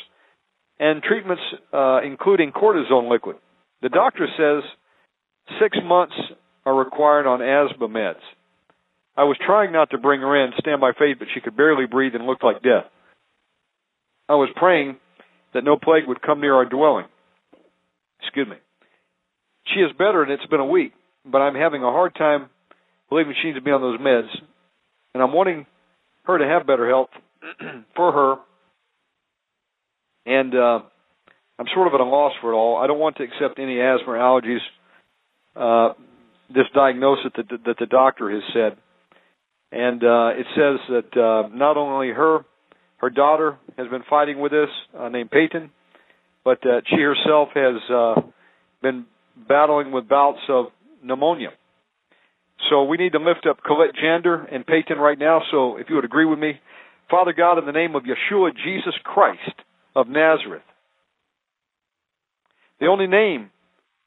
[0.78, 1.42] and treatments
[1.73, 3.36] uh, including cortisone liquid.
[3.83, 4.62] The doctor says
[5.60, 6.15] six months
[6.65, 8.23] are required on asthma meds.
[9.17, 11.86] I was trying not to bring her in, stand by faith, but she could barely
[11.86, 12.84] breathe and looked like death.
[14.31, 14.97] I was praying
[15.55, 17.07] that no plague would come near our dwelling.
[18.23, 18.55] Excuse me.
[19.75, 20.92] She is better, and it's been a week,
[21.26, 22.49] but I'm having a hard time
[23.09, 24.28] believing she needs to be on those meds,
[25.15, 25.67] and I'm wanting
[26.26, 27.09] her to have better health
[27.97, 28.36] for her.
[30.26, 30.78] And uh,
[31.59, 32.76] I'm sort of at a loss for it all.
[32.76, 34.60] I don't want to accept any asthma or allergies.
[35.57, 35.94] Uh,
[36.55, 38.76] this diagnosis that the, that the doctor has said,
[39.73, 42.44] and uh, it says that uh, not only her,
[43.00, 45.70] her daughter has been fighting with this, uh, named Peyton,
[46.44, 48.20] but that she herself has uh,
[48.82, 49.06] been
[49.48, 50.66] battling with bouts of
[51.02, 51.50] pneumonia.
[52.68, 55.40] So we need to lift up Colette Jander and Peyton right now.
[55.50, 56.60] So if you would agree with me,
[57.10, 59.54] Father God, in the name of Yeshua Jesus Christ
[59.96, 60.62] of Nazareth,
[62.80, 63.50] the only name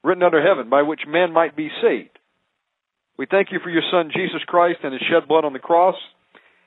[0.03, 2.09] written under heaven by which man might be saved.
[3.17, 5.95] We thank you for your Son Jesus Christ and his shed blood on the cross,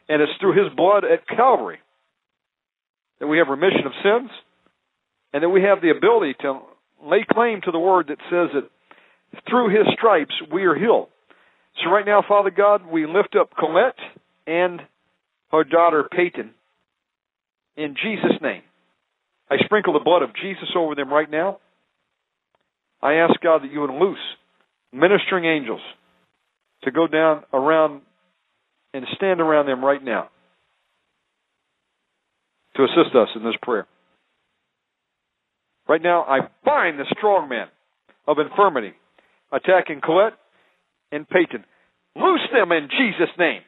[0.08, 1.78] and it's through his blood at Calvary
[3.20, 4.30] that we have remission of sins,
[5.32, 6.60] and that we have the ability to
[7.04, 11.08] lay claim to the word that says that through his stripes we are healed.
[11.82, 13.98] So right now, Father God, we lift up Colette
[14.46, 14.80] and
[15.52, 16.52] her daughter Peyton
[17.76, 18.62] in Jesus' name.
[19.50, 21.58] I sprinkle the blood of Jesus over them right now.
[23.02, 24.18] I ask God that you would loose
[24.92, 25.82] ministering angels
[26.84, 28.00] to go down around
[28.94, 30.30] and stand around them right now
[32.76, 33.86] to assist us in this prayer.
[35.88, 37.68] Right now, I bind the strong man
[38.26, 38.92] of infirmity
[39.52, 40.34] attacking Colette
[41.12, 41.64] and Peyton.
[42.16, 43.62] Loose them in Jesus' name.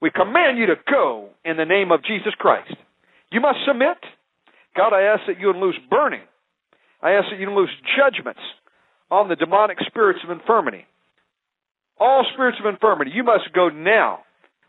[0.00, 2.72] We command you to go in the name of Jesus Christ.
[3.32, 3.96] You must submit.
[4.76, 6.20] God, I ask that you would loose burning.
[7.02, 8.40] I ask that you would loose judgments
[9.10, 10.84] on the demonic spirits of infirmity.
[11.98, 14.20] All spirits of infirmity, you must go now.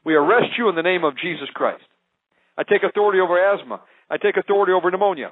[0.06, 1.84] We arrest you in the name of Jesus Christ.
[2.58, 3.82] I take authority over asthma.
[4.10, 5.32] I take authority over pneumonia.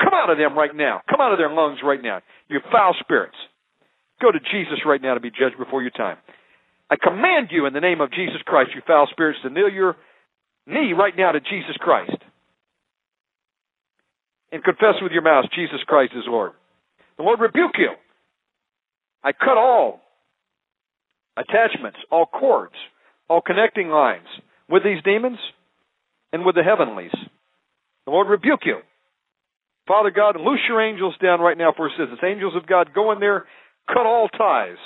[0.00, 1.02] Come out of them right now.
[1.08, 2.20] Come out of their lungs right now.
[2.48, 3.36] You foul spirits.
[4.20, 6.16] Go to Jesus right now to be judged before your time.
[6.90, 9.96] I command you in the name of Jesus Christ, you foul spirits, to kneel your
[10.66, 12.16] knee right now to Jesus Christ.
[14.50, 16.52] And confess with your mouth Jesus Christ is Lord.
[17.16, 17.92] The Lord rebuke you.
[19.22, 20.00] I cut all
[21.36, 22.74] attachments, all cords,
[23.28, 24.26] all connecting lines
[24.68, 25.38] with these demons
[26.32, 27.12] and with the heavenlies.
[28.06, 28.78] The Lord rebuke you.
[29.86, 32.20] Father God, loose your angels down right now for assistance.
[32.22, 33.46] Angels of God, go in there,
[33.88, 34.78] cut all ties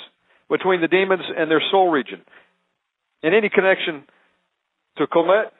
[0.49, 2.21] between the demons and their soul region.
[3.23, 4.03] And any connection
[4.97, 5.53] to Colette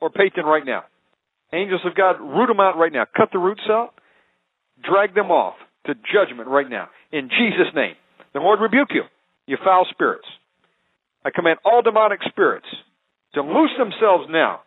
[0.00, 0.84] or Peyton right now.
[1.52, 3.04] Angels of God, root them out right now.
[3.16, 3.90] Cut the roots out.
[4.82, 5.54] Drag them off
[5.86, 6.88] to judgment right now.
[7.12, 7.94] In Jesus' name.
[8.32, 9.02] The Lord rebuke you,
[9.46, 10.26] you foul spirits.
[11.24, 12.66] I command all demonic spirits
[13.34, 14.60] to loose themselves now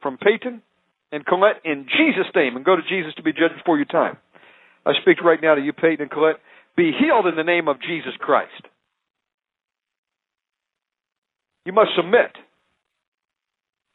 [0.00, 0.62] from Peyton
[1.10, 4.16] and Colette in Jesus' name and go to Jesus to be judged before your time.
[4.86, 6.36] I speak right now to you, Peyton and Colette.
[6.76, 8.62] Be healed in the name of Jesus Christ.
[11.66, 12.32] You must submit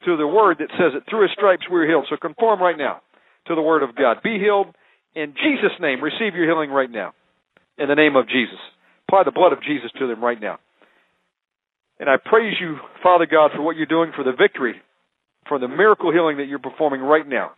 [0.06, 2.06] to the word that says that through his stripes we are healed.
[2.10, 3.02] So conform right now
[3.48, 4.18] to the word of God.
[4.24, 4.76] Be healed
[5.16, 6.04] in Jesus' name.
[6.04, 7.14] Receive your healing right now
[7.78, 8.60] in the name of Jesus.
[9.08, 10.60] Apply the blood of Jesus to them right now.
[12.04, 14.76] And I praise you, Father God, for what you're doing for the victory,
[15.48, 17.52] for the miracle healing that you're performing right now.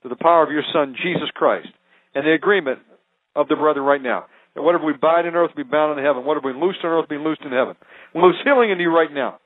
[0.00, 1.68] through the power of your Son, Jesus Christ,
[2.14, 2.78] and the agreement
[3.36, 4.24] of the brother right now.
[4.56, 6.24] And whatever we bind in earth be bound in heaven.
[6.24, 7.74] Whatever we loose on earth be loosed in heaven.
[8.14, 9.40] We loose healing in you right now.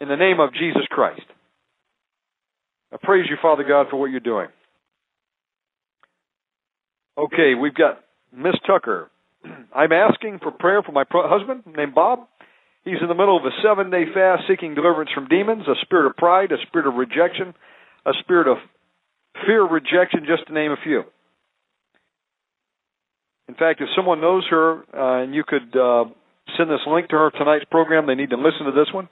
[0.00, 1.26] In the name of Jesus Christ.
[2.92, 4.46] I praise you, Father God, for what you're doing.
[7.18, 7.98] Okay, we've got
[8.32, 9.10] Miss Tucker.
[9.74, 12.28] I'm asking for prayer for my husband named Bob.
[12.84, 16.06] He's in the middle of a seven day fast seeking deliverance from demons, a spirit
[16.06, 17.54] of pride, a spirit of rejection,
[18.04, 18.58] a spirit of
[19.46, 21.04] fear, of rejection, just to name a few.
[23.48, 26.04] In fact, if someone knows her uh, and you could uh,
[26.56, 29.08] send this link to her tonight's program, they need to listen to this one.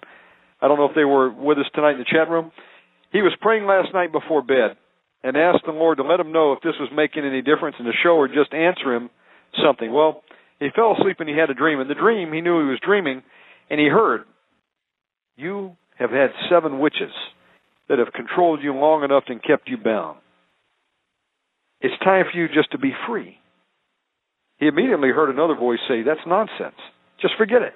[0.60, 2.50] I don't know if they were with us tonight in the chat room.
[3.12, 4.76] He was praying last night before bed
[5.22, 7.84] and asked the Lord to let him know if this was making any difference in
[7.84, 9.10] the show or just answer him
[9.64, 9.92] something.
[9.92, 10.22] Well,
[10.58, 11.80] he fell asleep and he had a dream.
[11.80, 13.22] In the dream, he knew he was dreaming,
[13.70, 14.24] and he heard,
[15.36, 17.12] You have had seven witches
[17.88, 20.18] that have controlled you long enough and kept you bound.
[21.80, 23.38] It's time for you just to be free.
[24.58, 26.76] He immediately heard another voice say, That's nonsense.
[27.22, 27.74] Just forget it.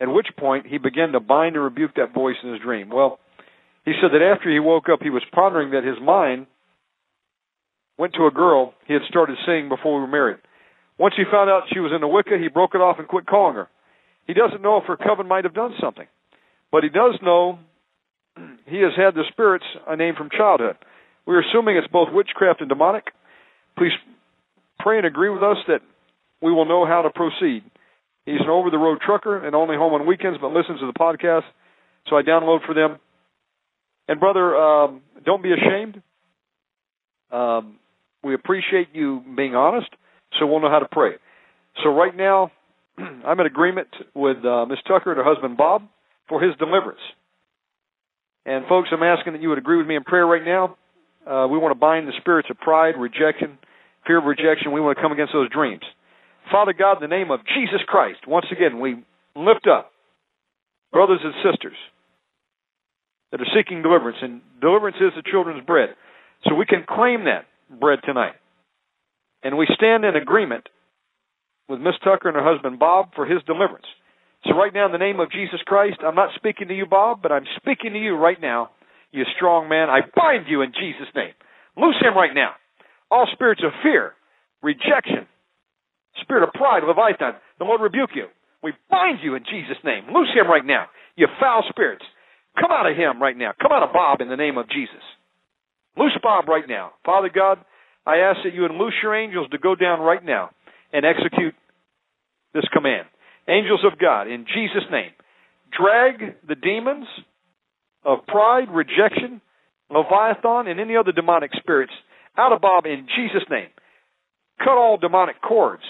[0.00, 2.90] At which point he began to bind and rebuke that voice in his dream.
[2.90, 3.18] Well,
[3.84, 6.46] he said that after he woke up, he was pondering that his mind
[7.96, 10.38] went to a girl he had started seeing before we were married.
[10.98, 13.26] Once he found out she was in the Wicca, he broke it off and quit
[13.26, 13.68] calling her.
[14.26, 16.06] He doesn't know if her coven might have done something,
[16.70, 17.58] but he does know
[18.66, 20.76] he has had the spirits a name from childhood.
[21.26, 23.04] We're assuming it's both witchcraft and demonic.
[23.76, 23.92] Please
[24.78, 25.80] pray and agree with us that
[26.40, 27.64] we will know how to proceed.
[28.26, 30.98] He's an over the road trucker and only home on weekends, but listens to the
[30.98, 31.44] podcast,
[32.08, 32.98] so I download for them.
[34.08, 36.02] And brother, um, don't be ashamed.
[37.30, 37.78] Um,
[38.22, 39.88] we appreciate you being honest,
[40.38, 41.12] so we'll know how to pray.
[41.82, 42.50] So right now,
[42.98, 45.82] I'm in agreement with uh, Miss Tucker and her husband Bob
[46.28, 47.00] for his deliverance.
[48.46, 50.76] And folks, I'm asking that you would agree with me in prayer right now.
[51.26, 53.58] Uh, we want to bind the spirits of pride, rejection,
[54.06, 54.72] fear of rejection.
[54.72, 55.82] We want to come against those dreams.
[56.52, 59.02] Father God, in the name of Jesus Christ, once again, we
[59.34, 59.92] lift up
[60.92, 61.76] brothers and sisters
[63.32, 65.90] that are seeking deliverance, and deliverance is the children's bread.
[66.44, 67.46] So we can claim that
[67.80, 68.34] bread tonight.
[69.44, 70.68] And we stand in agreement
[71.68, 73.86] with Miss Tucker and her husband Bob for his deliverance.
[74.44, 77.22] So right now, in the name of Jesus Christ, I'm not speaking to you, Bob,
[77.22, 78.70] but I'm speaking to you right now,
[79.12, 79.88] you strong man.
[79.88, 81.32] I bind you in Jesus' name.
[81.76, 82.52] Loose him right now.
[83.10, 84.12] All spirits of fear,
[84.62, 85.28] rejection,
[86.20, 88.26] spirit of pride, Leviathan, the Lord rebuke you.
[88.62, 90.04] We bind you in Jesus' name.
[90.12, 90.86] Loose him right now.
[91.16, 92.04] You foul spirits.
[92.60, 93.52] Come out of him right now.
[93.60, 95.02] Come out of Bob in the name of Jesus.
[95.96, 96.92] Loose Bob right now.
[97.04, 97.58] Father God,
[98.06, 100.50] I ask that you would loose your angels to go down right now
[100.92, 101.54] and execute
[102.52, 103.06] this command.
[103.48, 105.10] Angels of God, in Jesus' name,
[105.76, 107.06] drag the demons
[108.04, 109.40] of pride, rejection,
[109.90, 111.92] Leviathan, and any other demonic spirits
[112.36, 113.68] out of Bob in Jesus' name.
[114.58, 115.82] Cut all demonic cords,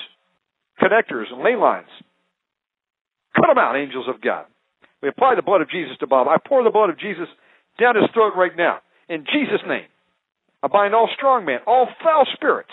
[0.80, 1.88] connectors, and ley lines.
[3.36, 4.46] Cut them out, angels of God.
[5.02, 6.28] We apply the blood of Jesus to Bob.
[6.28, 7.28] I pour the blood of Jesus
[7.78, 8.78] down his throat right now.
[9.08, 9.86] In Jesus' name.
[10.64, 12.72] I bind all strong men, all foul spirits.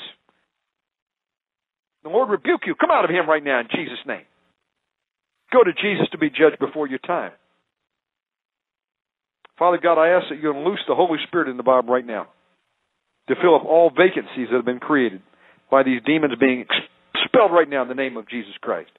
[2.03, 2.73] The Lord rebuke you.
[2.73, 4.23] Come out of him right now in Jesus' name.
[5.51, 7.33] Go to Jesus to be judged before your time.
[9.59, 12.27] Father God, I ask that you unloose the Holy Spirit in the Bob right now
[13.27, 15.21] to fill up all vacancies that have been created
[15.69, 16.65] by these demons being
[17.13, 18.89] expelled right now in the name of Jesus Christ.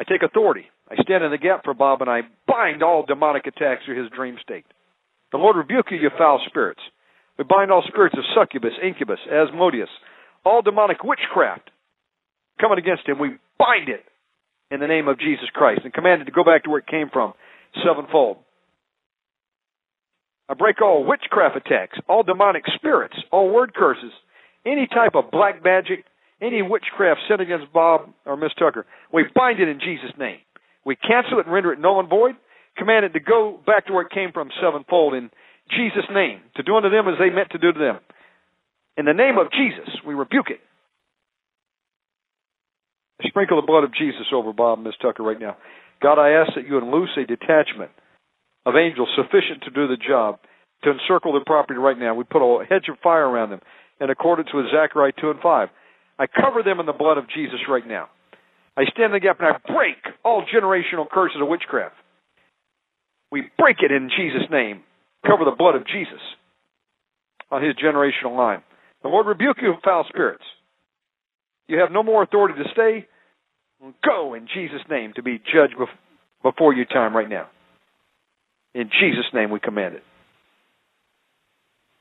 [0.00, 0.64] I take authority.
[0.90, 4.10] I stand in the gap for Bob and I bind all demonic attacks through his
[4.10, 4.64] dream state.
[5.36, 6.80] The Lord rebuke you, you foul spirits.
[7.36, 9.90] We bind all spirits of succubus, incubus, Asmodeus,
[10.46, 11.70] all demonic witchcraft
[12.58, 13.18] coming against him.
[13.18, 14.02] We bind it
[14.70, 16.86] in the name of Jesus Christ and command it to go back to where it
[16.86, 17.34] came from
[17.84, 18.38] sevenfold.
[20.48, 24.12] I break all witchcraft attacks, all demonic spirits, all word curses,
[24.64, 26.06] any type of black magic,
[26.40, 28.86] any witchcraft sent against Bob or Miss Tucker.
[29.12, 30.38] We bind it in Jesus' name.
[30.86, 32.36] We cancel it and render it null and void.
[32.76, 35.30] Command it to go back to where it came from sevenfold in
[35.70, 37.98] Jesus' name, to do unto them as they meant to do to them.
[38.96, 40.60] In the name of Jesus, we rebuke it.
[43.24, 45.56] Sprinkle the blood of Jesus over Bob and Miss Tucker right now.
[46.02, 47.90] God, I ask that you unloose a detachment
[48.66, 50.38] of angels sufficient to do the job,
[50.84, 52.14] to encircle their property right now.
[52.14, 53.60] We put a hedge of fire around them
[54.00, 55.68] in accordance with Zechariah 2 and 5.
[56.18, 58.08] I cover them in the blood of Jesus right now.
[58.76, 61.94] I stand in the gap and I break all generational curses of witchcraft.
[63.30, 64.82] We break it in Jesus' name.
[65.26, 66.20] Cover the blood of Jesus
[67.50, 68.62] on his generational line.
[69.02, 70.44] The Lord rebuke you, foul spirits.
[71.68, 73.06] You have no more authority to stay.
[74.04, 75.74] Go in Jesus' name to be judged
[76.42, 77.48] before your time right now.
[78.74, 80.02] In Jesus' name we command it.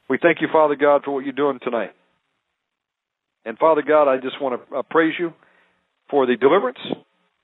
[0.10, 1.92] We thank you, Father God, for what you're doing tonight.
[3.44, 5.34] And Father God, I just want to uh, praise you
[6.10, 6.80] for the deliverance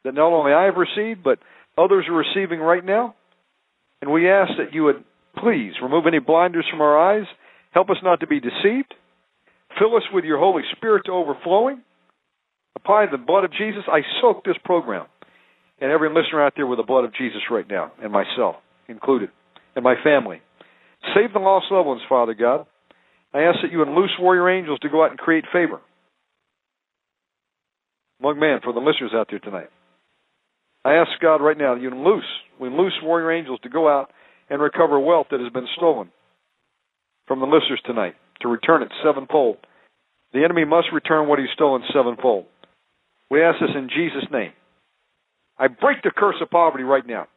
[0.03, 1.39] that not only I have received, but
[1.77, 3.15] others are receiving right now.
[4.01, 5.03] And we ask that you would
[5.38, 7.25] please remove any blinders from our eyes,
[7.71, 8.93] help us not to be deceived,
[9.80, 11.81] fill us with your Holy Spirit to overflowing.
[12.75, 13.83] Apply the blood of Jesus.
[13.88, 15.05] I soak this program
[15.80, 18.55] and every listener out there with the blood of Jesus right now, and myself
[18.88, 19.30] included,
[19.75, 20.41] and my family.
[21.15, 22.67] Save the lost loved ones, Father God.
[23.33, 25.81] I ask that you unloose warrior angels to go out and create favor.
[28.21, 29.69] Young man, for the listeners out there tonight.
[30.83, 32.25] I ask God right now that you loose,
[32.59, 34.11] we loose warrior angels to go out
[34.49, 36.09] and recover wealth that has been stolen
[37.27, 39.57] from the listeners tonight, to return it sevenfold.
[40.33, 42.45] The enemy must return what he's stolen sevenfold.
[43.29, 44.51] We ask this in Jesus' name.
[45.57, 47.27] I break the curse of poverty right now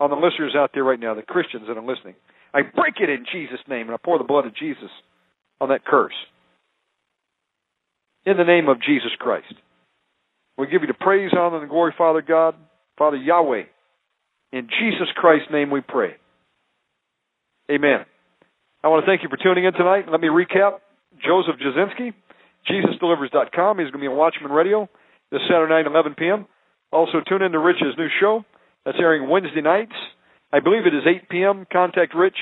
[0.00, 2.14] on the listeners out there right now, the Christians that are listening.
[2.54, 4.90] I break it in Jesus' name, and I pour the blood of Jesus
[5.60, 6.14] on that curse.
[8.24, 9.54] In the name of Jesus Christ.
[10.56, 12.54] We give you the praise, honor, and glory, Father God,
[13.02, 13.64] Father Yahweh.
[14.52, 16.14] In Jesus Christ's name we pray.
[17.68, 18.06] Amen.
[18.84, 20.04] I want to thank you for tuning in tonight.
[20.08, 20.78] Let me recap.
[21.18, 22.14] Jozef Jasinski,
[22.70, 23.78] JesusDelivers.com.
[23.80, 24.88] He's going to be on Watchman Radio
[25.32, 26.46] this Saturday night, 11 p.m.
[26.92, 28.44] Also, tune in to Rich's new show.
[28.86, 29.94] That's airing Wednesday nights.
[30.52, 31.66] I believe it is 8 p.m.
[31.72, 32.38] Contact Rich,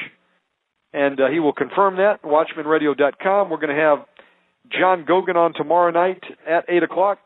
[0.93, 2.23] and uh, he will confirm that.
[2.23, 3.49] WatchmanRadio.com.
[3.49, 4.01] We're going to have
[4.79, 7.19] John Gogan on tomorrow night at 8 o'clock,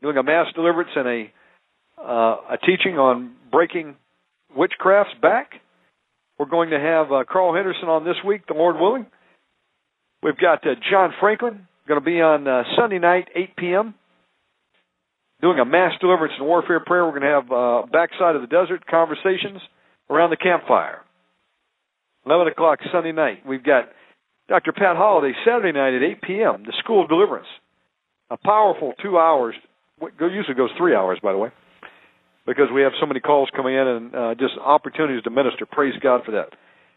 [0.00, 1.32] doing a mass deliverance and a
[1.98, 3.96] uh, a teaching on breaking
[4.54, 5.52] witchcraft's back.
[6.38, 9.06] We're going to have uh, Carl Henderson on this week, the Lord willing.
[10.22, 13.94] We've got uh, John Franklin going to be on uh, Sunday night, 8 p.m
[15.40, 17.04] doing a mass deliverance and warfare prayer.
[17.04, 19.60] We're going to have uh, backside of the desert conversations
[20.08, 21.00] around the campfire.
[22.24, 23.46] 11 o'clock Sunday night.
[23.46, 23.84] We've got
[24.48, 24.72] Dr.
[24.72, 26.62] Pat Holliday Saturday night at 8 p.m.
[26.66, 27.46] The School of Deliverance.
[28.30, 29.54] A powerful two hours.
[30.20, 31.50] Usually goes three hours, by the way,
[32.46, 35.66] because we have so many calls coming in and uh, just opportunities to minister.
[35.66, 36.50] Praise God for that.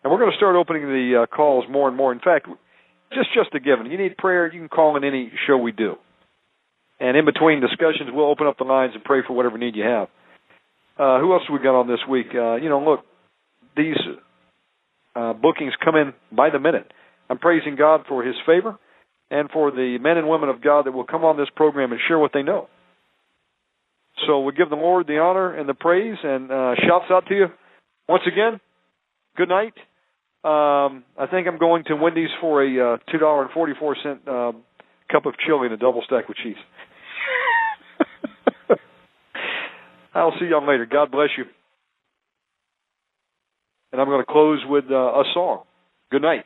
[0.04, 2.14] And we're going to start opening the uh, calls more and more.
[2.14, 2.48] In fact,
[3.12, 3.88] just just a given.
[3.92, 5.96] You need prayer, you can call in any show we do.
[7.00, 9.84] And in between discussions, we'll open up the lines and pray for whatever need you
[9.84, 10.08] have.
[10.98, 12.28] Uh, who else we got on this week?
[12.36, 13.06] Uh, you know, look,
[13.76, 13.96] these
[15.16, 16.92] uh, bookings come in by the minute.
[17.30, 18.78] I'm praising God for His favor
[19.32, 22.02] and for the men and women of God that will come on this program and
[22.08, 22.68] share what they know.
[24.28, 27.36] So we give the Lord the honor and the praise, and uh, shouts out to
[27.36, 27.46] you
[28.08, 28.60] once again.
[29.38, 29.74] Good night.
[30.44, 33.96] Um, I think I'm going to Wendy's for a uh, two dollar and forty four
[34.02, 34.52] cent uh,
[35.12, 36.56] cup of chili and a double stack with cheese.
[40.14, 40.86] I'll see y'all later.
[40.86, 41.46] God bless you.
[43.92, 45.64] And I'm going to close with uh, a song.
[46.12, 46.46] Good night.